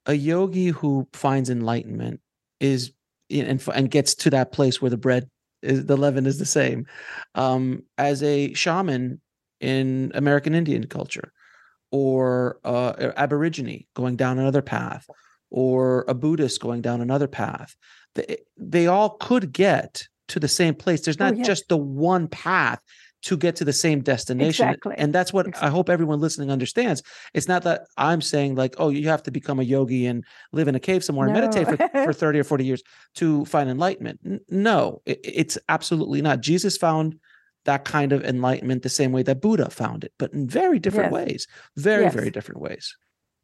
a 0.07 0.15
yogi 0.15 0.69
who 0.69 1.07
finds 1.13 1.51
enlightenment 1.51 2.21
is 2.59 2.93
and 3.31 3.63
and 3.75 3.91
gets 3.91 4.15
to 4.15 4.31
that 4.31 4.53
place 4.53 4.81
where 4.81 4.91
the 4.91 4.97
bread 4.97 5.29
is 5.63 5.85
the 5.85 5.97
leaven 5.97 6.27
is 6.27 6.39
the 6.39 6.47
same 6.47 6.87
um, 7.35 7.83
as 7.99 8.23
a 8.23 8.55
shaman 8.55 9.21
in 9.61 10.11
American 10.15 10.55
Indian 10.55 10.87
culture 10.87 11.33
or 11.97 12.61
uh, 12.63 13.13
Aborigine 13.17 13.87
going 13.95 14.17
down 14.17 14.39
another 14.39 14.61
path, 14.61 15.07
or 15.51 16.05
a 16.09 16.15
Buddhist 16.15 16.61
going 16.61 16.83
down 16.83 17.01
another 17.01 17.27
path. 17.27 17.75
They, 18.15 18.37
they 18.59 18.87
all 18.87 19.11
could 19.11 19.51
get 19.51 20.07
to 20.29 20.39
the 20.39 20.49
same 20.49 20.75
place. 20.75 21.01
There's 21.01 21.17
oh, 21.19 21.25
not 21.25 21.39
oh, 21.39 21.43
just 21.43 21.71
the 21.71 21.79
one 21.79 22.29
path 22.29 22.81
to 23.23 23.37
get 23.39 23.57
to 23.57 23.65
the 23.65 23.73
same 23.73 24.03
destination. 24.03 24.69
Exactly. 24.69 24.95
And 24.99 25.15
that's 25.15 25.33
what 25.33 25.47
exactly. 25.47 25.67
I 25.67 25.71
hope 25.71 25.89
everyone 25.89 26.21
listening 26.21 26.51
understands. 26.51 27.03
It's 27.33 27.49
not 27.49 27.63
that 27.63 27.87
I'm 27.97 28.21
saying 28.21 28.57
like, 28.57 28.75
oh, 28.77 28.91
you 28.91 29.09
have 29.09 29.23
to 29.23 29.31
become 29.31 29.59
a 29.59 29.63
yogi 29.63 30.05
and 30.07 30.23
live 30.53 30.69
in 30.69 30.75
a 30.75 30.81
cave 30.81 31.03
somewhere 31.03 31.27
no. 31.27 31.35
and 31.35 31.41
meditate 31.41 31.67
for, 31.67 32.05
for 32.05 32.13
30 32.13 32.41
or 32.41 32.45
40 32.45 32.65
years 32.67 32.83
to 33.15 33.47
find 33.47 33.71
enlightenment. 33.71 34.21
No, 34.51 35.01
it, 35.07 35.19
it's 35.25 35.57
absolutely 35.71 36.21
not. 36.21 36.41
Jesus 36.41 36.77
found 36.77 37.19
that 37.67 37.85
kind 37.85 38.13
of 38.13 38.25
enlightenment 38.25 38.83
the 38.83 38.89
same 38.89 39.13
way 39.13 39.23
that 39.23 39.41
Buddha 39.41 39.71
found 39.71 40.05
it, 40.05 40.13
but 40.19 40.33
in 40.33 40.49
very 40.49 40.79
different 40.79 41.13
yes. 41.13 41.27
ways, 41.27 41.47
very, 41.77 42.05
yes. 42.05 42.15
very 42.15 42.31
different 42.31 42.61
ways. 42.61 42.97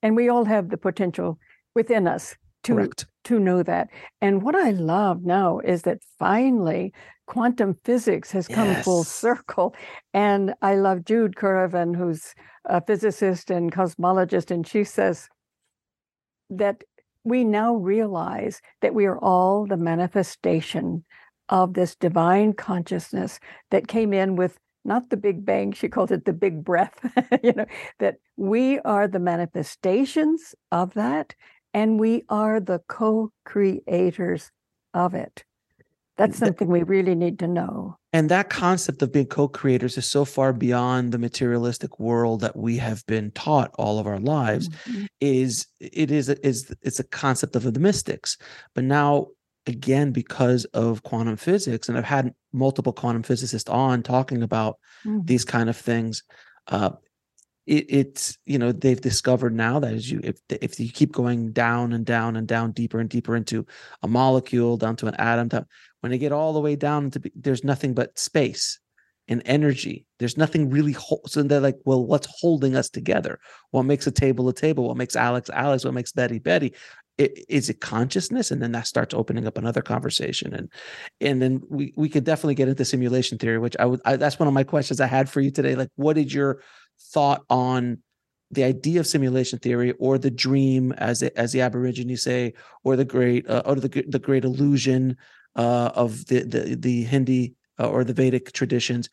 And 0.03 0.17
we 0.17 0.29
all 0.29 0.45
have 0.45 0.71
the 0.71 0.77
potential 0.77 1.39
within 1.75 2.09
us 2.09 2.37
to 2.65 2.75
Correct. 2.75 3.07
to 3.25 3.39
know 3.39 3.63
that. 3.63 3.89
And 4.21 4.43
what 4.43 4.55
I 4.55 4.71
love 4.71 5.25
now 5.25 5.59
is 5.59 5.83
that 5.83 5.99
finally 6.19 6.93
quantum 7.27 7.77
physics 7.85 8.31
has 8.33 8.49
come 8.49 8.69
yes. 8.69 8.85
full 8.85 9.05
circle. 9.05 9.75
And 10.15 10.55
I 10.63 10.77
love 10.77 11.05
Jude 11.05 11.35
Currivan, 11.37 11.97
who's 11.97 12.35
a 12.65 12.85
physicist 12.85 13.51
and 13.51 13.73
cosmologist, 13.73 14.51
and 14.51 14.67
she 14.67 14.85
says 14.85 15.29
that 16.51 16.85
we 17.25 17.45
now 17.45 17.75
realize 17.75 18.61
that 18.81 18.95
we 18.95 19.07
are 19.07 19.19
all 19.19 19.67
the 19.67 19.77
manifestation 19.77 21.05
of 21.49 21.75
this 21.75 21.95
divine 21.95 22.53
consciousness 22.53 23.41
that 23.71 23.89
came 23.89 24.13
in 24.13 24.37
with 24.37 24.59
not 24.85 25.11
the 25.11 25.17
big 25.17 25.45
bang 25.45 25.71
she 25.73 25.89
called 25.89 26.11
it 26.11 26.25
the 26.25 26.33
big 26.33 26.65
breath 26.65 26.99
you 27.43 27.53
know 27.53 27.67
that 27.99 28.17
we 28.37 28.79
are 28.81 29.07
the 29.07 29.19
manifestations 29.19 30.55
of 30.73 30.95
that 30.95 31.35
and 31.75 31.99
we 31.99 32.25
are 32.29 32.61
the 32.61 32.81
co-creators 32.89 34.51
of 34.95 35.15
it. 35.15 35.45
That's 36.19 36.39
something 36.39 36.69
we 36.69 36.83
really 36.83 37.15
need 37.15 37.39
to 37.39 37.49
know. 37.49 37.97
and 38.13 38.29
that 38.29 38.51
concept 38.51 39.01
of 39.01 39.11
being 39.13 39.27
co-creators 39.27 39.97
is 39.97 40.07
so 40.07 40.25
far 40.27 40.53
beyond 40.53 41.11
the 41.11 41.19
materialistic 41.19 41.99
world 41.99 42.41
that 42.43 42.55
we 42.55 42.77
have 42.77 43.05
been 43.07 43.31
taught 43.31 43.71
all 43.79 43.99
of 43.99 44.07
our 44.07 44.21
lives 44.21 44.69
mm-hmm. 44.69 45.07
is 45.21 45.67
it 45.81 46.11
is 46.11 46.29
is 46.29 46.73
it's 46.83 47.01
a 47.01 47.05
concept 47.05 47.57
of 47.57 47.63
the 47.73 47.81
mystics. 47.81 48.37
But 48.75 48.85
now 48.85 49.29
again 49.67 50.11
because 50.13 50.65
of 50.67 51.03
quantum 51.03 51.37
physics 51.37 51.89
and 51.89 51.97
i've 51.97 52.05
had 52.05 52.35
multiple 52.53 52.93
quantum 52.93 53.23
physicists 53.23 53.71
on 53.71 54.03
talking 54.03 54.43
about 54.43 54.79
mm. 55.05 55.25
these 55.27 55.45
kind 55.45 55.69
of 55.69 55.77
things 55.77 56.25
uh, 56.69 56.91
it, 57.67 57.87
it's 57.89 58.39
you 58.45 58.59
know 58.59 58.73
they've 58.73 59.01
discovered 59.01 59.55
now 59.55 59.79
that 59.79 59.93
as 59.93 60.11
you 60.11 60.21
if 60.25 60.41
if 60.49 60.79
you 60.81 60.91
keep 60.91 61.13
going 61.13 61.53
down 61.53 61.93
and 61.93 62.05
down 62.05 62.37
and 62.37 62.49
down 62.49 62.73
deeper 62.73 62.99
and 62.99 63.09
deeper 63.09 63.37
into 63.37 63.65
a 64.03 64.09
molecule 64.09 64.77
down 64.77 64.97
to 64.97 65.07
an 65.07 65.15
atom 65.17 65.49
to, 65.49 65.65
when 66.01 66.11
they 66.11 66.19
get 66.19 66.33
all 66.33 66.53
the 66.53 66.61
way 66.61 66.75
down 66.75 67.11
to 67.11 67.21
there's 67.37 67.65
nothing 67.65 67.95
but 67.95 68.19
space 68.19 68.81
and 69.29 69.43
energy. 69.45 70.05
There's 70.19 70.37
nothing 70.37 70.69
really 70.71 70.97
so 71.27 71.43
they're 71.43 71.61
like 71.61 71.79
well 71.85 72.05
what's 72.05 72.29
holding 72.41 72.75
us 72.75 72.91
together? 72.91 73.39
What 73.71 73.85
makes 73.85 74.07
a 74.07 74.11
table 74.11 74.49
a 74.49 74.53
table? 74.53 74.89
What 74.89 74.97
makes 74.97 75.17
alex 75.17 75.49
alex? 75.51 75.85
What 75.85 75.95
makes 75.95 76.13
betty 76.13 76.39
betty 76.39 76.75
it, 77.19 77.45
is 77.49 77.69
it 77.69 77.81
consciousness? 77.81 78.51
And 78.51 78.63
then 78.63 78.73
that 78.73 78.87
starts 78.87 79.15
opening 79.15 79.47
up 79.47 79.59
another 79.59 79.83
conversation. 79.83 80.55
And 80.55 80.71
and 81.21 81.43
then 81.43 81.63
we 81.69 81.93
we 81.97 82.09
could 82.09 82.25
definitely 82.25 82.55
get 82.55 82.69
into 82.69 82.85
simulation 82.85 83.39
theory 83.39 83.59
which 83.59 83.77
i 83.79 83.85
would 83.85 84.01
I, 84.05 84.17
that's 84.17 84.39
one 84.39 84.49
of 84.49 84.55
my 84.55 84.65
questions 84.65 85.01
i 85.01 85.07
had 85.07 85.29
for 85.29 85.41
you 85.41 85.51
today. 85.51 85.75
Like 85.75 85.91
what 85.97 86.19
is 86.19 86.33
your 86.33 86.63
thought 87.13 87.45
on 87.51 87.99
the 88.51 88.65
idea 88.65 89.01
of 89.01 89.07
simulation 89.07 89.59
theory 89.59 89.93
or 89.93 90.19
the 90.19 90.31
dream 90.31 90.93
as 90.93 91.23
it, 91.23 91.33
as 91.37 91.53
the 91.53 91.63
aborigines 91.63 92.23
say 92.23 92.53
or 92.85 92.97
the 92.97 93.05
great 93.05 93.49
uh, 93.49 93.63
or 93.65 93.77
the 93.77 94.05
the 94.09 94.19
great 94.19 94.45
illusion 94.45 95.17
uh, 95.57 95.91
of 95.95 96.27
the 96.27 96.41
the 96.45 96.77
the 96.77 97.05
hindi 97.05 97.55
uh, 97.79 97.89
or 97.89 98.05
the 98.05 98.13
vedic 98.13 98.53
traditions? 98.53 99.09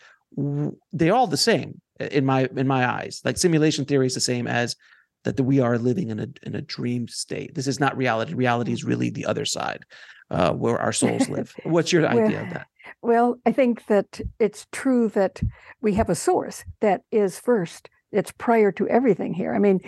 They're 0.91 1.15
all 1.15 1.27
the 1.27 1.37
same 1.37 1.81
in 1.99 2.25
my 2.25 2.49
in 2.55 2.67
my 2.67 2.87
eyes. 2.87 3.21
Like 3.23 3.37
simulation 3.37 3.85
theory 3.85 4.07
is 4.07 4.13
the 4.13 4.21
same 4.21 4.45
as 4.47 4.75
that 5.23 5.39
we 5.39 5.59
are 5.59 5.77
living 5.77 6.09
in 6.09 6.19
a 6.19 6.27
in 6.43 6.55
a 6.55 6.61
dream 6.61 7.07
state. 7.07 7.55
This 7.55 7.67
is 7.67 7.79
not 7.79 7.97
reality. 7.97 8.33
Reality 8.33 8.71
is 8.71 8.83
really 8.83 9.09
the 9.09 9.25
other 9.25 9.45
side, 9.45 9.85
uh, 10.29 10.53
where 10.53 10.77
our 10.77 10.93
souls 10.93 11.29
live. 11.35 11.53
What's 11.63 11.91
your 11.91 12.07
idea 12.07 12.37
well, 12.37 12.43
of 12.43 12.49
that? 12.53 12.67
Well, 13.01 13.39
I 13.45 13.51
think 13.51 13.85
that 13.87 14.21
it's 14.39 14.67
true 14.71 15.09
that 15.09 15.41
we 15.81 15.93
have 15.93 16.09
a 16.09 16.15
source 16.15 16.63
that 16.81 17.01
is 17.11 17.39
first. 17.39 17.89
It's 18.11 18.31
prior 18.31 18.71
to 18.73 18.87
everything 18.87 19.33
here. 19.33 19.53
I 19.53 19.59
mean, 19.59 19.81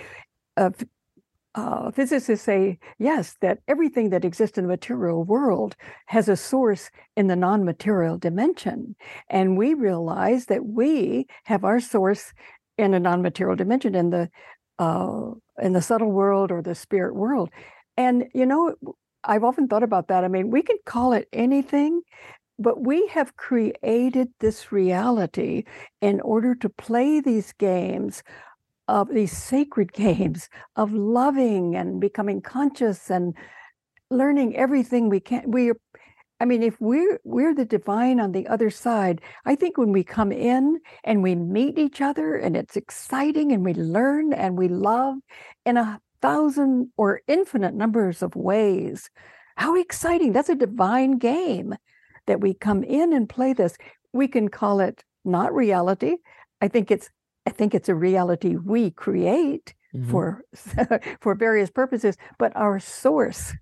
uh, 0.56 0.70
uh, 1.56 1.92
physicists 1.92 2.46
say 2.46 2.80
yes 2.98 3.36
that 3.42 3.60
everything 3.68 4.10
that 4.12 4.24
exists 4.24 4.58
in 4.58 4.64
the 4.64 4.70
material 4.70 5.24
world 5.24 5.76
has 6.06 6.30
a 6.30 6.38
source 6.38 6.90
in 7.18 7.28
the 7.28 7.36
non-material 7.36 8.18
dimension, 8.18 8.96
and 9.30 9.58
we 9.58 9.74
realize 9.74 10.46
that 10.46 10.66
we 10.66 11.28
have 11.46 11.66
our 11.66 11.80
source 11.80 12.34
in 12.78 12.94
a 12.94 13.00
non-material 13.00 13.56
dimension 13.56 13.96
in 13.96 14.12
the 14.12 14.30
uh, 14.82 15.32
in 15.62 15.74
the 15.74 15.82
subtle 15.82 16.12
world 16.12 16.52
or 16.52 16.62
the 16.64 16.74
spirit 16.74 17.16
world. 17.16 17.52
And, 17.98 18.26
you 18.34 18.48
know, 18.48 18.76
I've 19.24 19.44
often 19.44 19.68
thought 19.68 19.84
about 19.84 20.08
that. 20.08 20.24
I 20.24 20.28
mean, 20.28 20.50
we 20.50 20.64
can 20.64 20.78
call 20.88 21.14
it 21.14 21.28
anything, 21.32 22.02
but 22.58 22.82
we 22.82 23.06
have 23.10 23.38
created 23.38 24.30
this 24.40 24.72
reality 24.72 25.66
in 26.02 26.20
order 26.22 26.56
to 26.56 26.70
play 26.70 27.22
these 27.22 27.54
games 27.54 28.24
of 28.88 29.10
these 29.14 29.38
sacred 29.38 29.94
games 30.06 30.50
of 30.76 30.92
loving 30.92 31.76
and 31.76 32.02
becoming 32.02 32.42
conscious 32.42 33.12
and 33.12 33.36
learning 34.10 34.56
everything 34.58 35.10
we 35.10 35.20
can. 35.20 35.52
We 35.52 35.74
I 36.42 36.46
mean, 36.46 36.64
if 36.64 36.82
we're 36.82 37.20
we're 37.24 37.54
the 37.54 37.66
divine 37.66 38.20
on 38.20 38.32
the 38.32 38.48
other 38.48 38.72
side, 38.72 39.22
I 39.46 39.54
think 39.54 39.78
when 39.78 39.92
we 39.92 40.04
come 40.04 40.32
in 40.32 40.80
and 41.04 41.22
we 41.22 41.36
meet 41.36 41.78
each 41.78 42.02
other 42.02 42.36
and 42.36 42.58
it's 42.58 42.76
exciting 42.76 43.52
and 43.52 43.64
we 43.64 43.76
learn 43.76 44.34
and 44.34 44.58
we 44.58 44.68
love 44.68 45.18
in 45.68 45.78
a 45.78 46.02
thousand 46.20 46.90
or 46.98 47.22
infinite 47.28 47.76
numbers 47.76 48.24
of 48.24 48.36
ways, 48.36 49.12
how 49.56 49.76
exciting! 49.76 50.34
That's 50.34 50.50
a 50.50 50.56
divine 50.56 51.20
game 51.20 51.76
that 52.26 52.42
we 52.42 52.56
come 52.56 52.84
in 52.84 53.14
and 53.14 53.30
play 53.30 53.54
this. 53.54 53.78
We 54.12 54.28
can 54.28 54.48
call 54.50 54.80
it 54.80 55.04
not 55.24 55.54
reality. 55.54 56.16
I 56.60 56.70
think 56.70 56.90
it's 56.90 57.12
I 57.46 57.52
think 57.52 57.76
it's 57.76 57.88
a 57.88 57.94
reality 57.94 58.56
we 58.56 58.90
create 58.90 59.76
mm-hmm. 59.94 60.10
for 60.10 60.44
for 61.22 61.36
various 61.36 61.70
purposes, 61.70 62.18
but 62.40 62.52
our 62.56 62.80
source 62.80 63.54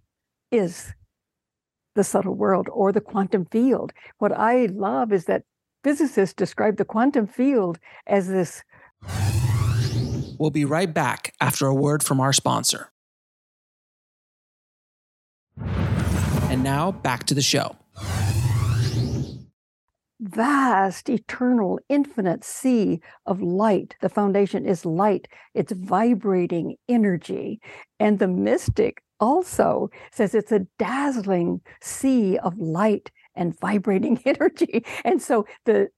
is 0.50 0.94
the 1.96 2.04
subtle 2.04 2.36
world 2.36 2.70
or 2.72 2.92
the 2.92 3.02
quantum 3.02 3.46
field. 3.46 3.94
What 4.18 4.32
I 4.32 4.68
love 4.68 5.12
is 5.12 5.26
that 5.26 5.44
physicists 5.84 6.34
describe 6.34 6.78
the 6.78 6.86
quantum 6.86 7.28
field 7.28 7.80
as 8.08 8.28
this. 8.28 8.64
We'll 10.38 10.52
be 10.52 10.66
right 10.66 10.94
back 10.94 11.34
after 11.42 11.68
a 11.68 11.74
word 11.74 12.04
from 12.04 12.20
our 12.20 12.34
sponsor. 12.34 12.92
And 15.58 16.64
now 16.64 16.92
back 16.92 17.26
to 17.26 17.34
the 17.34 17.42
show. 17.42 17.76
Vast, 20.22 21.10
eternal, 21.10 21.80
infinite 21.88 22.44
sea 22.44 23.00
of 23.26 23.42
light. 23.42 23.96
The 24.02 24.10
foundation 24.10 24.66
is 24.66 24.86
light, 24.86 25.28
it's 25.54 25.72
vibrating 25.72 26.76
energy. 26.90 27.62
And 28.00 28.20
the 28.20 28.28
mystic 28.28 29.02
also 29.20 29.89
says 30.11 30.34
it's 30.34 30.51
a 30.51 30.65
dazzling 30.78 31.61
sea 31.82 32.38
of 32.39 32.57
light 32.57 33.11
and 33.36 33.59
vibrating 33.59 34.22
energy. 34.26 34.86
And 35.03 35.22
so 35.22 35.45
the 35.65 35.89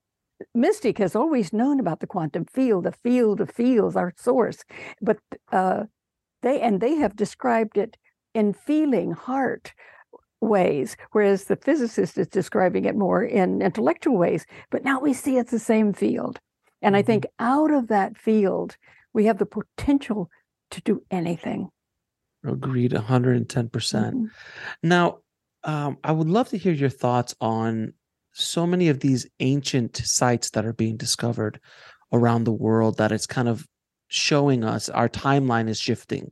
mystic 0.53 0.97
has 0.97 1.15
always 1.15 1.53
known 1.53 1.79
about 1.79 1.99
the 1.99 2.07
quantum 2.07 2.45
field, 2.45 2.85
the 2.85 2.91
field 2.91 3.41
of 3.41 3.51
fields, 3.51 3.95
our 3.95 4.13
source, 4.17 4.63
but 5.01 5.17
uh, 5.51 5.83
they 6.41 6.59
and 6.61 6.81
they 6.81 6.95
have 6.95 7.15
described 7.15 7.77
it 7.77 7.97
in 8.33 8.53
feeling, 8.53 9.11
heart 9.11 9.73
ways, 10.39 10.97
whereas 11.11 11.45
the 11.45 11.55
physicist 11.55 12.17
is 12.17 12.27
describing 12.27 12.85
it 12.85 12.95
more 12.95 13.23
in 13.23 13.61
intellectual 13.61 14.17
ways. 14.17 14.45
But 14.71 14.83
now 14.83 14.99
we 14.99 15.13
see 15.13 15.37
it's 15.37 15.51
the 15.51 15.59
same 15.59 15.93
field, 15.93 16.39
and 16.81 16.93
mm-hmm. 16.93 16.99
I 16.99 17.03
think 17.03 17.25
out 17.39 17.71
of 17.71 17.87
that 17.87 18.17
field 18.17 18.77
we 19.13 19.25
have 19.25 19.37
the 19.37 19.45
potential 19.45 20.29
to 20.71 20.81
do 20.81 21.03
anything. 21.11 21.69
Agreed, 22.45 22.91
110%. 22.91 23.71
percent 23.71 24.15
mm 24.15 24.19
hmm 24.19 24.25
Now, 24.83 25.19
um, 25.63 25.97
I 26.03 26.11
would 26.11 26.27
love 26.27 26.49
to 26.49 26.57
hear 26.57 26.73
your 26.73 26.89
thoughts 26.89 27.35
on 27.39 27.93
so 28.33 28.65
many 28.65 28.89
of 28.89 28.99
these 28.99 29.27
ancient 29.39 29.97
sites 29.97 30.49
that 30.51 30.65
are 30.65 30.73
being 30.73 30.97
discovered 30.97 31.59
around 32.11 32.43
the 32.43 32.51
world 32.51 32.97
that 32.97 33.11
it's 33.11 33.27
kind 33.27 33.47
of 33.47 33.67
showing 34.07 34.63
us 34.63 34.89
our 34.89 35.07
timeline 35.07 35.69
is 35.69 35.79
shifting. 35.79 36.31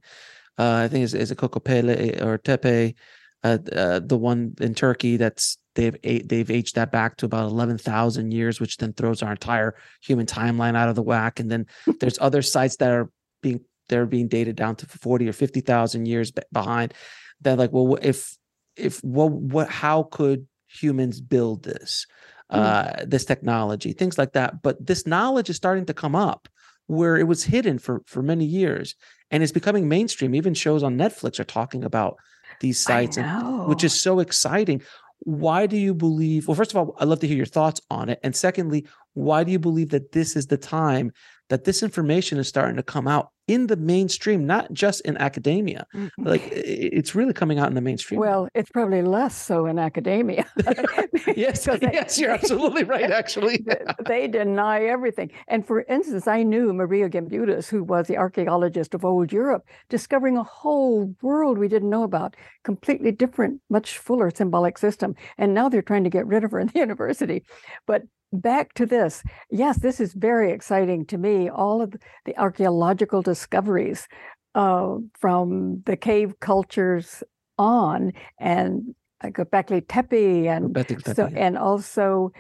Uh, 0.57 0.82
I 0.84 0.88
think 0.88 1.14
it's, 1.14 1.32
a 1.32 1.36
Kokopele 1.36 2.22
or 2.22 2.38
Tepe, 2.38 2.95
uh, 3.43 3.57
uh, 3.72 3.99
the 3.99 4.18
one 4.18 4.53
in 4.60 4.76
Turkey 4.76 5.16
that's 5.16 5.57
they've 5.76 5.95
they've 6.01 6.51
aged 6.51 6.76
that 6.76 6.91
back 6.91 7.16
to 7.18 7.26
about 7.26 7.49
eleven 7.49 7.78
thousand 7.78 8.32
years, 8.34 8.60
which 8.60 8.78
then 8.78 8.91
throws 8.93 9.24
our 9.24 9.32
entire 9.32 9.76
human 10.01 10.26
timeline 10.26 10.76
out 10.76 10.89
of 10.89 10.95
the 10.95 11.03
whack. 11.03 11.39
And 11.39 11.49
then 11.49 11.66
there's 11.99 12.20
other 12.20 12.41
sites 12.41 12.76
that 12.78 12.91
are 12.91 13.10
being 13.41 13.62
they're 13.89 14.05
being 14.05 14.27
dated 14.27 14.55
down 14.55 14.75
to 14.77 14.85
forty 14.85 15.27
or 15.27 15.33
fifty 15.33 15.61
thousand 15.61 16.07
years 16.07 16.31
behind. 16.51 16.93
That 17.41 17.57
like, 17.57 17.71
well, 17.71 17.97
if 18.01 18.37
if 18.79 19.03
what 19.03 19.31
what 19.31 19.69
how 19.69 20.03
could 20.03 20.47
humans 20.67 21.19
build 21.19 21.63
this 21.63 22.05
mm. 22.51 22.57
uh 22.57 23.05
this 23.05 23.25
technology 23.25 23.91
things 23.91 24.17
like 24.17 24.33
that 24.33 24.61
but 24.61 24.83
this 24.85 25.05
knowledge 25.05 25.49
is 25.49 25.55
starting 25.55 25.85
to 25.85 25.93
come 25.93 26.15
up 26.15 26.47
where 26.87 27.17
it 27.17 27.27
was 27.27 27.43
hidden 27.43 27.77
for 27.77 28.01
for 28.05 28.21
many 28.21 28.45
years 28.45 28.95
and 29.31 29.43
it's 29.43 29.51
becoming 29.51 29.87
mainstream 29.87 30.33
even 30.35 30.53
shows 30.53 30.83
on 30.83 30.97
netflix 30.97 31.39
are 31.39 31.43
talking 31.43 31.83
about 31.83 32.17
these 32.61 32.79
sites 32.79 33.17
and, 33.17 33.67
which 33.67 33.83
is 33.83 33.99
so 33.99 34.19
exciting 34.19 34.81
why 35.19 35.65
do 35.65 35.77
you 35.77 35.93
believe 35.93 36.47
well 36.47 36.55
first 36.55 36.71
of 36.71 36.77
all 36.77 36.95
i'd 36.99 37.07
love 37.07 37.19
to 37.19 37.27
hear 37.27 37.37
your 37.37 37.45
thoughts 37.45 37.81
on 37.89 38.09
it 38.09 38.19
and 38.23 38.35
secondly 38.35 38.85
why 39.13 39.43
do 39.43 39.51
you 39.51 39.59
believe 39.59 39.89
that 39.89 40.11
this 40.11 40.35
is 40.35 40.47
the 40.47 40.57
time 40.57 41.11
that 41.50 41.66
this 41.66 41.84
information 41.84 42.38
is 42.38 42.47
starting 42.47 42.76
to 42.78 42.84
come 42.84 43.08
out 43.08 43.32
in 43.50 43.66
the 43.66 43.76
mainstream, 43.76 44.45
not 44.45 44.72
just 44.72 45.02
in 45.02 45.18
academia. 45.18 45.88
Mm-hmm. 45.95 46.24
Like 46.24 46.43
it's 46.52 47.16
really 47.16 47.34
coming 47.34 47.58
out 47.58 47.68
in 47.68 47.74
the 47.74 47.82
mainstream. 47.82 48.20
Well, 48.20 48.47
it's 48.54 48.70
probably 48.70 49.02
less 49.02 49.36
so 49.36 49.66
in 49.66 49.80
academia. 49.80 50.45
yes, 51.36 51.66
they, 51.66 51.80
yes, 51.91 52.20
you're 52.20 52.30
absolutely 52.30 52.84
right. 52.84 53.10
Actually, 53.20 53.66
they 54.08 54.28
deny 54.28 54.84
everything. 54.84 55.32
And 55.47 55.66
for 55.66 55.82
instance, 55.82 56.28
I 56.28 56.43
knew 56.43 56.72
Maria 56.74 57.10
Gimbutas, 57.10 57.68
who 57.68 57.84
was 57.84 58.06
the 58.06 58.18
archaeologist 58.18 58.93
of 58.93 59.04
old 59.04 59.34
Europe, 59.34 59.68
discovering 59.89 60.38
a 60.38 60.43
whole 60.43 61.16
world 61.24 61.58
we 61.58 61.68
didn't 61.68 61.89
know 61.89 62.04
about, 62.04 62.36
completely 62.64 63.12
different, 63.12 63.62
much 63.72 63.97
fuller 63.97 64.30
symbolic 64.30 64.78
system. 64.78 65.16
And 65.39 65.56
now 65.56 65.70
they're 65.70 65.82
trying 65.82 66.04
to 66.04 66.12
get 66.12 66.28
rid 66.28 66.43
of 66.43 66.52
her 66.52 66.60
in 66.60 66.68
the 66.68 66.80
university. 66.80 67.43
But 67.88 68.04
back 68.32 68.73
to 68.73 68.86
this. 68.86 69.23
Yes, 69.49 69.80
this 69.80 69.99
is 69.99 70.13
very 70.13 70.51
exciting 70.51 71.05
to 71.07 71.17
me. 71.17 71.49
All 71.49 71.82
of 71.82 71.93
the 72.25 72.38
archaeological 72.38 73.21
discoveries 73.21 74.07
uh, 74.55 74.97
from 75.19 75.84
the 75.86 75.97
cave 75.97 76.39
cultures 76.39 77.23
on, 77.57 78.13
and 78.39 78.95
Göbekli 79.23 79.86
Tepe, 79.88 80.47
and 80.47 80.73
Tepe. 80.75 81.15
so, 81.15 81.30
and 81.36 81.57
also 81.57 82.32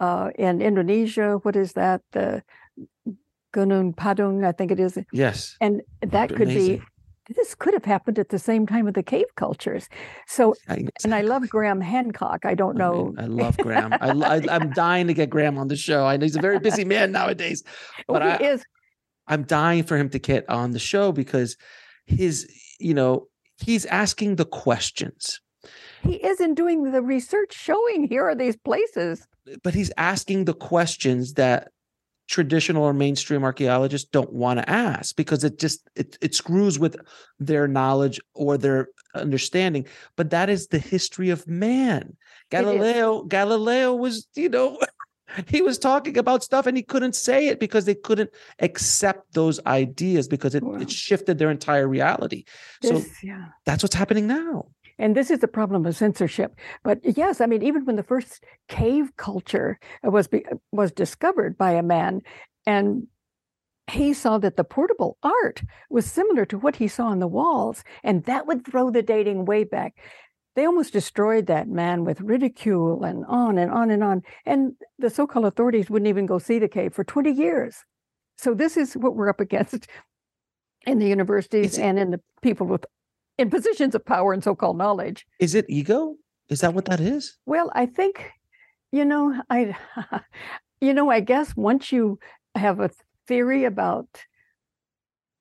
uh, 0.00 0.30
in 0.38 0.60
Indonesia. 0.60 1.38
What 1.42 1.56
is 1.56 1.72
that? 1.72 2.02
The 2.12 2.42
Gunung 3.54 3.96
Padang, 3.96 4.44
I 4.44 4.52
think 4.52 4.70
it 4.70 4.80
is. 4.80 4.98
Yes, 5.12 5.56
and 5.60 5.80
that 6.02 6.34
could 6.34 6.48
be 6.48 6.82
this 7.34 7.54
could 7.54 7.74
have 7.74 7.84
happened 7.84 8.18
at 8.18 8.28
the 8.28 8.38
same 8.38 8.66
time 8.66 8.84
with 8.84 8.94
the 8.94 9.02
cave 9.02 9.34
cultures. 9.36 9.88
So, 10.26 10.52
exactly. 10.52 10.88
and 11.04 11.14
I 11.14 11.22
love 11.22 11.48
Graham 11.48 11.80
Hancock. 11.80 12.44
I 12.44 12.54
don't 12.54 12.76
know. 12.76 13.14
I, 13.18 13.22
mean, 13.22 13.40
I 13.40 13.44
love 13.44 13.56
Graham. 13.56 13.92
I, 13.92 14.40
am 14.48 14.70
dying 14.70 15.06
to 15.08 15.14
get 15.14 15.30
Graham 15.30 15.58
on 15.58 15.68
the 15.68 15.76
show. 15.76 16.06
I 16.06 16.16
know 16.16 16.24
he's 16.24 16.36
a 16.36 16.40
very 16.40 16.58
busy 16.58 16.84
man 16.84 17.12
nowadays, 17.12 17.64
oh, 18.00 18.14
but 18.14 18.22
well, 18.22 18.38
he 18.38 18.44
I, 18.44 18.48
is. 18.50 18.64
I'm 19.26 19.42
dying 19.42 19.82
for 19.82 19.96
him 19.96 20.08
to 20.10 20.18
get 20.18 20.48
on 20.48 20.70
the 20.70 20.78
show 20.78 21.10
because 21.10 21.56
his, 22.06 22.48
you 22.78 22.94
know, 22.94 23.26
he's 23.58 23.84
asking 23.86 24.36
the 24.36 24.44
questions. 24.44 25.40
He 26.02 26.24
isn't 26.24 26.54
doing 26.54 26.92
the 26.92 27.02
research 27.02 27.52
showing 27.52 28.06
here 28.06 28.24
are 28.28 28.34
these 28.36 28.56
places. 28.56 29.26
But 29.64 29.74
he's 29.74 29.90
asking 29.96 30.44
the 30.44 30.54
questions 30.54 31.34
that 31.34 31.72
traditional 32.28 32.84
or 32.84 32.92
mainstream 32.92 33.44
archaeologists 33.44 34.08
don't 34.10 34.32
want 34.32 34.58
to 34.58 34.68
ask 34.68 35.14
because 35.16 35.44
it 35.44 35.58
just 35.58 35.88
it, 35.94 36.18
it 36.20 36.34
screws 36.34 36.78
with 36.78 36.96
their 37.38 37.68
knowledge 37.68 38.20
or 38.34 38.58
their 38.58 38.88
understanding. 39.14 39.86
But 40.16 40.30
that 40.30 40.50
is 40.50 40.68
the 40.68 40.78
history 40.78 41.30
of 41.30 41.46
man. 41.46 42.16
Galileo 42.50 43.22
galileo 43.24 43.94
was 43.94 44.26
you 44.34 44.48
know 44.48 44.78
he 45.48 45.62
was 45.62 45.78
talking 45.78 46.18
about 46.18 46.42
stuff 46.42 46.66
and 46.66 46.76
he 46.76 46.82
couldn't 46.82 47.14
say 47.14 47.48
it 47.48 47.60
because 47.60 47.84
they 47.84 47.94
couldn't 47.94 48.30
accept 48.60 49.32
those 49.34 49.60
ideas 49.66 50.28
because 50.28 50.54
it, 50.54 50.62
wow. 50.62 50.78
it 50.78 50.90
shifted 50.90 51.38
their 51.38 51.50
entire 51.50 51.88
reality. 51.88 52.44
This, 52.82 53.04
so 53.04 53.10
yeah. 53.22 53.46
that's 53.64 53.82
what's 53.82 53.94
happening 53.94 54.26
now 54.26 54.66
and 54.98 55.16
this 55.16 55.30
is 55.30 55.40
the 55.40 55.48
problem 55.48 55.84
of 55.84 55.96
censorship. 55.96 56.54
But 56.82 57.00
yes, 57.16 57.40
I 57.40 57.46
mean, 57.46 57.62
even 57.62 57.84
when 57.84 57.96
the 57.96 58.02
first 58.02 58.44
cave 58.68 59.16
culture 59.16 59.78
was 60.02 60.28
was 60.72 60.92
discovered 60.92 61.58
by 61.58 61.72
a 61.72 61.82
man, 61.82 62.22
and 62.64 63.06
he 63.90 64.14
saw 64.14 64.38
that 64.38 64.56
the 64.56 64.64
portable 64.64 65.16
art 65.22 65.62
was 65.90 66.06
similar 66.06 66.44
to 66.46 66.58
what 66.58 66.76
he 66.76 66.88
saw 66.88 67.06
on 67.06 67.20
the 67.20 67.28
walls, 67.28 67.84
and 68.02 68.24
that 68.24 68.46
would 68.46 68.66
throw 68.66 68.90
the 68.90 69.02
dating 69.02 69.44
way 69.44 69.64
back. 69.64 69.96
They 70.56 70.64
almost 70.64 70.94
destroyed 70.94 71.46
that 71.46 71.68
man 71.68 72.04
with 72.04 72.20
ridicule 72.22 73.04
and 73.04 73.24
on 73.26 73.58
and 73.58 73.70
on 73.70 73.90
and 73.90 74.02
on. 74.02 74.22
And 74.46 74.72
the 74.98 75.10
so 75.10 75.26
called 75.26 75.44
authorities 75.44 75.90
wouldn't 75.90 76.08
even 76.08 76.24
go 76.24 76.38
see 76.38 76.58
the 76.58 76.68
cave 76.68 76.94
for 76.94 77.04
20 77.04 77.30
years. 77.30 77.84
So, 78.38 78.54
this 78.54 78.76
is 78.76 78.94
what 78.96 79.14
we're 79.14 79.28
up 79.28 79.40
against 79.40 79.86
in 80.86 80.98
the 80.98 81.08
universities 81.08 81.78
and 81.78 81.98
in 81.98 82.10
the 82.10 82.20
people 82.42 82.66
with 82.66 82.86
in 83.38 83.50
positions 83.50 83.94
of 83.94 84.04
power 84.04 84.32
and 84.32 84.42
so-called 84.42 84.78
knowledge. 84.78 85.26
Is 85.38 85.54
it 85.54 85.66
ego? 85.68 86.16
Is 86.48 86.60
that 86.60 86.74
what 86.74 86.86
that 86.86 87.00
is? 87.00 87.36
Well, 87.46 87.70
I 87.74 87.86
think, 87.86 88.30
you 88.92 89.04
know, 89.04 89.40
I, 89.50 89.76
you 90.80 90.94
know, 90.94 91.10
I 91.10 91.20
guess 91.20 91.56
once 91.56 91.92
you 91.92 92.18
have 92.54 92.80
a 92.80 92.90
theory 93.26 93.64
about 93.64 94.24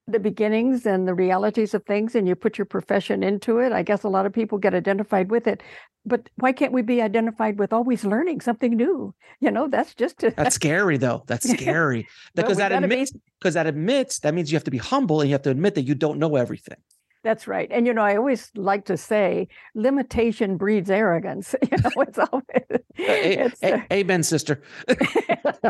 the 0.08 0.20
beginnings 0.20 0.86
and 0.86 1.08
the 1.08 1.16
realities 1.16 1.74
of 1.74 1.84
things 1.86 2.14
and 2.14 2.28
you 2.28 2.36
put 2.36 2.60
your 2.60 2.66
profession 2.66 3.24
into 3.24 3.58
it 3.58 3.72
i 3.72 3.82
guess 3.82 4.04
a 4.04 4.10
lot 4.10 4.26
of 4.26 4.34
people 4.34 4.60
get 4.60 4.74
identified 4.74 5.32
with 5.32 5.48
it 5.48 5.64
but 6.06 6.30
why 6.36 6.52
can't 6.52 6.72
we 6.72 6.84
be 6.84 7.02
identified 7.02 7.58
with 7.58 7.74
always 7.74 8.06
learning 8.06 8.40
something 8.40 8.76
new 8.76 9.16
you 9.40 9.50
know 9.50 9.68
that's 9.68 9.96
just 9.96 10.24
a, 10.24 10.32
that's 10.38 10.54
scary 10.54 10.98
though 10.98 11.24
that's 11.26 11.50
scary 11.58 12.08
because 12.36 12.58
well, 12.58 12.70
that 12.70 12.84
admits 12.84 13.14
because 13.40 13.56
be... 13.56 13.58
that 13.58 13.66
admits 13.66 14.20
that 14.20 14.36
means 14.36 14.52
you 14.52 14.56
have 14.56 14.64
to 14.64 14.72
be 14.72 14.78
humble 14.78 15.22
and 15.22 15.30
you 15.30 15.34
have 15.34 15.42
to 15.42 15.50
admit 15.50 15.74
that 15.74 15.84
you 15.84 15.96
don't 15.96 16.20
know 16.20 16.36
everything 16.36 16.78
that's 17.26 17.48
right. 17.48 17.68
And 17.72 17.88
you 17.88 17.94
know, 17.94 18.04
I 18.04 18.16
always 18.18 18.52
like 18.56 18.86
to 18.86 18.96
say 18.96 19.48
limitation 19.74 20.58
breeds 20.58 20.92
arrogance. 20.92 21.56
You 21.66 21.78
know, 21.84 22.02
it's 22.02 22.20
always 22.20 22.84
it's, 22.98 23.64
a, 23.64 23.74
uh, 23.74 23.82
amen, 23.92 24.22
sister. 24.22 24.62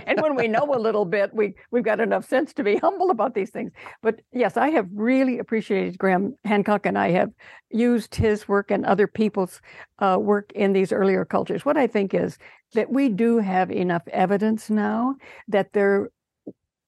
and 0.06 0.22
when 0.22 0.36
we 0.36 0.50
know 0.50 0.76
a 0.76 0.78
little 0.78 1.06
bit, 1.06 1.34
we 1.34 1.54
we've 1.72 1.86
got 1.86 2.02
enough 2.02 2.28
sense 2.28 2.54
to 2.56 2.64
be 2.64 2.76
humble 2.86 3.10
about 3.10 3.34
these 3.34 3.50
things. 3.52 3.72
But 4.04 4.20
yes, 4.34 4.58
I 4.58 4.70
have 4.72 4.88
really 4.94 5.40
appreciated 5.40 5.98
Graham 5.98 6.36
Hancock, 6.44 6.86
and 6.86 6.98
I 6.98 7.12
have 7.12 7.32
used 7.72 8.14
his 8.16 8.50
work 8.50 8.70
and 8.70 8.86
other 8.86 9.08
people's 9.08 9.62
uh, 10.00 10.18
work 10.20 10.52
in 10.54 10.74
these 10.74 10.92
earlier 10.92 11.24
cultures. 11.24 11.64
What 11.64 11.78
I 11.78 11.88
think 11.88 12.14
is 12.14 12.38
that 12.74 12.92
we 12.92 13.08
do 13.08 13.38
have 13.38 13.72
enough 13.72 14.04
evidence 14.12 14.70
now 14.70 15.16
that 15.48 15.72
there 15.72 16.12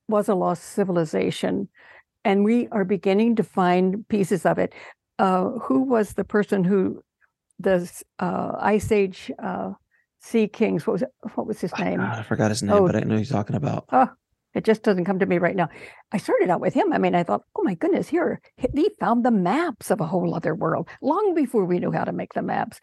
was 0.10 0.28
a 0.28 0.36
lost 0.36 0.64
civilization 0.64 1.70
and 2.28 2.44
we 2.44 2.68
are 2.76 2.84
beginning 2.86 3.36
to 3.38 3.44
find 3.44 4.08
pieces 4.10 4.46
of 4.46 4.58
it. 4.60 4.74
Uh, 5.18 5.46
who 5.66 5.82
was 5.82 6.14
the 6.14 6.24
person 6.24 6.64
who 6.64 7.02
the 7.60 7.76
uh, 8.20 8.52
Ice 8.60 8.92
Age 8.92 9.32
uh, 9.42 9.72
sea 10.20 10.48
kings. 10.48 10.86
What 10.86 10.94
was 10.94 11.02
it? 11.04 11.10
what 11.36 11.48
was 11.48 11.60
his 11.62 11.74
name? 11.80 12.00
I 12.02 12.22
forgot 12.24 12.52
his 12.52 12.62
name, 12.62 12.76
Oh. 12.76 12.86
but 12.86 12.96
I 12.96 13.00
know 13.00 13.16
who 13.16 13.22
you're 13.22 13.40
talking 13.40 13.56
about. 13.56 13.86
Oh, 13.92 14.10
it 14.54 14.64
just 14.64 14.84
doesn't 14.84 15.06
come 15.06 15.20
to 15.20 15.26
me 15.26 15.38
right 15.40 15.56
now. 15.56 15.70
I 16.12 16.18
started 16.18 16.50
out 16.50 16.62
with 16.62 16.74
him. 16.74 16.94
I 16.94 16.98
mean, 17.00 17.16
I 17.16 17.24
thought, 17.24 17.44
oh 17.56 17.64
my 17.64 17.76
goodness, 17.76 18.08
here 18.10 18.42
he- 18.58 18.68
he 18.76 18.90
found 19.00 19.24
the 19.26 19.32
maps 19.32 19.90
of 19.90 20.02
a 20.02 20.06
whole 20.06 20.36
other 20.36 20.54
world 20.54 20.88
long 21.02 21.34
before 21.34 21.66
we 21.66 21.80
knew 21.80 21.92
how 21.92 22.04
to 22.04 22.12
make 22.12 22.34
the 22.34 22.42
maps. 22.44 22.80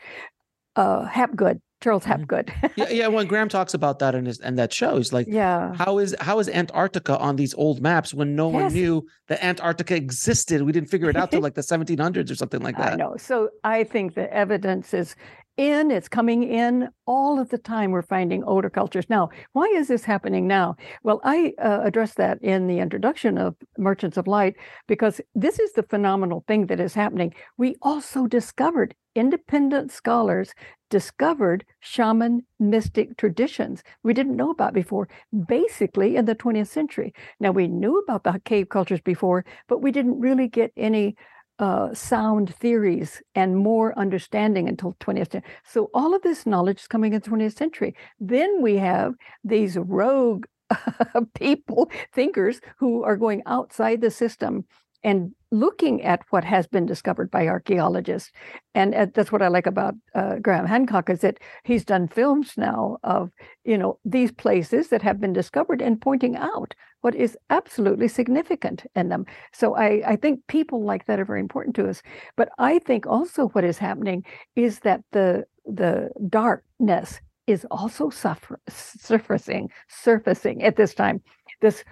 Uh, 0.77 1.07
Hapgood, 1.07 1.61
Charles. 1.85 2.05
Hapgood. 2.05 2.47
Mm. 2.47 2.73
yeah, 2.77 2.89
yeah. 2.89 3.07
When 3.09 3.27
Graham 3.27 3.51
talks 3.51 3.75
about 3.75 3.99
that 3.99 4.15
in 4.15 4.25
his 4.25 4.41
and 4.41 4.59
that 4.59 4.73
show, 4.73 4.97
he's 4.97 5.13
like, 5.13 5.27
yeah, 5.29 5.75
how 5.75 5.99
is 5.99 6.17
how 6.21 6.39
is 6.39 6.49
Antarctica 6.49 7.19
on 7.19 7.37
these 7.37 7.53
old 7.55 7.83
maps 7.83 8.15
when 8.15 8.35
no 8.35 8.49
one 8.49 8.73
knew 8.73 9.07
that 9.29 9.45
Antarctica 9.45 9.95
existed? 9.95 10.63
We 10.63 10.73
didn't 10.73 10.89
figure 10.89 11.11
it 11.11 11.17
out 11.17 11.31
till 11.31 11.43
like 11.43 11.55
the 11.55 11.61
1700s 11.75 12.31
or 12.31 12.35
something 12.35 12.63
like 12.63 12.79
that." 12.79 12.95
I 12.95 12.97
know. 12.97 13.17
So 13.19 13.51
I 13.65 13.85
think 13.85 14.15
the 14.15 14.33
evidence 14.33 14.95
is 14.95 15.15
in, 15.57 15.91
it's 15.91 16.09
coming 16.09 16.43
in 16.43 16.89
all 17.07 17.39
of 17.39 17.51
the 17.51 17.59
time. 17.59 17.91
We're 17.91 18.03
finding 18.03 18.43
older 18.45 18.71
cultures. 18.71 19.07
Now, 19.09 19.31
why 19.53 19.67
is 19.67 19.89
this 19.89 20.05
happening 20.05 20.47
now? 20.47 20.77
Well, 21.03 21.21
I 21.25 21.55
uh, 21.63 21.81
addressed 21.83 22.17
that 22.17 22.43
in 22.43 22.67
the 22.67 22.79
introduction 22.79 23.39
of 23.39 23.55
Merchants 23.79 24.17
of 24.17 24.27
Light 24.27 24.57
because 24.87 25.21
this 25.35 25.59
is 25.59 25.73
the 25.73 25.83
phenomenal 25.83 26.45
thing 26.49 26.67
that 26.67 26.81
is 26.81 26.95
happening. 26.95 27.35
We 27.57 27.77
also 27.83 28.27
discovered, 28.27 28.95
independent 29.15 29.93
scholars 29.93 30.55
discovered 30.91 31.65
shaman 31.81 32.43
mystic 32.61 33.17
traditions 33.17 33.83
we 34.03 34.15
didn't 34.15 34.37
know 34.37 34.51
about 34.51 34.75
before, 34.75 35.09
basically 35.49 36.17
in 36.17 36.25
the 36.25 36.35
20th 36.35 36.69
century. 36.69 37.13
Now, 37.41 37.51
we 37.51 37.69
knew 37.69 37.99
about 37.99 38.25
the 38.25 38.41
cave 38.45 38.69
cultures 38.69 39.01
before, 39.01 39.45
but 39.69 39.83
we 39.83 39.91
didn't 39.91 40.21
really 40.21 40.49
get 40.49 40.73
any 40.77 41.17
uh, 41.59 41.95
sound 41.95 42.55
theories 42.55 43.23
and 43.35 43.57
more 43.57 43.97
understanding 43.99 44.69
until 44.69 44.95
20th 45.01 45.33
century. 45.33 45.51
So 45.65 45.91
all 45.95 46.15
of 46.15 46.23
this 46.23 46.47
knowledge 46.47 46.81
is 46.81 46.87
coming 46.87 47.13
in 47.13 47.21
the 47.21 47.31
20th 47.31 47.57
century. 47.57 47.95
Then 48.19 48.61
we 48.61 48.77
have 48.77 49.15
these 49.45 49.77
rogue 49.77 50.47
people, 51.35 51.91
thinkers 52.13 52.61
who 52.79 53.03
are 53.05 53.17
going 53.17 53.43
outside 53.47 54.01
the 54.01 54.11
system 54.11 54.65
and 55.05 55.33
looking 55.51 56.03
at 56.03 56.23
what 56.31 56.43
has 56.45 56.67
been 56.67 56.87
discovered 56.87 57.31
by 57.31 57.47
archaeologists. 57.47 58.33
And 58.75 58.95
uh, 58.95 59.07
that's 59.15 59.31
what 59.31 59.43
I 59.43 59.49
like 59.49 59.67
about 59.67 59.95
uh, 60.15 60.37
Graham 60.37 60.67
Hancock 60.67 61.11
is 61.11 61.21
that 61.21 61.39
he's 61.63 61.85
done 61.85 62.09
films 62.09 62.55
now 62.57 62.97
of, 63.05 63.31
you 63.65 63.77
know, 63.77 63.99
these 64.05 64.33
places 64.33 64.89
that 64.89 65.03
have 65.03 65.21
been 65.21 65.35
discovered 65.35 65.83
and 65.83 66.01
pointing 66.01 66.37
out 66.37 66.75
what 67.05 67.15
is 67.15 67.37
absolutely 67.51 68.09
significant 68.09 68.87
in 68.97 69.11
them. 69.11 69.27
So 69.53 69.77
I, 69.77 70.03
I 70.07 70.17
think 70.17 70.41
people 70.47 70.83
like 70.83 71.05
that 71.05 71.21
are 71.21 71.27
very 71.27 71.41
important 71.41 71.77
to 71.77 71.87
us. 71.87 72.03
But 72.35 72.49
I 72.59 72.79
think 72.79 73.07
also 73.07 73.49
what 73.49 73.63
is 73.63 73.77
happening 73.77 74.25
is 74.57 74.81
that 74.81 75.03
the 75.13 75.45
the 75.67 76.09
darkness 76.31 77.21
is 77.47 77.67
also 77.71 78.09
suffer, 78.09 78.59
surfacing 78.71 79.69
surfacing 79.89 80.63
at 80.63 80.77
this 80.77 80.95
time. 80.95 81.21
This 81.61 81.85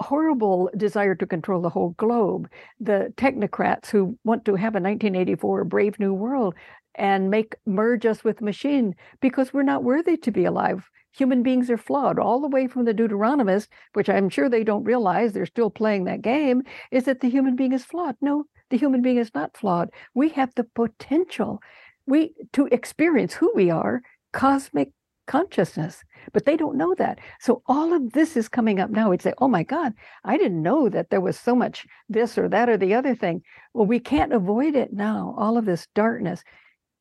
horrible 0.00 0.70
desire 0.76 1.16
to 1.16 1.26
control 1.26 1.60
the 1.60 1.68
whole 1.68 1.90
globe. 1.90 2.48
The 2.78 3.12
technocrats 3.16 3.90
who 3.90 4.16
want 4.22 4.44
to 4.44 4.54
have 4.54 4.74
a 4.74 4.80
1984 4.80 5.64
Brave 5.64 5.98
New 5.98 6.14
World 6.14 6.54
and 6.94 7.28
make 7.28 7.56
merge 7.66 8.06
us 8.06 8.22
with 8.22 8.40
machine 8.40 8.94
because 9.20 9.52
we're 9.52 9.62
not 9.64 9.82
worthy 9.82 10.16
to 10.18 10.30
be 10.30 10.44
alive. 10.44 10.88
Human 11.12 11.42
beings 11.42 11.70
are 11.70 11.76
flawed, 11.76 12.18
all 12.18 12.40
the 12.40 12.48
way 12.48 12.66
from 12.66 12.84
the 12.84 12.94
Deuteronomist, 12.94 13.68
which 13.94 14.08
I'm 14.08 14.28
sure 14.28 14.48
they 14.48 14.64
don't 14.64 14.84
realize 14.84 15.32
they're 15.32 15.46
still 15.46 15.70
playing 15.70 16.04
that 16.04 16.22
game, 16.22 16.62
is 16.90 17.04
that 17.04 17.20
the 17.20 17.28
human 17.28 17.56
being 17.56 17.72
is 17.72 17.84
flawed. 17.84 18.16
No, 18.20 18.44
the 18.70 18.78
human 18.78 19.02
being 19.02 19.16
is 19.18 19.34
not 19.34 19.56
flawed. 19.56 19.90
We 20.14 20.30
have 20.30 20.54
the 20.54 20.64
potential 20.64 21.60
we 22.06 22.34
to 22.52 22.66
experience 22.66 23.34
who 23.34 23.52
we 23.54 23.70
are, 23.70 24.02
cosmic 24.32 24.90
consciousness, 25.26 26.02
but 26.32 26.44
they 26.44 26.56
don't 26.56 26.76
know 26.76 26.92
that. 26.98 27.20
So 27.38 27.62
all 27.66 27.92
of 27.92 28.12
this 28.12 28.36
is 28.36 28.48
coming 28.48 28.80
up 28.80 28.90
now. 28.90 29.10
We'd 29.10 29.22
say, 29.22 29.32
"Oh 29.38 29.48
my 29.48 29.62
God, 29.62 29.94
I 30.24 30.36
didn't 30.36 30.62
know 30.62 30.88
that 30.88 31.10
there 31.10 31.20
was 31.20 31.38
so 31.38 31.54
much 31.54 31.86
this 32.08 32.36
or 32.36 32.48
that 32.48 32.68
or 32.68 32.76
the 32.76 32.94
other 32.94 33.14
thing." 33.14 33.42
Well, 33.72 33.86
we 33.86 34.00
can't 34.00 34.32
avoid 34.32 34.74
it 34.74 34.92
now. 34.92 35.34
All 35.38 35.56
of 35.56 35.66
this 35.66 35.86
darkness. 35.94 36.42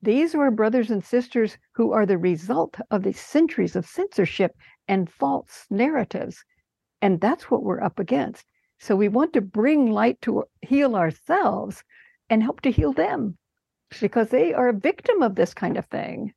These 0.02 0.34
are 0.34 0.44
our 0.44 0.52
brothers 0.52 0.90
and 0.90 1.04
sisters 1.04 1.58
who 1.74 1.92
are 1.92 2.06
the 2.06 2.18
result 2.18 2.78
of 2.90 3.04
the 3.04 3.14
centuries 3.14 3.76
of 3.76 3.86
censorship 3.86 4.56
and 4.88 5.10
false 5.10 5.66
narratives. 5.70 6.44
And 7.02 7.20
that's 7.20 7.52
what 7.52 7.64
we're 7.64 7.84
up 7.84 8.00
against. 8.00 8.46
So 8.80 8.96
we 8.96 9.10
want 9.10 9.34
to 9.34 9.42
bring 9.42 9.92
light 9.92 10.22
to 10.22 10.46
heal 10.62 10.96
ourselves 10.96 11.84
and 12.30 12.42
help 12.42 12.62
to 12.62 12.72
heal 12.72 12.94
them 12.94 13.38
because 14.00 14.30
they 14.30 14.54
are 14.54 14.70
a 14.70 14.74
victim 14.74 15.22
of 15.22 15.36
this 15.36 15.54
kind 15.54 15.78
of 15.78 15.86
thing. 15.88 16.34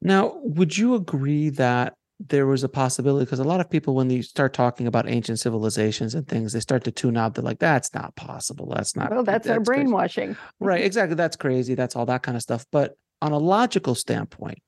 Now, 0.00 0.38
would 0.42 0.76
you 0.76 0.94
agree 0.94 1.48
that 1.50 1.94
there 2.28 2.46
was 2.46 2.64
a 2.64 2.68
possibility? 2.68 3.24
Because 3.24 3.38
a 3.38 3.44
lot 3.44 3.60
of 3.60 3.68
people, 3.68 3.94
when 3.94 4.08
they 4.08 4.22
start 4.22 4.52
talking 4.52 4.86
about 4.86 5.08
ancient 5.08 5.40
civilizations 5.40 6.14
and 6.14 6.26
things, 6.26 6.52
they 6.52 6.60
start 6.60 6.84
to 6.84 6.90
tune 6.90 7.16
out. 7.16 7.34
They're 7.34 7.44
like, 7.44 7.58
"That's 7.58 7.92
not 7.94 8.14
possible. 8.16 8.72
That's 8.74 8.96
not." 8.96 9.10
Well, 9.10 9.24
that's, 9.24 9.48
our 9.48 9.56
crazy." 9.56 9.64
brainwashing. 9.64 10.36
Right, 10.60 10.84
exactly. 10.84 11.16
That's 11.16 11.36
crazy. 11.36 11.74
That's 11.74 11.96
all 11.96 12.06
that 12.06 12.22
kind 12.22 12.36
of 12.36 12.42
stuff. 12.42 12.66
But 12.70 12.96
on 13.20 13.32
a 13.32 13.38
logical 13.38 13.94
standpoint, 13.94 14.58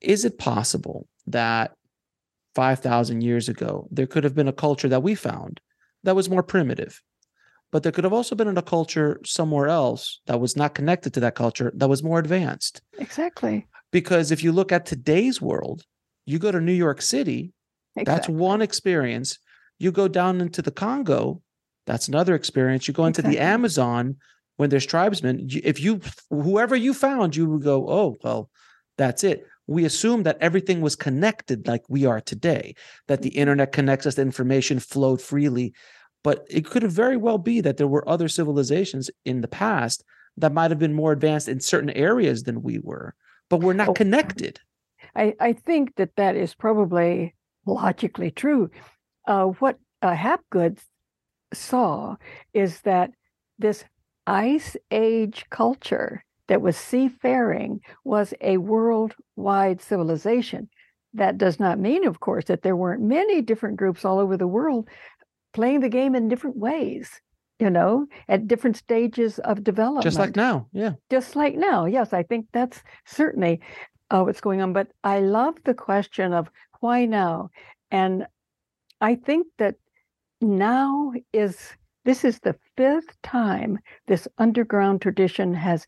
is 0.00 0.24
it 0.24 0.38
possible 0.38 1.08
that 1.26 1.72
5,000 2.54 3.22
years 3.22 3.48
ago, 3.48 3.88
there 3.90 4.06
could 4.06 4.24
have 4.24 4.34
been 4.34 4.48
a 4.48 4.52
culture 4.52 4.88
that 4.88 5.02
we 5.02 5.14
found 5.14 5.60
that 6.04 6.16
was 6.16 6.30
more 6.30 6.42
primitive? 6.42 7.00
But 7.72 7.82
there 7.82 7.90
could 7.90 8.04
have 8.04 8.12
also 8.12 8.36
been 8.36 8.56
a 8.56 8.62
culture 8.62 9.20
somewhere 9.24 9.66
else 9.66 10.20
that 10.26 10.40
was 10.40 10.56
not 10.56 10.74
connected 10.74 11.12
to 11.14 11.20
that 11.20 11.34
culture 11.34 11.72
that 11.74 11.88
was 11.88 12.04
more 12.04 12.20
advanced. 12.20 12.82
Exactly. 12.98 13.66
Because 13.90 14.30
if 14.30 14.44
you 14.44 14.52
look 14.52 14.70
at 14.70 14.86
today's 14.86 15.42
world, 15.42 15.84
you 16.26 16.38
go 16.38 16.50
to 16.50 16.60
New 16.60 16.72
York 16.72 17.02
City, 17.02 17.52
that's 18.04 18.28
one 18.28 18.62
experience. 18.62 19.38
You 19.78 19.92
go 19.92 20.08
down 20.08 20.40
into 20.40 20.62
the 20.62 20.70
Congo, 20.70 21.42
that's 21.86 22.08
another 22.08 22.34
experience. 22.34 22.88
You 22.88 22.94
go 22.94 23.04
into 23.06 23.22
the 23.22 23.38
Amazon 23.38 24.16
when 24.56 24.70
there's 24.70 24.86
tribesmen. 24.86 25.48
If 25.50 25.80
you, 25.80 26.00
whoever 26.30 26.76
you 26.76 26.94
found, 26.94 27.36
you 27.36 27.48
would 27.50 27.62
go, 27.62 27.88
oh, 27.88 28.16
well, 28.22 28.50
that's 28.96 29.24
it. 29.24 29.46
We 29.66 29.84
assume 29.84 30.24
that 30.24 30.38
everything 30.40 30.80
was 30.80 30.96
connected 30.96 31.66
like 31.66 31.82
we 31.88 32.04
are 32.04 32.20
today, 32.20 32.74
that 33.08 33.22
the 33.22 33.30
mm-hmm. 33.30 33.40
internet 33.40 33.72
connects 33.72 34.06
us, 34.06 34.14
the 34.14 34.22
information 34.22 34.78
flowed 34.78 35.20
freely. 35.20 35.74
But 36.22 36.46
it 36.48 36.64
could 36.64 36.84
very 36.84 37.16
well 37.16 37.38
be 37.38 37.60
that 37.60 37.76
there 37.76 37.86
were 37.88 38.08
other 38.08 38.28
civilizations 38.28 39.10
in 39.24 39.40
the 39.40 39.48
past 39.48 40.04
that 40.36 40.52
might 40.52 40.70
have 40.70 40.78
been 40.78 40.94
more 40.94 41.12
advanced 41.12 41.48
in 41.48 41.60
certain 41.60 41.90
areas 41.90 42.42
than 42.42 42.62
we 42.62 42.78
were, 42.78 43.14
but 43.48 43.60
we're 43.60 43.72
not 43.72 43.90
Oh, 43.90 43.92
connected. 43.92 44.58
I, 45.16 45.34
I 45.40 45.52
think 45.52 45.96
that 45.96 46.16
that 46.16 46.36
is 46.36 46.54
probably 46.54 47.34
logically 47.66 48.30
true. 48.30 48.70
Uh, 49.26 49.46
what 49.46 49.78
uh, 50.02 50.14
Hapgood 50.14 50.78
saw 51.52 52.16
is 52.52 52.80
that 52.82 53.10
this 53.58 53.84
ice 54.26 54.76
age 54.90 55.44
culture 55.50 56.24
that 56.48 56.60
was 56.60 56.76
seafaring 56.76 57.80
was 58.04 58.34
a 58.40 58.58
worldwide 58.58 59.80
civilization. 59.80 60.68
That 61.14 61.38
does 61.38 61.60
not 61.60 61.78
mean, 61.78 62.06
of 62.06 62.20
course, 62.20 62.46
that 62.46 62.62
there 62.62 62.76
weren't 62.76 63.02
many 63.02 63.40
different 63.40 63.76
groups 63.76 64.04
all 64.04 64.18
over 64.18 64.36
the 64.36 64.46
world 64.48 64.88
playing 65.52 65.80
the 65.80 65.88
game 65.88 66.14
in 66.14 66.28
different 66.28 66.56
ways, 66.56 67.20
you 67.60 67.70
know, 67.70 68.06
at 68.28 68.48
different 68.48 68.76
stages 68.76 69.38
of 69.38 69.62
development 69.62 70.02
Just 70.02 70.18
like 70.18 70.36
now. 70.36 70.66
Yeah. 70.72 70.94
just 71.10 71.36
like 71.36 71.54
now. 71.54 71.86
Yes, 71.86 72.12
I 72.12 72.24
think 72.24 72.46
that's 72.52 72.82
certainly 73.06 73.60
uh, 74.10 74.22
what's 74.22 74.40
going 74.40 74.60
on. 74.60 74.72
But 74.72 74.88
I 75.02 75.20
love 75.20 75.56
the 75.64 75.74
question 75.74 76.32
of 76.32 76.50
why 76.80 77.06
now, 77.06 77.50
and 77.90 78.26
I 79.00 79.14
think 79.14 79.46
that 79.58 79.76
now 80.40 81.12
is 81.32 81.72
this 82.04 82.24
is 82.24 82.40
the 82.40 82.56
fifth 82.76 83.20
time 83.22 83.78
this 84.06 84.28
underground 84.38 85.00
tradition 85.02 85.54
has 85.54 85.86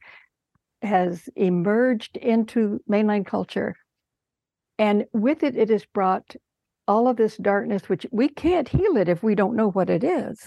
has 0.82 1.28
emerged 1.36 2.16
into 2.16 2.80
mainline 2.88 3.26
culture, 3.26 3.76
and 4.78 5.04
with 5.12 5.42
it, 5.42 5.56
it 5.56 5.70
has 5.70 5.84
brought 5.84 6.36
all 6.88 7.08
of 7.08 7.16
this 7.16 7.36
darkness, 7.36 7.88
which 7.88 8.06
we 8.12 8.28
can't 8.28 8.68
heal 8.68 8.96
it 8.96 9.08
if 9.08 9.22
we 9.22 9.34
don't 9.34 9.56
know 9.56 9.70
what 9.70 9.90
it 9.90 10.04
is. 10.04 10.46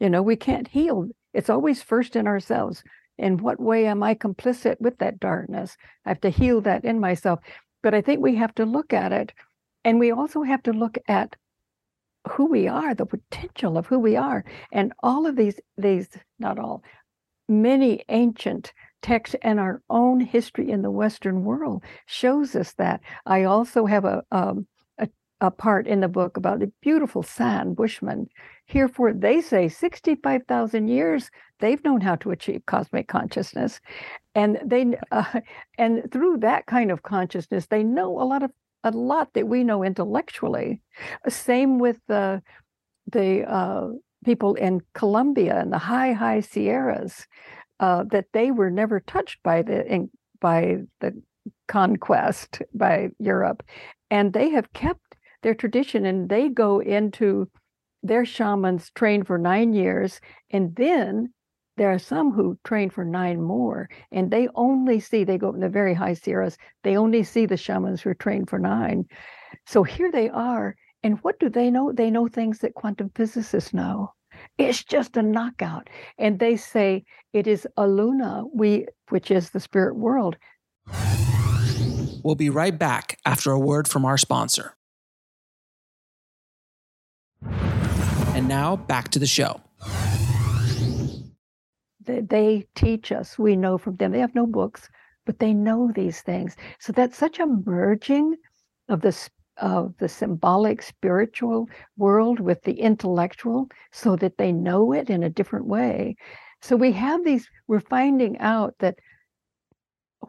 You 0.00 0.08
know, 0.08 0.22
we 0.22 0.36
can't 0.36 0.68
heal. 0.68 1.08
It's 1.32 1.50
always 1.50 1.82
first 1.82 2.14
in 2.16 2.26
ourselves 2.26 2.84
in 3.18 3.38
what 3.38 3.60
way 3.60 3.86
am 3.86 4.02
I 4.02 4.14
complicit 4.14 4.80
with 4.80 4.98
that 4.98 5.20
darkness? 5.20 5.76
I 6.04 6.10
have 6.10 6.20
to 6.22 6.30
heal 6.30 6.60
that 6.62 6.84
in 6.84 7.00
myself. 7.00 7.40
But 7.82 7.94
I 7.94 8.00
think 8.00 8.20
we 8.20 8.34
have 8.36 8.54
to 8.56 8.64
look 8.64 8.92
at 8.92 9.12
it. 9.12 9.32
And 9.84 9.98
we 9.98 10.10
also 10.10 10.42
have 10.42 10.62
to 10.64 10.72
look 10.72 10.96
at 11.08 11.36
who 12.28 12.46
we 12.46 12.66
are, 12.66 12.94
the 12.94 13.06
potential 13.06 13.76
of 13.76 13.86
who 13.86 13.98
we 13.98 14.16
are. 14.16 14.44
And 14.72 14.92
all 15.02 15.26
of 15.26 15.36
these, 15.36 15.60
these, 15.76 16.08
not 16.38 16.58
all, 16.58 16.82
many 17.48 18.02
ancient 18.08 18.72
texts 19.02 19.36
and 19.42 19.60
our 19.60 19.82
own 19.90 20.20
history 20.20 20.70
in 20.70 20.80
the 20.80 20.90
Western 20.90 21.44
world 21.44 21.82
shows 22.06 22.56
us 22.56 22.72
that. 22.74 23.02
I 23.26 23.44
also 23.44 23.84
have 23.84 24.06
a, 24.06 24.24
um, 24.32 24.66
a, 24.98 25.08
a 25.42 25.50
part 25.50 25.86
in 25.86 26.00
the 26.00 26.08
book 26.08 26.38
about 26.38 26.60
the 26.60 26.72
beautiful 26.80 27.22
San 27.22 27.74
Bushman. 27.74 28.28
Here 28.66 28.88
for 28.88 29.12
they 29.12 29.40
say 29.40 29.68
65,000 29.68 30.88
years 30.88 31.30
they've 31.60 31.84
known 31.84 32.00
how 32.00 32.16
to 32.16 32.30
achieve 32.30 32.66
cosmic 32.66 33.08
consciousness, 33.08 33.80
and 34.34 34.58
they 34.64 34.96
uh, 35.10 35.40
and 35.78 36.10
through 36.10 36.38
that 36.38 36.66
kind 36.66 36.90
of 36.90 37.02
consciousness 37.02 37.66
they 37.66 37.82
know 37.82 38.20
a 38.20 38.24
lot 38.24 38.42
of 38.42 38.50
a 38.82 38.90
lot 38.90 39.32
that 39.34 39.48
we 39.48 39.64
know 39.64 39.82
intellectually. 39.82 40.80
Same 41.28 41.78
with 41.78 41.98
the 42.08 42.42
the 43.12 43.44
uh, 43.50 43.88
people 44.24 44.54
in 44.54 44.80
Colombia 44.94 45.58
and 45.60 45.72
the 45.72 45.78
high 45.78 46.12
high 46.12 46.40
Sierras, 46.40 47.26
uh, 47.80 48.04
that 48.10 48.26
they 48.32 48.50
were 48.50 48.70
never 48.70 49.00
touched 49.00 49.42
by 49.42 49.62
the 49.62 49.86
in, 49.92 50.10
by 50.40 50.78
the 51.00 51.12
conquest 51.68 52.62
by 52.74 53.10
Europe, 53.18 53.62
and 54.10 54.32
they 54.32 54.50
have 54.50 54.72
kept 54.72 55.16
their 55.42 55.54
tradition 55.54 56.06
and 56.06 56.28
they 56.30 56.48
go 56.48 56.80
into 56.80 57.48
their 58.04 58.24
shamans 58.24 58.90
train 58.90 59.24
for 59.24 59.38
nine 59.38 59.72
years 59.72 60.20
and 60.50 60.76
then 60.76 61.32
there 61.76 61.90
are 61.90 61.98
some 61.98 62.30
who 62.30 62.56
train 62.62 62.90
for 62.90 63.04
nine 63.04 63.42
more 63.42 63.88
and 64.12 64.30
they 64.30 64.46
only 64.54 65.00
see 65.00 65.24
they 65.24 65.38
go 65.38 65.52
in 65.52 65.60
the 65.60 65.68
very 65.68 65.94
high 65.94 66.12
sierras 66.12 66.56
they 66.84 66.96
only 66.96 67.24
see 67.24 67.46
the 67.46 67.56
shamans 67.56 68.02
who 68.02 68.10
are 68.10 68.14
trained 68.14 68.48
for 68.48 68.58
nine. 68.58 69.06
So 69.66 69.82
here 69.82 70.12
they 70.12 70.28
are 70.28 70.76
and 71.02 71.18
what 71.22 71.38
do 71.40 71.48
they 71.48 71.70
know? 71.70 71.92
They 71.92 72.10
know 72.10 72.28
things 72.28 72.60
that 72.60 72.74
quantum 72.74 73.10
physicists 73.14 73.74
know. 73.74 74.12
It's 74.58 74.84
just 74.84 75.16
a 75.16 75.22
knockout 75.22 75.88
and 76.18 76.38
they 76.38 76.56
say 76.56 77.04
it 77.32 77.46
is 77.46 77.66
aluna 77.78 78.44
we 78.54 78.86
which 79.08 79.30
is 79.30 79.50
the 79.50 79.60
spirit 79.60 79.96
world. 79.96 80.36
We'll 82.22 82.34
be 82.34 82.50
right 82.50 82.78
back 82.78 83.18
after 83.24 83.50
a 83.50 83.58
word 83.58 83.88
from 83.88 84.04
our 84.04 84.18
sponsor 84.18 84.76
now 88.54 88.76
back 88.76 89.08
to 89.08 89.18
the 89.18 89.26
show. 89.26 89.60
They 92.06 92.66
teach 92.76 93.10
us, 93.10 93.38
we 93.38 93.56
know 93.56 93.78
from 93.78 93.96
them. 93.96 94.12
They 94.12 94.20
have 94.20 94.34
no 94.34 94.46
books, 94.46 94.88
but 95.26 95.38
they 95.38 95.52
know 95.52 95.90
these 95.94 96.20
things. 96.20 96.54
So 96.78 96.92
that's 96.92 97.18
such 97.18 97.40
a 97.40 97.46
merging 97.46 98.36
of 98.88 99.00
the 99.00 99.14
of 99.58 99.94
the 99.98 100.08
symbolic 100.08 100.82
spiritual 100.82 101.68
world 101.96 102.40
with 102.40 102.60
the 102.62 102.78
intellectual 102.90 103.68
so 103.92 104.16
that 104.16 104.36
they 104.36 104.52
know 104.52 104.92
it 104.92 105.08
in 105.10 105.22
a 105.22 105.36
different 105.38 105.66
way. 105.66 106.16
So 106.60 106.74
we 106.76 106.90
have 106.92 107.24
these, 107.24 107.48
we're 107.68 107.94
finding 107.98 108.36
out 108.38 108.74
that 108.80 108.96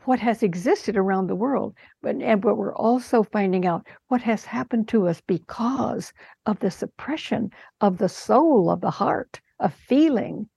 what 0.06 0.20
has 0.20 0.43
existed 0.43 0.97
around 0.97 1.28
the 1.28 1.36
world, 1.36 1.76
but 2.01 2.16
and 2.16 2.41
but 2.41 2.56
we're 2.56 2.76
also 2.76 3.24
finding 3.24 3.66
out 3.66 3.88
what 4.08 4.22
has 4.22 4.45
happened 4.45 4.88
to 4.89 5.08
us 5.08 5.22
because 5.28 6.14
of 6.45 6.60
the 6.60 6.72
suppression 6.72 7.51
of 7.82 7.97
the 7.97 8.10
soul, 8.10 8.70
of 8.70 8.82
the 8.82 8.91
heart, 8.91 9.39
of 9.60 9.74
feeling 9.74 10.47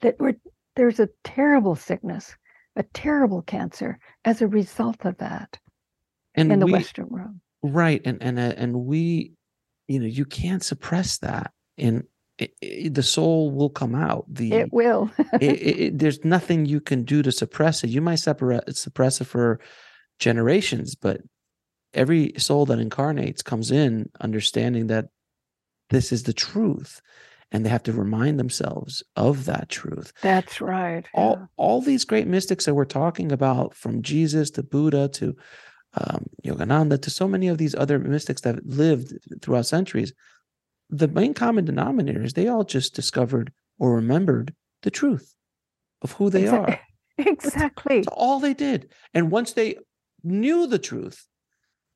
that 0.00 0.16
we're 0.18 0.36
there's 0.76 1.00
a 1.00 1.08
terrible 1.24 1.74
sickness, 1.74 2.36
a 2.76 2.82
terrible 2.94 3.42
cancer 3.42 3.98
as 4.24 4.40
a 4.40 4.48
result 4.48 5.04
of 5.04 5.16
that 5.18 5.58
and 6.34 6.52
in 6.52 6.60
the 6.60 6.66
we, 6.66 6.72
Western 6.72 7.08
world. 7.08 7.34
Right, 7.62 8.00
and 8.04 8.22
and 8.22 8.38
uh, 8.38 8.54
and 8.56 8.74
we, 8.86 9.32
you 9.88 9.98
know, 9.98 10.06
you 10.06 10.24
can't 10.24 10.62
suppress 10.62 11.18
that 11.18 11.52
in 11.76 12.04
it, 12.38 12.54
it, 12.60 12.94
the 12.94 13.02
soul 13.02 13.50
will 13.50 13.70
come 13.70 13.94
out. 13.94 14.24
The 14.28 14.52
it 14.52 14.72
will. 14.72 15.10
it, 15.40 15.98
there's 15.98 16.24
nothing 16.24 16.66
you 16.66 16.80
can 16.80 17.02
do 17.02 17.22
to 17.22 17.32
suppress 17.32 17.82
it. 17.82 17.90
You 17.90 18.00
might 18.00 18.16
separate 18.16 18.76
suppress 18.76 19.20
it 19.20 19.24
for 19.24 19.60
generations, 20.18 20.94
but 20.94 21.20
every 21.94 22.32
soul 22.38 22.66
that 22.66 22.78
incarnates 22.78 23.42
comes 23.42 23.70
in 23.70 24.10
understanding 24.20 24.86
that 24.86 25.06
this 25.90 26.12
is 26.12 26.24
the 26.24 26.32
truth, 26.32 27.00
and 27.50 27.64
they 27.64 27.70
have 27.70 27.82
to 27.84 27.92
remind 27.92 28.38
themselves 28.38 29.02
of 29.16 29.46
that 29.46 29.68
truth. 29.68 30.12
That's 30.22 30.60
right. 30.60 31.06
All 31.14 31.36
yeah. 31.38 31.46
all 31.56 31.80
these 31.80 32.04
great 32.04 32.26
mystics 32.26 32.66
that 32.66 32.74
we're 32.74 32.84
talking 32.84 33.32
about, 33.32 33.74
from 33.74 34.02
Jesus 34.02 34.50
to 34.52 34.62
Buddha 34.62 35.08
to 35.14 35.34
um, 35.94 36.26
Yogananda 36.44 37.00
to 37.02 37.10
so 37.10 37.26
many 37.26 37.48
of 37.48 37.58
these 37.58 37.74
other 37.74 37.98
mystics 37.98 38.42
that 38.42 38.64
lived 38.64 39.14
throughout 39.42 39.66
centuries 39.66 40.12
the 40.90 41.08
main 41.08 41.34
common 41.34 41.64
denominator 41.64 42.22
is 42.22 42.32
they 42.32 42.48
all 42.48 42.64
just 42.64 42.94
discovered 42.94 43.52
or 43.78 43.94
remembered 43.94 44.54
the 44.82 44.90
truth 44.90 45.34
of 46.02 46.12
who 46.12 46.30
they 46.30 46.42
exactly. 46.44 46.74
are. 46.74 46.80
Exactly. 47.18 47.96
That's, 47.96 48.06
that's 48.06 48.16
all 48.16 48.40
they 48.40 48.54
did. 48.54 48.92
And 49.12 49.30
once 49.30 49.52
they 49.52 49.76
knew 50.22 50.66
the 50.66 50.78
truth, 50.78 51.26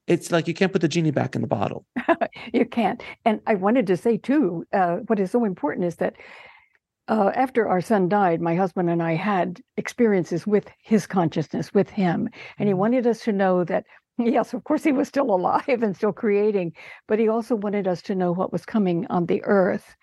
it's 0.06 0.32
like 0.32 0.48
you 0.48 0.54
can't 0.54 0.72
put 0.72 0.80
the 0.80 0.88
genie 0.88 1.12
back 1.12 1.34
in 1.34 1.42
the 1.42 1.46
bottle. 1.46 1.86
you 2.52 2.64
can't. 2.64 3.02
And 3.24 3.40
I 3.46 3.54
wanted 3.54 3.86
to 3.86 3.96
say 3.96 4.16
too, 4.16 4.64
uh, 4.72 4.96
what 5.06 5.20
is 5.20 5.30
so 5.30 5.44
important 5.44 5.86
is 5.86 5.96
that 5.96 6.14
uh, 7.08 7.30
after 7.34 7.68
our 7.68 7.80
son 7.80 8.08
died, 8.08 8.40
my 8.40 8.54
husband 8.54 8.88
and 8.88 9.02
I 9.02 9.14
had 9.14 9.60
experiences 9.76 10.46
with 10.46 10.68
his 10.82 11.06
consciousness, 11.06 11.74
with 11.74 11.90
him, 11.90 12.28
and 12.58 12.68
he 12.68 12.72
mm-hmm. 12.72 12.80
wanted 12.80 13.06
us 13.06 13.22
to 13.24 13.32
know 13.32 13.64
that 13.64 13.84
Yes, 14.18 14.52
of 14.54 14.64
course, 14.64 14.84
he 14.84 14.92
was 14.92 15.08
still 15.08 15.34
alive 15.34 15.82
and 15.82 15.96
still 15.96 16.12
creating, 16.12 16.72
but 17.08 17.18
he 17.18 17.28
also 17.28 17.56
wanted 17.56 17.88
us 17.88 18.02
to 18.02 18.14
know 18.14 18.32
what 18.32 18.52
was 18.52 18.64
coming 18.66 19.06
on 19.08 19.26
the 19.26 19.42
earth. 19.44 19.96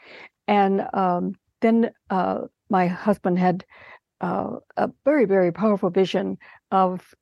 And 0.48 0.88
um, 0.94 1.36
then 1.62 1.92
uh, 2.10 2.42
my 2.70 2.88
husband 2.88 3.38
had 3.40 3.66
uh, 4.22 4.58
a 4.78 4.90
very, 5.06 5.26
very 5.26 5.52
powerful 5.52 5.90
vision 5.90 6.38
of 6.72 7.14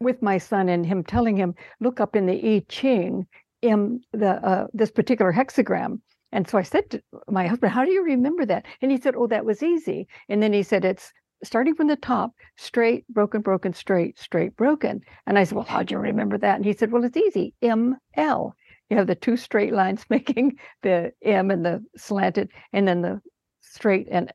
with 0.00 0.22
my 0.22 0.38
son 0.38 0.68
and 0.68 0.86
him 0.86 1.02
telling 1.02 1.36
him, 1.36 1.54
look 1.80 2.00
up 2.00 2.14
in 2.14 2.26
the 2.26 2.56
I 2.56 2.64
Ching 2.68 3.26
in 3.62 4.00
the 4.12 4.32
uh, 4.46 4.66
this 4.72 4.90
particular 4.90 5.32
hexagram. 5.32 6.00
And 6.30 6.48
so 6.48 6.58
I 6.58 6.62
said 6.62 6.90
to 6.90 7.02
my 7.28 7.46
husband, 7.46 7.72
"How 7.72 7.84
do 7.84 7.90
you 7.90 8.04
remember 8.04 8.44
that?" 8.46 8.66
And 8.82 8.90
he 8.92 9.00
said, 9.00 9.14
"Oh, 9.16 9.26
that 9.28 9.44
was 9.46 9.62
easy." 9.62 10.06
And 10.28 10.42
then 10.42 10.52
he 10.52 10.62
said, 10.62 10.84
"It's 10.84 11.12
starting 11.42 11.74
from 11.74 11.86
the 11.86 11.96
top, 11.96 12.32
straight, 12.56 13.06
broken, 13.08 13.40
broken, 13.40 13.72
straight, 13.72 14.18
straight, 14.18 14.56
broken. 14.56 15.00
And 15.26 15.38
I 15.38 15.44
said, 15.44 15.56
Well, 15.56 15.64
how'd 15.64 15.90
you 15.90 15.98
remember 15.98 16.38
that? 16.38 16.56
And 16.56 16.64
he 16.64 16.72
said, 16.72 16.92
Well, 16.92 17.04
it's 17.04 17.16
easy. 17.16 17.54
M 17.62 17.96
L. 18.14 18.54
You 18.90 18.96
have 18.96 19.06
the 19.06 19.14
two 19.14 19.36
straight 19.36 19.72
lines 19.72 20.04
making 20.10 20.58
the 20.82 21.12
M 21.22 21.50
and 21.50 21.64
the 21.64 21.84
slanted, 21.96 22.50
and 22.72 22.88
then 22.88 23.02
the 23.02 23.20
straight 23.60 24.08
and 24.10 24.32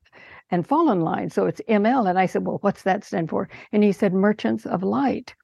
and 0.52 0.68
fallen 0.68 1.02
line. 1.02 1.30
So 1.30 1.46
it's 1.48 1.62
ML. 1.68 2.10
And 2.10 2.20
I 2.20 2.26
said, 2.26 2.46
Well, 2.46 2.60
what's 2.62 2.84
that 2.84 3.04
stand 3.04 3.30
for? 3.30 3.50
And 3.72 3.84
he 3.84 3.92
said, 3.92 4.14
Merchants 4.14 4.66
of 4.66 4.84
Light. 4.84 5.36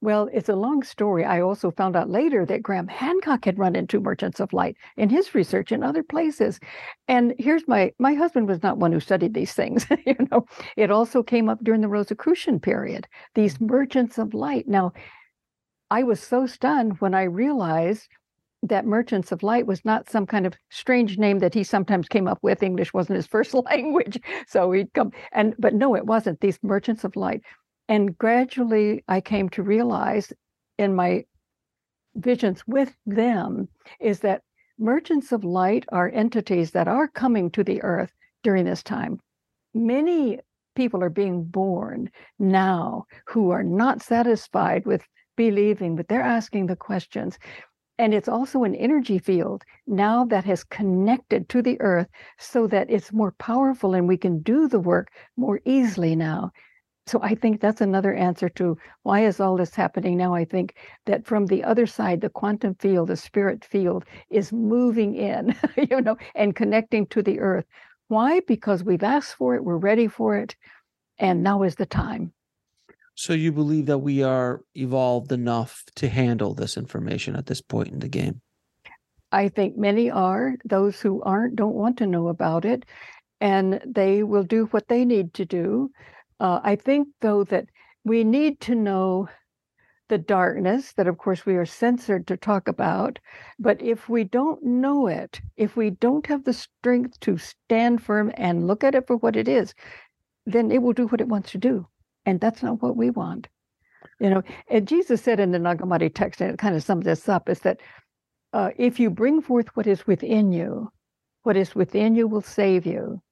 Well, 0.00 0.28
it's 0.32 0.48
a 0.48 0.56
long 0.56 0.82
story. 0.82 1.24
I 1.24 1.40
also 1.40 1.70
found 1.70 1.96
out 1.96 2.10
later 2.10 2.44
that 2.46 2.62
Graham 2.62 2.88
Hancock 2.88 3.44
had 3.44 3.58
run 3.58 3.76
into 3.76 4.00
merchants 4.00 4.40
of 4.40 4.52
light 4.52 4.76
in 4.96 5.08
his 5.08 5.34
research 5.34 5.72
in 5.72 5.82
other 5.82 6.02
places. 6.02 6.60
And 7.08 7.34
here's 7.38 7.66
my 7.68 7.92
my 7.98 8.14
husband 8.14 8.48
was 8.48 8.62
not 8.62 8.78
one 8.78 8.92
who 8.92 9.00
studied 9.00 9.34
these 9.34 9.52
things. 9.52 9.86
you 10.06 10.16
know, 10.30 10.46
it 10.76 10.90
also 10.90 11.22
came 11.22 11.48
up 11.48 11.62
during 11.62 11.80
the 11.80 11.88
Rosicrucian 11.88 12.60
period. 12.60 13.06
These 13.34 13.54
mm-hmm. 13.54 13.66
merchants 13.66 14.18
of 14.18 14.34
light. 14.34 14.68
Now, 14.68 14.92
I 15.90 16.02
was 16.02 16.22
so 16.22 16.46
stunned 16.46 17.00
when 17.00 17.14
I 17.14 17.24
realized 17.24 18.08
that 18.62 18.86
merchants 18.86 19.32
of 19.32 19.42
light 19.42 19.66
was 19.66 19.84
not 19.84 20.10
some 20.10 20.26
kind 20.26 20.46
of 20.46 20.54
strange 20.70 21.18
name 21.18 21.38
that 21.38 21.54
he 21.54 21.64
sometimes 21.64 22.08
came 22.08 22.28
up 22.28 22.38
with 22.42 22.62
english 22.62 22.92
wasn't 22.92 23.16
his 23.16 23.26
first 23.34 23.54
language 23.54 24.20
so 24.46 24.70
he'd 24.72 24.92
come 24.92 25.10
and 25.32 25.54
but 25.58 25.74
no 25.74 25.96
it 25.96 26.06
wasn't 26.06 26.38
these 26.40 26.58
merchants 26.62 27.04
of 27.04 27.16
light 27.16 27.42
and 27.90 28.16
gradually, 28.16 29.02
I 29.08 29.20
came 29.20 29.48
to 29.48 29.64
realize 29.64 30.32
in 30.78 30.94
my 30.94 31.24
visions 32.14 32.62
with 32.64 32.96
them 33.04 33.68
is 33.98 34.20
that 34.20 34.42
merchants 34.78 35.32
of 35.32 35.42
light 35.42 35.86
are 35.90 36.08
entities 36.08 36.70
that 36.70 36.86
are 36.86 37.08
coming 37.08 37.50
to 37.50 37.64
the 37.64 37.82
earth 37.82 38.12
during 38.44 38.64
this 38.64 38.84
time. 38.84 39.18
Many 39.74 40.38
people 40.76 41.02
are 41.02 41.10
being 41.10 41.42
born 41.42 42.08
now 42.38 43.06
who 43.26 43.50
are 43.50 43.64
not 43.64 44.02
satisfied 44.02 44.86
with 44.86 45.02
believing, 45.36 45.96
but 45.96 46.06
they're 46.06 46.22
asking 46.22 46.66
the 46.66 46.76
questions. 46.76 47.40
And 47.98 48.14
it's 48.14 48.28
also 48.28 48.62
an 48.62 48.76
energy 48.76 49.18
field 49.18 49.64
now 49.88 50.24
that 50.26 50.44
has 50.44 50.62
connected 50.62 51.48
to 51.48 51.60
the 51.60 51.80
earth 51.80 52.06
so 52.38 52.68
that 52.68 52.88
it's 52.88 53.12
more 53.12 53.32
powerful 53.32 53.94
and 53.94 54.06
we 54.06 54.16
can 54.16 54.42
do 54.42 54.68
the 54.68 54.78
work 54.78 55.08
more 55.36 55.60
easily 55.64 56.14
now 56.14 56.52
so 57.10 57.20
I 57.22 57.34
think 57.34 57.60
that's 57.60 57.80
another 57.80 58.14
answer 58.14 58.48
to 58.50 58.78
why 59.02 59.24
is 59.24 59.40
all 59.40 59.56
this 59.56 59.74
happening 59.74 60.16
now? 60.16 60.32
I 60.32 60.44
think 60.44 60.76
that 61.06 61.26
from 61.26 61.46
the 61.46 61.64
other 61.64 61.84
side, 61.84 62.20
the 62.20 62.30
quantum 62.30 62.76
field, 62.76 63.08
the 63.08 63.16
spirit 63.16 63.64
field 63.64 64.04
is 64.30 64.52
moving 64.52 65.16
in, 65.16 65.56
you 65.90 66.00
know, 66.00 66.16
and 66.36 66.54
connecting 66.54 67.06
to 67.06 67.20
the 67.20 67.40
earth. 67.40 67.64
Why? 68.06 68.40
Because 68.46 68.84
we've 68.84 69.02
asked 69.02 69.34
for 69.34 69.56
it, 69.56 69.64
we're 69.64 69.76
ready 69.76 70.06
for 70.06 70.36
it, 70.36 70.54
and 71.18 71.42
now 71.42 71.64
is 71.64 71.74
the 71.74 71.86
time. 71.86 72.32
So 73.16 73.32
you 73.32 73.50
believe 73.50 73.86
that 73.86 73.98
we 73.98 74.22
are 74.22 74.60
evolved 74.76 75.32
enough 75.32 75.82
to 75.96 76.08
handle 76.08 76.54
this 76.54 76.76
information 76.76 77.34
at 77.34 77.46
this 77.46 77.60
point 77.60 77.88
in 77.88 77.98
the 77.98 78.08
game? 78.08 78.40
I 79.32 79.48
think 79.48 79.76
many 79.76 80.12
are. 80.12 80.54
Those 80.64 81.00
who 81.00 81.22
aren't 81.22 81.56
don't 81.56 81.74
want 81.74 81.98
to 81.98 82.06
know 82.06 82.28
about 82.28 82.64
it, 82.64 82.84
and 83.40 83.80
they 83.84 84.22
will 84.22 84.44
do 84.44 84.66
what 84.66 84.86
they 84.86 85.04
need 85.04 85.34
to 85.34 85.44
do 85.44 85.90
uh, 86.40 86.60
I 86.62 86.76
think, 86.76 87.08
though, 87.20 87.44
that 87.44 87.66
we 88.04 88.24
need 88.24 88.60
to 88.62 88.74
know 88.74 89.28
the 90.08 90.18
darkness 90.18 90.92
that, 90.94 91.06
of 91.06 91.18
course, 91.18 91.46
we 91.46 91.54
are 91.54 91.66
censored 91.66 92.26
to 92.26 92.36
talk 92.36 92.66
about. 92.66 93.18
But 93.58 93.80
if 93.80 94.08
we 94.08 94.24
don't 94.24 94.62
know 94.64 95.06
it, 95.06 95.40
if 95.56 95.76
we 95.76 95.90
don't 95.90 96.26
have 96.26 96.44
the 96.44 96.52
strength 96.52 97.20
to 97.20 97.38
stand 97.38 98.02
firm 98.02 98.32
and 98.34 98.66
look 98.66 98.82
at 98.82 98.94
it 98.94 99.06
for 99.06 99.16
what 99.16 99.36
it 99.36 99.46
is, 99.46 99.74
then 100.46 100.72
it 100.72 100.82
will 100.82 100.94
do 100.94 101.06
what 101.06 101.20
it 101.20 101.28
wants 101.28 101.52
to 101.52 101.58
do. 101.58 101.86
And 102.26 102.40
that's 102.40 102.62
not 102.62 102.82
what 102.82 102.96
we 102.96 103.10
want. 103.10 103.46
You 104.18 104.30
know, 104.30 104.42
and 104.68 104.88
Jesus 104.88 105.22
said 105.22 105.40
in 105.40 105.52
the 105.52 105.58
Nag 105.58 105.78
Hammadi 105.78 106.12
text, 106.12 106.40
and 106.40 106.50
it 106.50 106.58
kind 106.58 106.74
of 106.74 106.82
sums 106.82 107.04
this 107.04 107.28
up, 107.28 107.48
is 107.48 107.60
that 107.60 107.80
uh, 108.52 108.70
if 108.76 108.98
you 108.98 109.10
bring 109.10 109.40
forth 109.40 109.68
what 109.74 109.86
is 109.86 110.06
within 110.06 110.52
you, 110.52 110.90
what 111.44 111.56
is 111.56 111.74
within 111.74 112.14
you 112.14 112.26
will 112.26 112.42
save 112.42 112.84
you. 112.84 113.22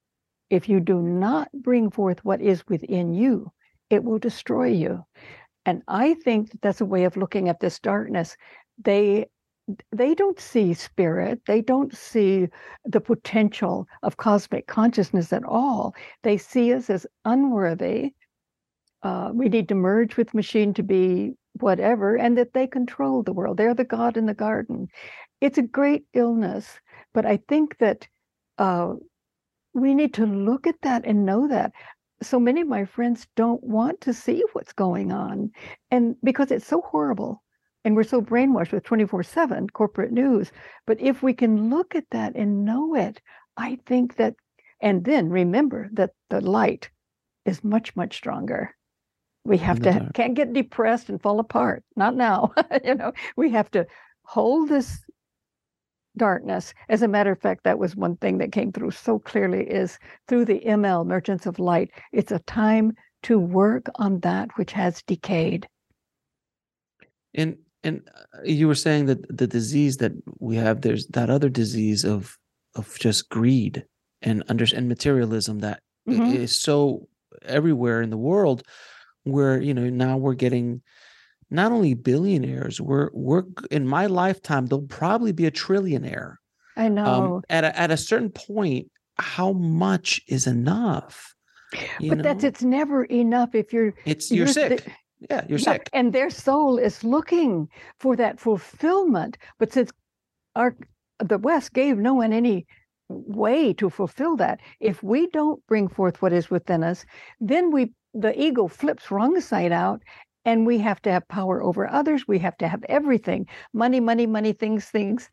If 0.50 0.68
you 0.68 0.80
do 0.80 1.02
not 1.02 1.48
bring 1.52 1.90
forth 1.90 2.24
what 2.24 2.40
is 2.40 2.66
within 2.68 3.14
you, 3.14 3.52
it 3.90 4.04
will 4.04 4.18
destroy 4.18 4.68
you. 4.68 5.04
And 5.66 5.82
I 5.88 6.14
think 6.14 6.50
that 6.50 6.62
that's 6.62 6.80
a 6.80 6.86
way 6.86 7.04
of 7.04 7.16
looking 7.16 7.48
at 7.48 7.60
this 7.60 7.78
darkness. 7.78 8.36
They 8.82 9.26
they 9.92 10.14
don't 10.14 10.40
see 10.40 10.72
spirit. 10.72 11.42
They 11.46 11.60
don't 11.60 11.94
see 11.94 12.48
the 12.86 13.00
potential 13.02 13.86
of 14.02 14.16
cosmic 14.16 14.66
consciousness 14.66 15.30
at 15.32 15.44
all. 15.44 15.94
They 16.22 16.38
see 16.38 16.72
us 16.72 16.88
as 16.88 17.06
unworthy. 17.26 18.14
Uh, 19.02 19.30
we 19.34 19.48
need 19.50 19.68
to 19.68 19.74
merge 19.74 20.16
with 20.16 20.32
machine 20.32 20.72
to 20.74 20.82
be 20.82 21.34
whatever, 21.60 22.16
and 22.16 22.38
that 22.38 22.54
they 22.54 22.66
control 22.66 23.22
the 23.22 23.32
world. 23.32 23.58
They're 23.58 23.74
the 23.74 23.84
God 23.84 24.16
in 24.16 24.26
the 24.26 24.34
garden. 24.34 24.88
It's 25.40 25.58
a 25.58 25.62
great 25.62 26.04
illness, 26.14 26.80
but 27.12 27.26
I 27.26 27.38
think 27.48 27.76
that 27.78 28.08
uh, 28.56 28.94
we 29.74 29.94
need 29.94 30.14
to 30.14 30.26
look 30.26 30.66
at 30.66 30.80
that 30.82 31.04
and 31.04 31.26
know 31.26 31.48
that. 31.48 31.72
So 32.22 32.40
many 32.40 32.62
of 32.62 32.68
my 32.68 32.84
friends 32.84 33.26
don't 33.36 33.62
want 33.62 34.00
to 34.02 34.12
see 34.12 34.42
what's 34.52 34.72
going 34.72 35.12
on 35.12 35.50
and 35.90 36.16
because 36.24 36.50
it's 36.50 36.66
so 36.66 36.80
horrible 36.80 37.42
and 37.84 37.94
we're 37.94 38.02
so 38.02 38.20
brainwashed 38.20 38.72
with 38.72 38.82
24/7 38.82 39.70
corporate 39.72 40.10
news 40.12 40.50
but 40.84 41.00
if 41.00 41.22
we 41.22 41.32
can 41.32 41.70
look 41.70 41.94
at 41.94 42.10
that 42.10 42.34
and 42.34 42.64
know 42.64 42.96
it 42.96 43.20
i 43.56 43.78
think 43.86 44.16
that 44.16 44.34
and 44.80 45.04
then 45.04 45.30
remember 45.30 45.88
that 45.92 46.10
the 46.28 46.40
light 46.40 46.90
is 47.44 47.64
much 47.64 47.96
much 47.96 48.16
stronger. 48.16 48.74
We 49.44 49.58
have 49.58 49.80
to 49.82 50.10
can't 50.14 50.34
get 50.34 50.52
depressed 50.52 51.08
and 51.08 51.20
fall 51.20 51.40
apart 51.40 51.82
not 51.96 52.14
now 52.14 52.52
you 52.84 52.94
know. 52.94 53.12
We 53.36 53.50
have 53.50 53.70
to 53.72 53.86
hold 54.24 54.68
this 54.68 54.98
darkness. 56.18 56.74
As 56.90 57.00
a 57.00 57.08
matter 57.08 57.32
of 57.32 57.40
fact, 57.40 57.64
that 57.64 57.78
was 57.78 57.96
one 57.96 58.16
thing 58.16 58.38
that 58.38 58.52
came 58.52 58.72
through 58.72 58.90
so 58.90 59.18
clearly 59.18 59.64
is 59.64 59.98
through 60.26 60.44
the 60.44 60.60
ML, 60.60 61.06
Merchants 61.06 61.46
of 61.46 61.58
Light, 61.58 61.90
it's 62.12 62.32
a 62.32 62.40
time 62.40 62.92
to 63.22 63.38
work 63.38 63.86
on 63.96 64.20
that 64.20 64.50
which 64.56 64.72
has 64.72 65.02
decayed. 65.02 65.66
And 67.34 67.56
and 67.84 68.02
uh, 68.14 68.42
you 68.44 68.66
were 68.66 68.74
saying 68.74 69.06
that 69.06 69.36
the 69.36 69.46
disease 69.46 69.98
that 69.98 70.12
we 70.40 70.56
have, 70.56 70.82
there's 70.82 71.06
that 71.08 71.30
other 71.30 71.48
disease 71.48 72.04
of 72.04 72.36
of 72.74 72.98
just 72.98 73.28
greed 73.28 73.84
and 74.22 74.42
under 74.48 74.66
and 74.74 74.88
materialism 74.88 75.60
that 75.60 75.80
mm-hmm. 76.08 76.34
is 76.34 76.60
so 76.60 77.08
everywhere 77.44 78.02
in 78.02 78.10
the 78.10 78.16
world 78.16 78.62
where 79.24 79.60
you 79.60 79.74
know 79.74 79.88
now 79.88 80.16
we're 80.16 80.34
getting 80.34 80.82
not 81.50 81.72
only 81.72 81.94
billionaires, 81.94 82.80
we're 82.80 83.10
we're 83.12 83.44
in 83.70 83.86
my 83.86 84.06
lifetime, 84.06 84.66
there'll 84.66 84.86
probably 84.86 85.32
be 85.32 85.46
a 85.46 85.50
trillionaire. 85.50 86.36
I 86.76 86.86
um, 86.86 86.94
know. 86.94 87.04
Um, 87.36 87.42
at 87.48 87.64
a, 87.64 87.78
at 87.78 87.90
a 87.90 87.96
certain 87.96 88.30
point, 88.30 88.90
how 89.18 89.52
much 89.52 90.20
is 90.28 90.46
enough? 90.46 91.34
You 92.00 92.10
but 92.10 92.18
know? 92.18 92.22
that's 92.22 92.44
it's 92.44 92.62
never 92.62 93.04
enough 93.04 93.54
if 93.54 93.72
you're 93.72 93.94
it's 94.04 94.30
you're, 94.30 94.46
you're 94.46 94.52
sick. 94.52 94.84
The, 94.84 94.92
yeah, 95.30 95.44
you're 95.48 95.58
yeah, 95.58 95.72
sick. 95.72 95.90
And 95.92 96.12
their 96.12 96.30
soul 96.30 96.78
is 96.78 97.04
looking 97.04 97.68
for 97.98 98.16
that 98.16 98.38
fulfillment. 98.38 99.36
But 99.58 99.72
since 99.72 99.90
our 100.54 100.76
the 101.18 101.38
West 101.38 101.72
gave 101.72 101.98
no 101.98 102.14
one 102.14 102.32
any 102.32 102.66
way 103.08 103.72
to 103.74 103.90
fulfill 103.90 104.36
that, 104.36 104.60
if 104.80 105.02
we 105.02 105.26
don't 105.28 105.66
bring 105.66 105.88
forth 105.88 106.22
what 106.22 106.32
is 106.32 106.50
within 106.50 106.82
us, 106.84 107.04
then 107.40 107.70
we 107.70 107.92
the 108.14 108.40
ego 108.40 108.68
flips 108.68 109.10
wrong 109.10 109.38
side 109.40 109.72
out 109.72 110.02
and 110.44 110.66
we 110.66 110.78
have 110.78 111.00
to 111.02 111.10
have 111.12 111.26
power 111.28 111.62
over 111.62 111.88
others 111.88 112.26
we 112.28 112.38
have 112.38 112.56
to 112.58 112.68
have 112.68 112.82
everything 112.88 113.46
money 113.72 114.00
money 114.00 114.26
money 114.26 114.52
things 114.52 114.86
things. 114.86 115.30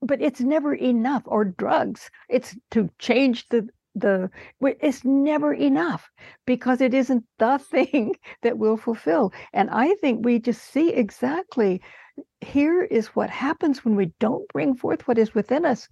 But 0.00 0.22
it's 0.22 0.40
never 0.40 0.74
enough 0.74 1.22
or 1.26 1.44
drugs 1.44 2.10
it's 2.28 2.56
to 2.72 2.88
change 2.98 3.48
the 3.48 3.68
the 3.94 4.30
it's 4.60 5.04
never 5.04 5.52
enough 5.52 6.10
because 6.46 6.80
it 6.80 6.94
isn't 6.94 7.24
the 7.38 7.58
thing 7.70 8.14
that 8.42 8.58
will 8.58 8.76
fulfill. 8.76 9.32
And 9.52 9.70
i 9.70 9.94
think 9.96 10.24
we 10.24 10.38
just 10.38 10.62
see 10.62 10.90
exactly 10.92 11.82
here 12.40 12.82
is 12.82 13.08
what 13.08 13.30
happens 13.30 13.84
when 13.84 13.96
we 13.96 14.12
don't 14.18 14.48
bring 14.48 14.74
forth 14.74 15.06
what 15.08 15.18
is 15.18 15.34
within 15.34 15.64
us 15.64 15.88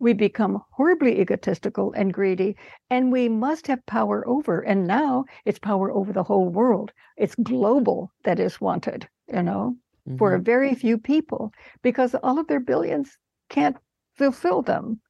we 0.00 0.12
become 0.12 0.62
horribly 0.70 1.20
egotistical 1.20 1.92
and 1.92 2.14
greedy, 2.14 2.56
and 2.88 3.10
we 3.10 3.28
must 3.28 3.66
have 3.66 3.84
power 3.86 4.26
over. 4.28 4.60
And 4.60 4.86
now 4.86 5.24
it's 5.44 5.58
power 5.58 5.90
over 5.90 6.12
the 6.12 6.22
whole 6.22 6.48
world. 6.48 6.92
It's 7.16 7.34
global 7.34 8.12
that 8.24 8.38
is 8.38 8.60
wanted, 8.60 9.08
you 9.32 9.42
know, 9.42 9.76
mm-hmm. 10.08 10.18
for 10.18 10.34
a 10.34 10.40
very 10.40 10.74
few 10.74 10.98
people, 10.98 11.52
because 11.82 12.14
all 12.14 12.38
of 12.38 12.46
their 12.46 12.60
billions 12.60 13.18
can't 13.48 13.76
fulfill 14.16 14.62
them. 14.62 15.00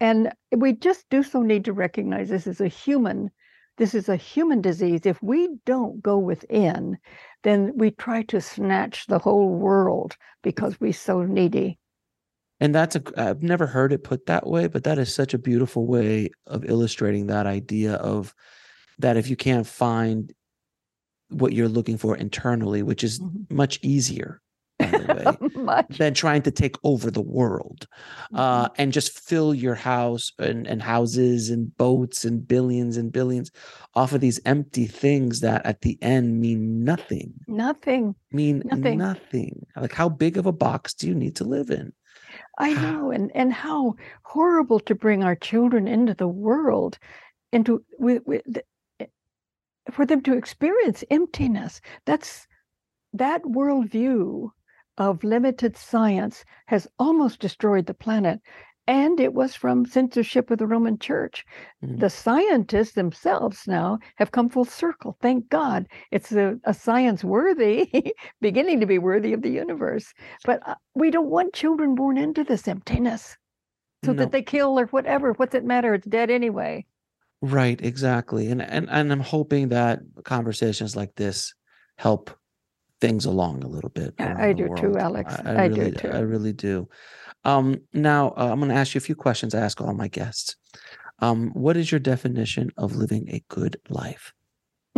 And 0.00 0.32
we 0.56 0.72
just 0.72 1.08
do 1.08 1.22
so 1.22 1.42
need 1.42 1.64
to 1.66 1.72
recognize 1.72 2.28
this 2.28 2.48
is 2.48 2.60
a 2.60 2.66
human 2.66 3.30
this 3.78 3.94
is 3.94 4.08
a 4.08 4.16
human 4.16 4.60
disease. 4.60 5.00
If 5.04 5.22
we 5.22 5.48
don't 5.64 6.02
go 6.02 6.18
within, 6.18 6.98
then 7.42 7.72
we 7.76 7.90
try 7.90 8.22
to 8.24 8.40
snatch 8.40 9.06
the 9.06 9.18
whole 9.18 9.48
world 9.48 10.16
because 10.42 10.80
we're 10.80 10.92
so 10.92 11.22
needy 11.22 11.78
and 12.62 12.72
that's 12.72 12.94
a 12.94 13.02
i've 13.16 13.42
never 13.42 13.66
heard 13.66 13.92
it 13.92 14.04
put 14.04 14.26
that 14.26 14.46
way 14.46 14.68
but 14.68 14.84
that 14.84 14.98
is 14.98 15.12
such 15.12 15.34
a 15.34 15.38
beautiful 15.38 15.86
way 15.86 16.30
of 16.46 16.64
illustrating 16.64 17.26
that 17.26 17.46
idea 17.46 17.94
of 17.94 18.34
that 18.98 19.16
if 19.16 19.28
you 19.28 19.36
can't 19.36 19.66
find 19.66 20.32
what 21.28 21.52
you're 21.52 21.68
looking 21.68 21.98
for 21.98 22.16
internally 22.16 22.82
which 22.82 23.02
is 23.02 23.18
mm-hmm. 23.18 23.54
much 23.54 23.78
easier 23.82 24.40
than 25.98 26.14
trying 26.14 26.42
to 26.42 26.50
take 26.50 26.76
over 26.84 27.10
the 27.10 27.22
world 27.22 27.86
uh, 28.34 28.64
mm-hmm. 28.64 28.74
and 28.78 28.92
just 28.92 29.18
fill 29.18 29.54
your 29.54 29.74
house 29.74 30.32
and, 30.38 30.66
and 30.66 30.82
houses 30.82 31.50
and 31.50 31.76
boats 31.76 32.24
and 32.24 32.46
billions 32.46 32.96
and 32.96 33.12
billions 33.12 33.50
off 33.94 34.12
of 34.12 34.20
these 34.20 34.40
empty 34.44 34.86
things 34.86 35.40
that 35.40 35.64
at 35.66 35.80
the 35.82 35.98
end 36.02 36.40
mean 36.40 36.84
nothing 36.84 37.32
nothing 37.46 38.14
mean 38.30 38.62
nothing. 38.64 38.98
nothing 38.98 39.66
like 39.76 39.92
how 39.92 40.08
big 40.08 40.36
of 40.36 40.46
a 40.46 40.52
box 40.52 40.94
do 40.94 41.06
you 41.06 41.14
need 41.14 41.36
to 41.36 41.44
live 41.44 41.70
in 41.70 41.92
I 42.58 42.74
know, 42.82 43.10
and 43.10 43.30
and 43.34 43.52
how 43.52 43.96
horrible 44.22 44.80
to 44.80 44.94
bring 44.94 45.22
our 45.22 45.36
children 45.36 45.88
into 45.88 46.14
the 46.14 46.28
world, 46.28 46.98
into 47.52 47.84
with, 47.98 48.22
with 48.26 48.42
eh, 49.00 49.06
for 49.90 50.06
them 50.06 50.22
to 50.22 50.36
experience 50.36 51.04
emptiness. 51.10 51.80
That's 52.06 52.46
that 53.12 53.42
worldview 53.42 54.50
of 54.98 55.24
limited 55.24 55.76
science 55.76 56.44
has 56.66 56.86
almost 56.98 57.40
destroyed 57.40 57.86
the 57.86 57.94
planet 57.94 58.40
and 58.86 59.20
it 59.20 59.32
was 59.32 59.54
from 59.54 59.86
censorship 59.86 60.50
of 60.50 60.58
the 60.58 60.66
Roman 60.66 60.98
Church. 60.98 61.44
Mm-hmm. 61.84 61.98
The 61.98 62.10
scientists 62.10 62.92
themselves 62.92 63.68
now 63.68 63.98
have 64.16 64.32
come 64.32 64.48
full 64.48 64.64
circle. 64.64 65.16
Thank 65.20 65.48
God. 65.48 65.86
It's 66.10 66.32
a, 66.32 66.56
a 66.64 66.74
science 66.74 67.22
worthy, 67.22 68.12
beginning 68.40 68.80
to 68.80 68.86
be 68.86 68.98
worthy 68.98 69.32
of 69.32 69.42
the 69.42 69.50
universe. 69.50 70.12
But 70.44 70.66
uh, 70.66 70.74
we 70.94 71.10
don't 71.10 71.30
want 71.30 71.54
children 71.54 71.94
born 71.94 72.18
into 72.18 72.42
this 72.42 72.66
emptiness 72.66 73.36
so 74.04 74.12
no. 74.12 74.18
that 74.18 74.32
they 74.32 74.42
kill 74.42 74.78
or 74.78 74.86
whatever. 74.86 75.32
What's 75.34 75.54
it 75.54 75.64
matter? 75.64 75.94
It's 75.94 76.06
dead 76.06 76.30
anyway. 76.30 76.84
Right, 77.40 77.80
exactly. 77.80 78.48
And 78.48 78.62
and 78.62 78.88
and 78.88 79.12
I'm 79.12 79.20
hoping 79.20 79.68
that 79.68 80.00
conversations 80.24 80.94
like 80.94 81.14
this 81.16 81.52
help 81.96 82.30
things 83.02 83.24
along 83.24 83.64
a 83.64 83.66
little 83.66 83.90
bit. 83.90 84.14
Yeah, 84.20 84.36
I 84.38 84.52
do 84.52 84.72
too, 84.76 84.96
Alex. 84.96 85.34
I, 85.34 85.50
I, 85.50 85.54
I 85.54 85.66
really, 85.66 85.90
do 85.90 85.96
too. 85.98 86.08
I 86.08 86.20
really 86.20 86.52
do. 86.52 86.88
Um, 87.44 87.80
now, 87.92 88.28
uh, 88.36 88.48
I'm 88.52 88.60
going 88.60 88.70
to 88.70 88.76
ask 88.76 88.94
you 88.94 89.00
a 89.00 89.02
few 89.02 89.16
questions 89.16 89.56
I 89.56 89.60
ask 89.60 89.80
all 89.80 89.92
my 89.92 90.06
guests. 90.06 90.54
Um, 91.18 91.50
what 91.50 91.76
is 91.76 91.90
your 91.90 91.98
definition 91.98 92.70
of 92.76 92.94
living 92.94 93.28
a 93.28 93.42
good 93.48 93.80
life? 93.88 94.32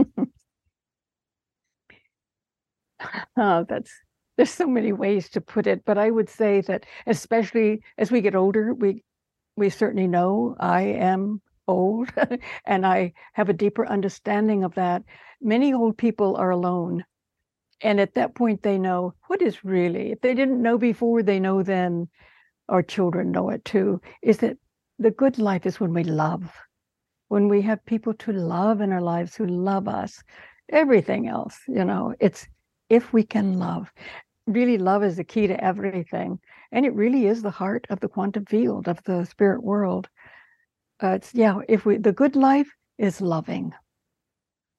oh, 3.38 3.64
that's 3.66 3.90
there's 4.36 4.50
so 4.50 4.66
many 4.66 4.92
ways 4.92 5.30
to 5.30 5.40
put 5.40 5.66
it, 5.66 5.82
but 5.86 5.96
I 5.96 6.10
would 6.10 6.28
say 6.28 6.60
that 6.62 6.84
especially 7.06 7.80
as 7.96 8.10
we 8.10 8.20
get 8.20 8.34
older, 8.34 8.74
we 8.74 9.02
we 9.56 9.70
certainly 9.70 10.08
know 10.08 10.56
I 10.60 10.82
am 10.82 11.40
old 11.66 12.10
and 12.66 12.84
I 12.84 13.14
have 13.32 13.48
a 13.48 13.54
deeper 13.54 13.86
understanding 13.86 14.62
of 14.62 14.74
that. 14.74 15.04
Many 15.40 15.72
old 15.72 15.96
people 15.96 16.36
are 16.36 16.50
alone. 16.50 17.04
And 17.84 18.00
at 18.00 18.14
that 18.14 18.34
point, 18.34 18.62
they 18.62 18.78
know 18.78 19.12
what 19.26 19.42
is 19.42 19.62
really, 19.62 20.10
if 20.10 20.22
they 20.22 20.34
didn't 20.34 20.62
know 20.62 20.78
before, 20.78 21.22
they 21.22 21.38
know 21.38 21.62
then 21.62 22.08
our 22.70 22.82
children 22.82 23.30
know 23.30 23.50
it 23.50 23.62
too, 23.66 24.00
is 24.22 24.38
that 24.38 24.56
the 24.98 25.10
good 25.10 25.38
life 25.38 25.66
is 25.66 25.78
when 25.78 25.92
we 25.92 26.02
love, 26.02 26.50
when 27.28 27.46
we 27.46 27.60
have 27.60 27.84
people 27.84 28.14
to 28.14 28.32
love 28.32 28.80
in 28.80 28.90
our 28.90 29.02
lives 29.02 29.36
who 29.36 29.44
love 29.46 29.86
us. 29.86 30.22
Everything 30.70 31.28
else, 31.28 31.58
you 31.68 31.84
know, 31.84 32.14
it's 32.20 32.48
if 32.88 33.12
we 33.12 33.22
can 33.22 33.58
love. 33.58 33.92
Really, 34.46 34.78
love 34.78 35.04
is 35.04 35.16
the 35.16 35.24
key 35.24 35.46
to 35.46 35.62
everything. 35.62 36.38
And 36.72 36.86
it 36.86 36.94
really 36.94 37.26
is 37.26 37.42
the 37.42 37.50
heart 37.50 37.86
of 37.90 38.00
the 38.00 38.08
quantum 38.08 38.46
field 38.46 38.88
of 38.88 39.02
the 39.04 39.26
spirit 39.26 39.62
world. 39.62 40.08
Uh, 41.02 41.08
it's, 41.08 41.34
yeah, 41.34 41.58
if 41.68 41.84
we, 41.84 41.98
the 41.98 42.12
good 42.12 42.34
life 42.34 42.70
is 42.96 43.20
loving. 43.20 43.74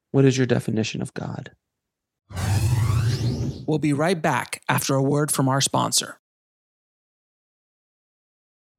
What 0.09 0.25
is 0.25 0.37
your 0.37 0.47
definition 0.47 1.03
of 1.03 1.13
God? 1.13 1.51
We'll 3.67 3.79
be 3.79 3.93
right 3.93 4.21
back 4.21 4.61
after 4.69 4.95
a 4.95 5.03
word 5.03 5.31
from 5.31 5.47
our 5.49 5.61
sponsor. 5.61 6.19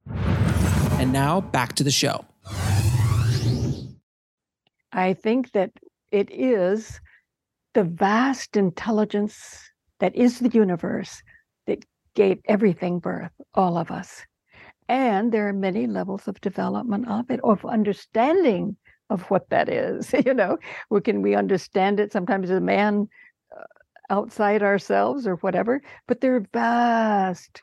And 0.09 1.13
now 1.13 1.41
back 1.41 1.75
to 1.75 1.85
the 1.85 1.91
show. 1.91 2.25
I 4.93 5.13
think 5.15 5.53
that 5.53 5.73
it 6.11 6.31
is 6.33 7.01
the 7.75 7.85
vast 7.85 8.57
intelligence 8.57 9.71
that 10.01 10.15
is 10.17 10.39
the 10.39 10.49
universe 10.49 11.23
that 11.67 11.85
gave 12.15 12.39
everything 12.47 12.99
birth, 12.99 13.33
all 13.55 13.77
of 13.77 13.91
us. 13.91 14.25
And 14.89 15.33
there 15.33 15.49
are 15.49 15.53
many 15.53 15.87
levels 15.87 16.29
of 16.29 16.41
development 16.41 17.09
of 17.09 17.31
it, 17.31 17.41
of 17.43 17.65
understanding 17.67 18.77
of 19.11 19.23
what 19.25 19.51
that 19.51 19.69
is. 19.69 20.15
You 20.25 20.35
know, 20.35 20.59
we 20.91 21.01
can 21.01 21.23
we 21.23 21.35
understand 21.35 22.01
it 22.01 22.13
sometimes 22.13 22.51
as 22.51 22.59
a 22.59 22.61
man 22.61 23.09
outside 24.11 24.63
ourselves 24.63 25.27
or 25.27 25.37
whatever, 25.37 25.83
but 26.07 26.21
there 26.21 26.37
are 26.37 26.47
vast 26.53 27.63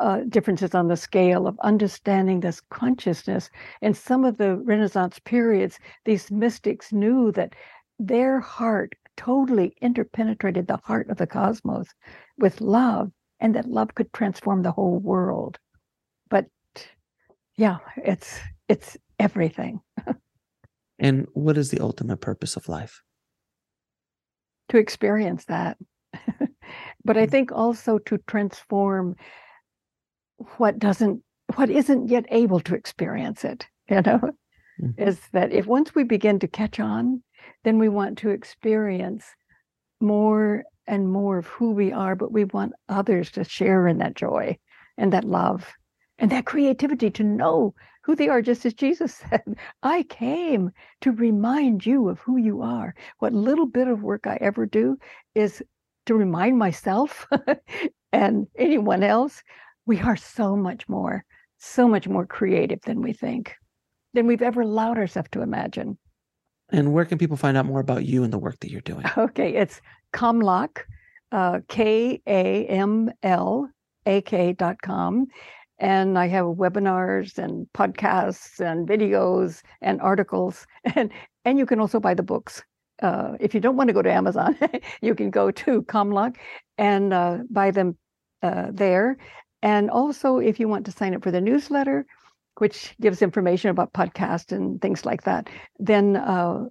uh, 0.00 0.20
differences 0.28 0.74
on 0.74 0.88
the 0.88 0.96
scale 0.96 1.46
of 1.46 1.58
understanding 1.60 2.40
this 2.40 2.60
consciousness. 2.70 3.50
And 3.82 3.96
some 3.96 4.24
of 4.24 4.36
the 4.36 4.56
Renaissance 4.56 5.18
periods, 5.24 5.78
these 6.04 6.30
mystics 6.30 6.92
knew 6.92 7.32
that 7.32 7.54
their 7.98 8.40
heart 8.40 8.94
totally 9.16 9.74
interpenetrated 9.80 10.66
the 10.66 10.76
heart 10.84 11.08
of 11.08 11.16
the 11.16 11.26
cosmos 11.26 11.88
with 12.38 12.60
love, 12.60 13.10
and 13.40 13.54
that 13.54 13.66
love 13.66 13.94
could 13.94 14.12
transform 14.12 14.62
the 14.62 14.72
whole 14.72 14.98
world. 14.98 15.58
But 16.28 16.46
yeah, 17.56 17.78
it's 17.96 18.38
it's 18.68 18.96
everything. 19.18 19.80
and 20.98 21.26
what 21.32 21.56
is 21.56 21.70
the 21.70 21.80
ultimate 21.80 22.20
purpose 22.20 22.56
of 22.56 22.68
life? 22.68 23.02
To 24.70 24.78
experience 24.78 25.44
that. 25.46 25.76
but 27.04 27.16
I 27.16 27.26
mm. 27.26 27.30
think 27.30 27.52
also 27.52 27.98
to 27.98 28.18
transform 28.26 29.16
what 30.56 30.78
doesn't 30.78 31.22
what 31.54 31.70
isn't 31.70 32.08
yet 32.08 32.26
able 32.30 32.60
to 32.60 32.74
experience 32.74 33.44
it 33.44 33.66
you 33.88 33.96
know 34.02 34.20
mm-hmm. 34.80 34.90
is 35.02 35.20
that 35.32 35.52
if 35.52 35.66
once 35.66 35.94
we 35.94 36.04
begin 36.04 36.38
to 36.38 36.48
catch 36.48 36.80
on 36.80 37.22
then 37.64 37.78
we 37.78 37.88
want 37.88 38.18
to 38.18 38.30
experience 38.30 39.24
more 40.00 40.64
and 40.86 41.10
more 41.10 41.38
of 41.38 41.46
who 41.46 41.70
we 41.72 41.92
are 41.92 42.14
but 42.14 42.32
we 42.32 42.44
want 42.44 42.72
others 42.88 43.30
to 43.30 43.44
share 43.44 43.86
in 43.88 43.98
that 43.98 44.14
joy 44.14 44.56
and 44.98 45.12
that 45.12 45.24
love 45.24 45.72
and 46.18 46.30
that 46.30 46.46
creativity 46.46 47.10
to 47.10 47.24
know 47.24 47.74
who 48.06 48.16
they 48.16 48.28
are 48.28 48.40
just 48.40 48.64
as 48.64 48.72
jesus 48.72 49.14
said 49.30 49.42
i 49.82 50.02
came 50.04 50.70
to 51.02 51.12
remind 51.12 51.84
you 51.84 52.08
of 52.08 52.18
who 52.20 52.38
you 52.38 52.62
are 52.62 52.94
what 53.18 53.34
little 53.34 53.66
bit 53.66 53.88
of 53.88 54.02
work 54.02 54.26
i 54.26 54.38
ever 54.40 54.64
do 54.64 54.96
is 55.34 55.62
to 56.06 56.14
remind 56.14 56.56
myself 56.56 57.26
and 58.12 58.46
anyone 58.56 59.02
else 59.02 59.42
we 59.86 60.00
are 60.00 60.16
so 60.16 60.56
much 60.56 60.88
more, 60.88 61.24
so 61.58 61.88
much 61.88 62.08
more 62.08 62.26
creative 62.26 62.80
than 62.82 63.00
we 63.00 63.12
think, 63.12 63.54
than 64.12 64.26
we've 64.26 64.42
ever 64.42 64.60
allowed 64.60 64.98
ourselves 64.98 65.28
to 65.32 65.42
imagine. 65.42 65.96
And 66.70 66.92
where 66.92 67.04
can 67.04 67.18
people 67.18 67.36
find 67.36 67.56
out 67.56 67.66
more 67.66 67.80
about 67.80 68.04
you 68.04 68.24
and 68.24 68.32
the 68.32 68.38
work 68.38 68.58
that 68.60 68.70
you're 68.70 68.80
doing? 68.80 69.04
Okay, 69.16 69.54
it's 69.54 69.80
Kamlak, 70.12 70.78
uh, 71.30 71.60
K 71.68 72.20
A 72.26 72.66
M 72.66 73.10
L 73.22 73.70
A 74.04 74.20
K 74.22 74.52
dot 74.52 74.82
com. 74.82 75.28
And 75.78 76.18
I 76.18 76.26
have 76.28 76.46
webinars 76.46 77.38
and 77.38 77.66
podcasts 77.74 78.60
and 78.60 78.88
videos 78.88 79.62
and 79.82 80.00
articles. 80.00 80.66
And, 80.94 81.10
and 81.44 81.58
you 81.58 81.66
can 81.66 81.80
also 81.80 82.00
buy 82.00 82.14
the 82.14 82.22
books. 82.22 82.62
Uh, 83.02 83.32
if 83.40 83.54
you 83.54 83.60
don't 83.60 83.76
want 83.76 83.88
to 83.88 83.94
go 83.94 84.02
to 84.02 84.12
Amazon, 84.12 84.56
you 85.02 85.14
can 85.14 85.30
go 85.30 85.50
to 85.50 85.82
Kamlak 85.82 86.36
and 86.78 87.12
uh, 87.12 87.38
buy 87.50 87.70
them 87.70 87.96
uh, 88.42 88.68
there. 88.72 89.18
And 89.62 89.90
also, 89.90 90.38
if 90.38 90.58
you 90.58 90.68
want 90.68 90.86
to 90.86 90.92
sign 90.92 91.14
up 91.14 91.22
for 91.22 91.30
the 91.30 91.40
newsletter, 91.40 92.06
which 92.58 92.94
gives 93.00 93.22
information 93.22 93.70
about 93.70 93.92
podcasts 93.92 94.52
and 94.52 94.80
things 94.80 95.04
like 95.04 95.22
that, 95.24 95.48
then 95.78 96.16
uh, 96.16 96.64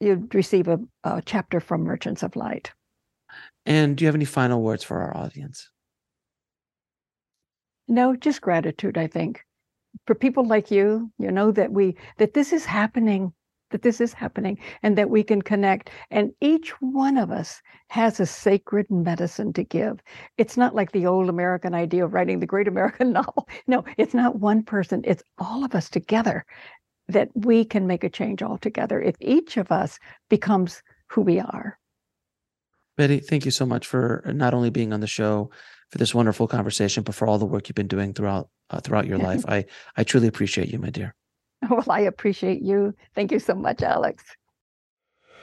you'd 0.00 0.34
receive 0.34 0.68
a, 0.68 0.78
a 1.04 1.22
chapter 1.24 1.60
from 1.60 1.84
Merchants 1.84 2.22
of 2.22 2.36
Light. 2.36 2.72
And 3.64 3.96
do 3.96 4.04
you 4.04 4.06
have 4.06 4.14
any 4.14 4.24
final 4.24 4.62
words 4.62 4.84
for 4.84 5.00
our 5.00 5.16
audience? 5.16 5.68
No, 7.88 8.16
just 8.16 8.40
gratitude, 8.40 8.98
I 8.98 9.06
think. 9.06 9.44
For 10.06 10.14
people 10.14 10.44
like 10.44 10.70
you, 10.70 11.10
you 11.18 11.30
know 11.30 11.50
that 11.52 11.72
we 11.72 11.96
that 12.18 12.34
this 12.34 12.52
is 12.52 12.64
happening 12.64 13.32
that 13.70 13.82
this 13.82 14.00
is 14.00 14.12
happening 14.12 14.58
and 14.82 14.96
that 14.96 15.10
we 15.10 15.22
can 15.22 15.42
connect. 15.42 15.90
And 16.10 16.32
each 16.40 16.70
one 16.80 17.16
of 17.16 17.30
us 17.30 17.60
has 17.88 18.20
a 18.20 18.26
sacred 18.26 18.90
medicine 18.90 19.52
to 19.54 19.64
give. 19.64 20.00
It's 20.38 20.56
not 20.56 20.74
like 20.74 20.92
the 20.92 21.06
old 21.06 21.28
American 21.28 21.74
idea 21.74 22.04
of 22.04 22.14
writing 22.14 22.40
the 22.40 22.46
great 22.46 22.68
American 22.74 23.12
novel. 23.12 23.48
No, 23.66 23.84
it's 23.96 24.14
not 24.14 24.38
one 24.38 24.62
person, 24.62 25.02
it's 25.04 25.22
all 25.38 25.64
of 25.64 25.74
us 25.74 25.90
together 25.90 26.44
that 27.08 27.28
we 27.34 27.64
can 27.64 27.86
make 27.86 28.02
a 28.02 28.10
change 28.10 28.42
altogether 28.42 29.00
if 29.00 29.14
each 29.20 29.56
of 29.56 29.70
us 29.70 29.98
becomes 30.28 30.82
who 31.08 31.20
we 31.20 31.38
are. 31.38 31.78
Betty, 32.96 33.20
thank 33.20 33.44
you 33.44 33.50
so 33.50 33.66
much 33.66 33.86
for 33.86 34.24
uh, 34.26 34.32
not 34.32 34.54
only 34.54 34.70
being 34.70 34.92
on 34.92 35.00
the 35.00 35.06
show 35.06 35.50
for 35.90 35.98
this 35.98 36.14
wonderful 36.14 36.48
conversation, 36.48 37.02
but 37.02 37.14
for 37.14 37.26
all 37.26 37.38
the 37.38 37.44
work 37.44 37.68
you've 37.68 37.76
been 37.76 37.86
doing 37.86 38.12
throughout 38.12 38.48
uh, 38.70 38.80
throughout 38.80 39.06
your 39.06 39.18
life. 39.18 39.44
I 39.48 39.66
I 39.96 40.04
truly 40.04 40.28
appreciate 40.28 40.68
you, 40.68 40.78
my 40.78 40.90
dear. 40.90 41.14
Well, 41.70 41.84
I 41.88 42.00
appreciate 42.00 42.62
you. 42.62 42.94
Thank 43.14 43.32
you 43.32 43.38
so 43.38 43.54
much, 43.54 43.82
Alex. 43.82 44.24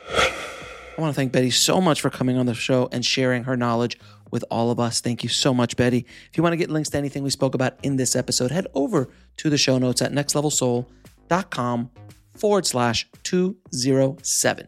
I 0.10 1.02
want 1.02 1.12
to 1.12 1.16
thank 1.16 1.32
Betty 1.32 1.50
so 1.50 1.82
much 1.82 2.02
for 2.02 2.10
coming 2.10 2.38
on 2.38 2.46
the 2.46 2.54
show 2.54 2.88
and 2.92 3.04
sharing 3.04 3.46
her 3.46 3.58
knowledge 3.58 3.98
with 4.32 4.46
all 4.52 4.70
of 4.70 4.80
us. 4.80 5.02
Thank 5.02 5.24
you 5.24 5.30
so 5.30 5.54
much, 5.54 5.76
Betty. 5.76 6.06
If 6.30 6.38
you 6.38 6.44
want 6.44 6.54
to 6.54 6.58
get 6.58 6.70
links 6.70 6.90
to 6.90 6.98
anything 6.98 7.24
we 7.24 7.32
spoke 7.32 7.56
about 7.56 7.84
in 7.84 7.96
this 7.98 8.16
episode, 8.16 8.52
head 8.52 8.68
over 8.74 9.10
to 9.38 9.50
the 9.50 9.58
show 9.58 9.78
notes 9.80 10.02
at 10.02 10.12
nextlevelsoul.com 10.12 11.90
forward 12.36 12.66
slash 12.66 13.10
207. 13.24 14.68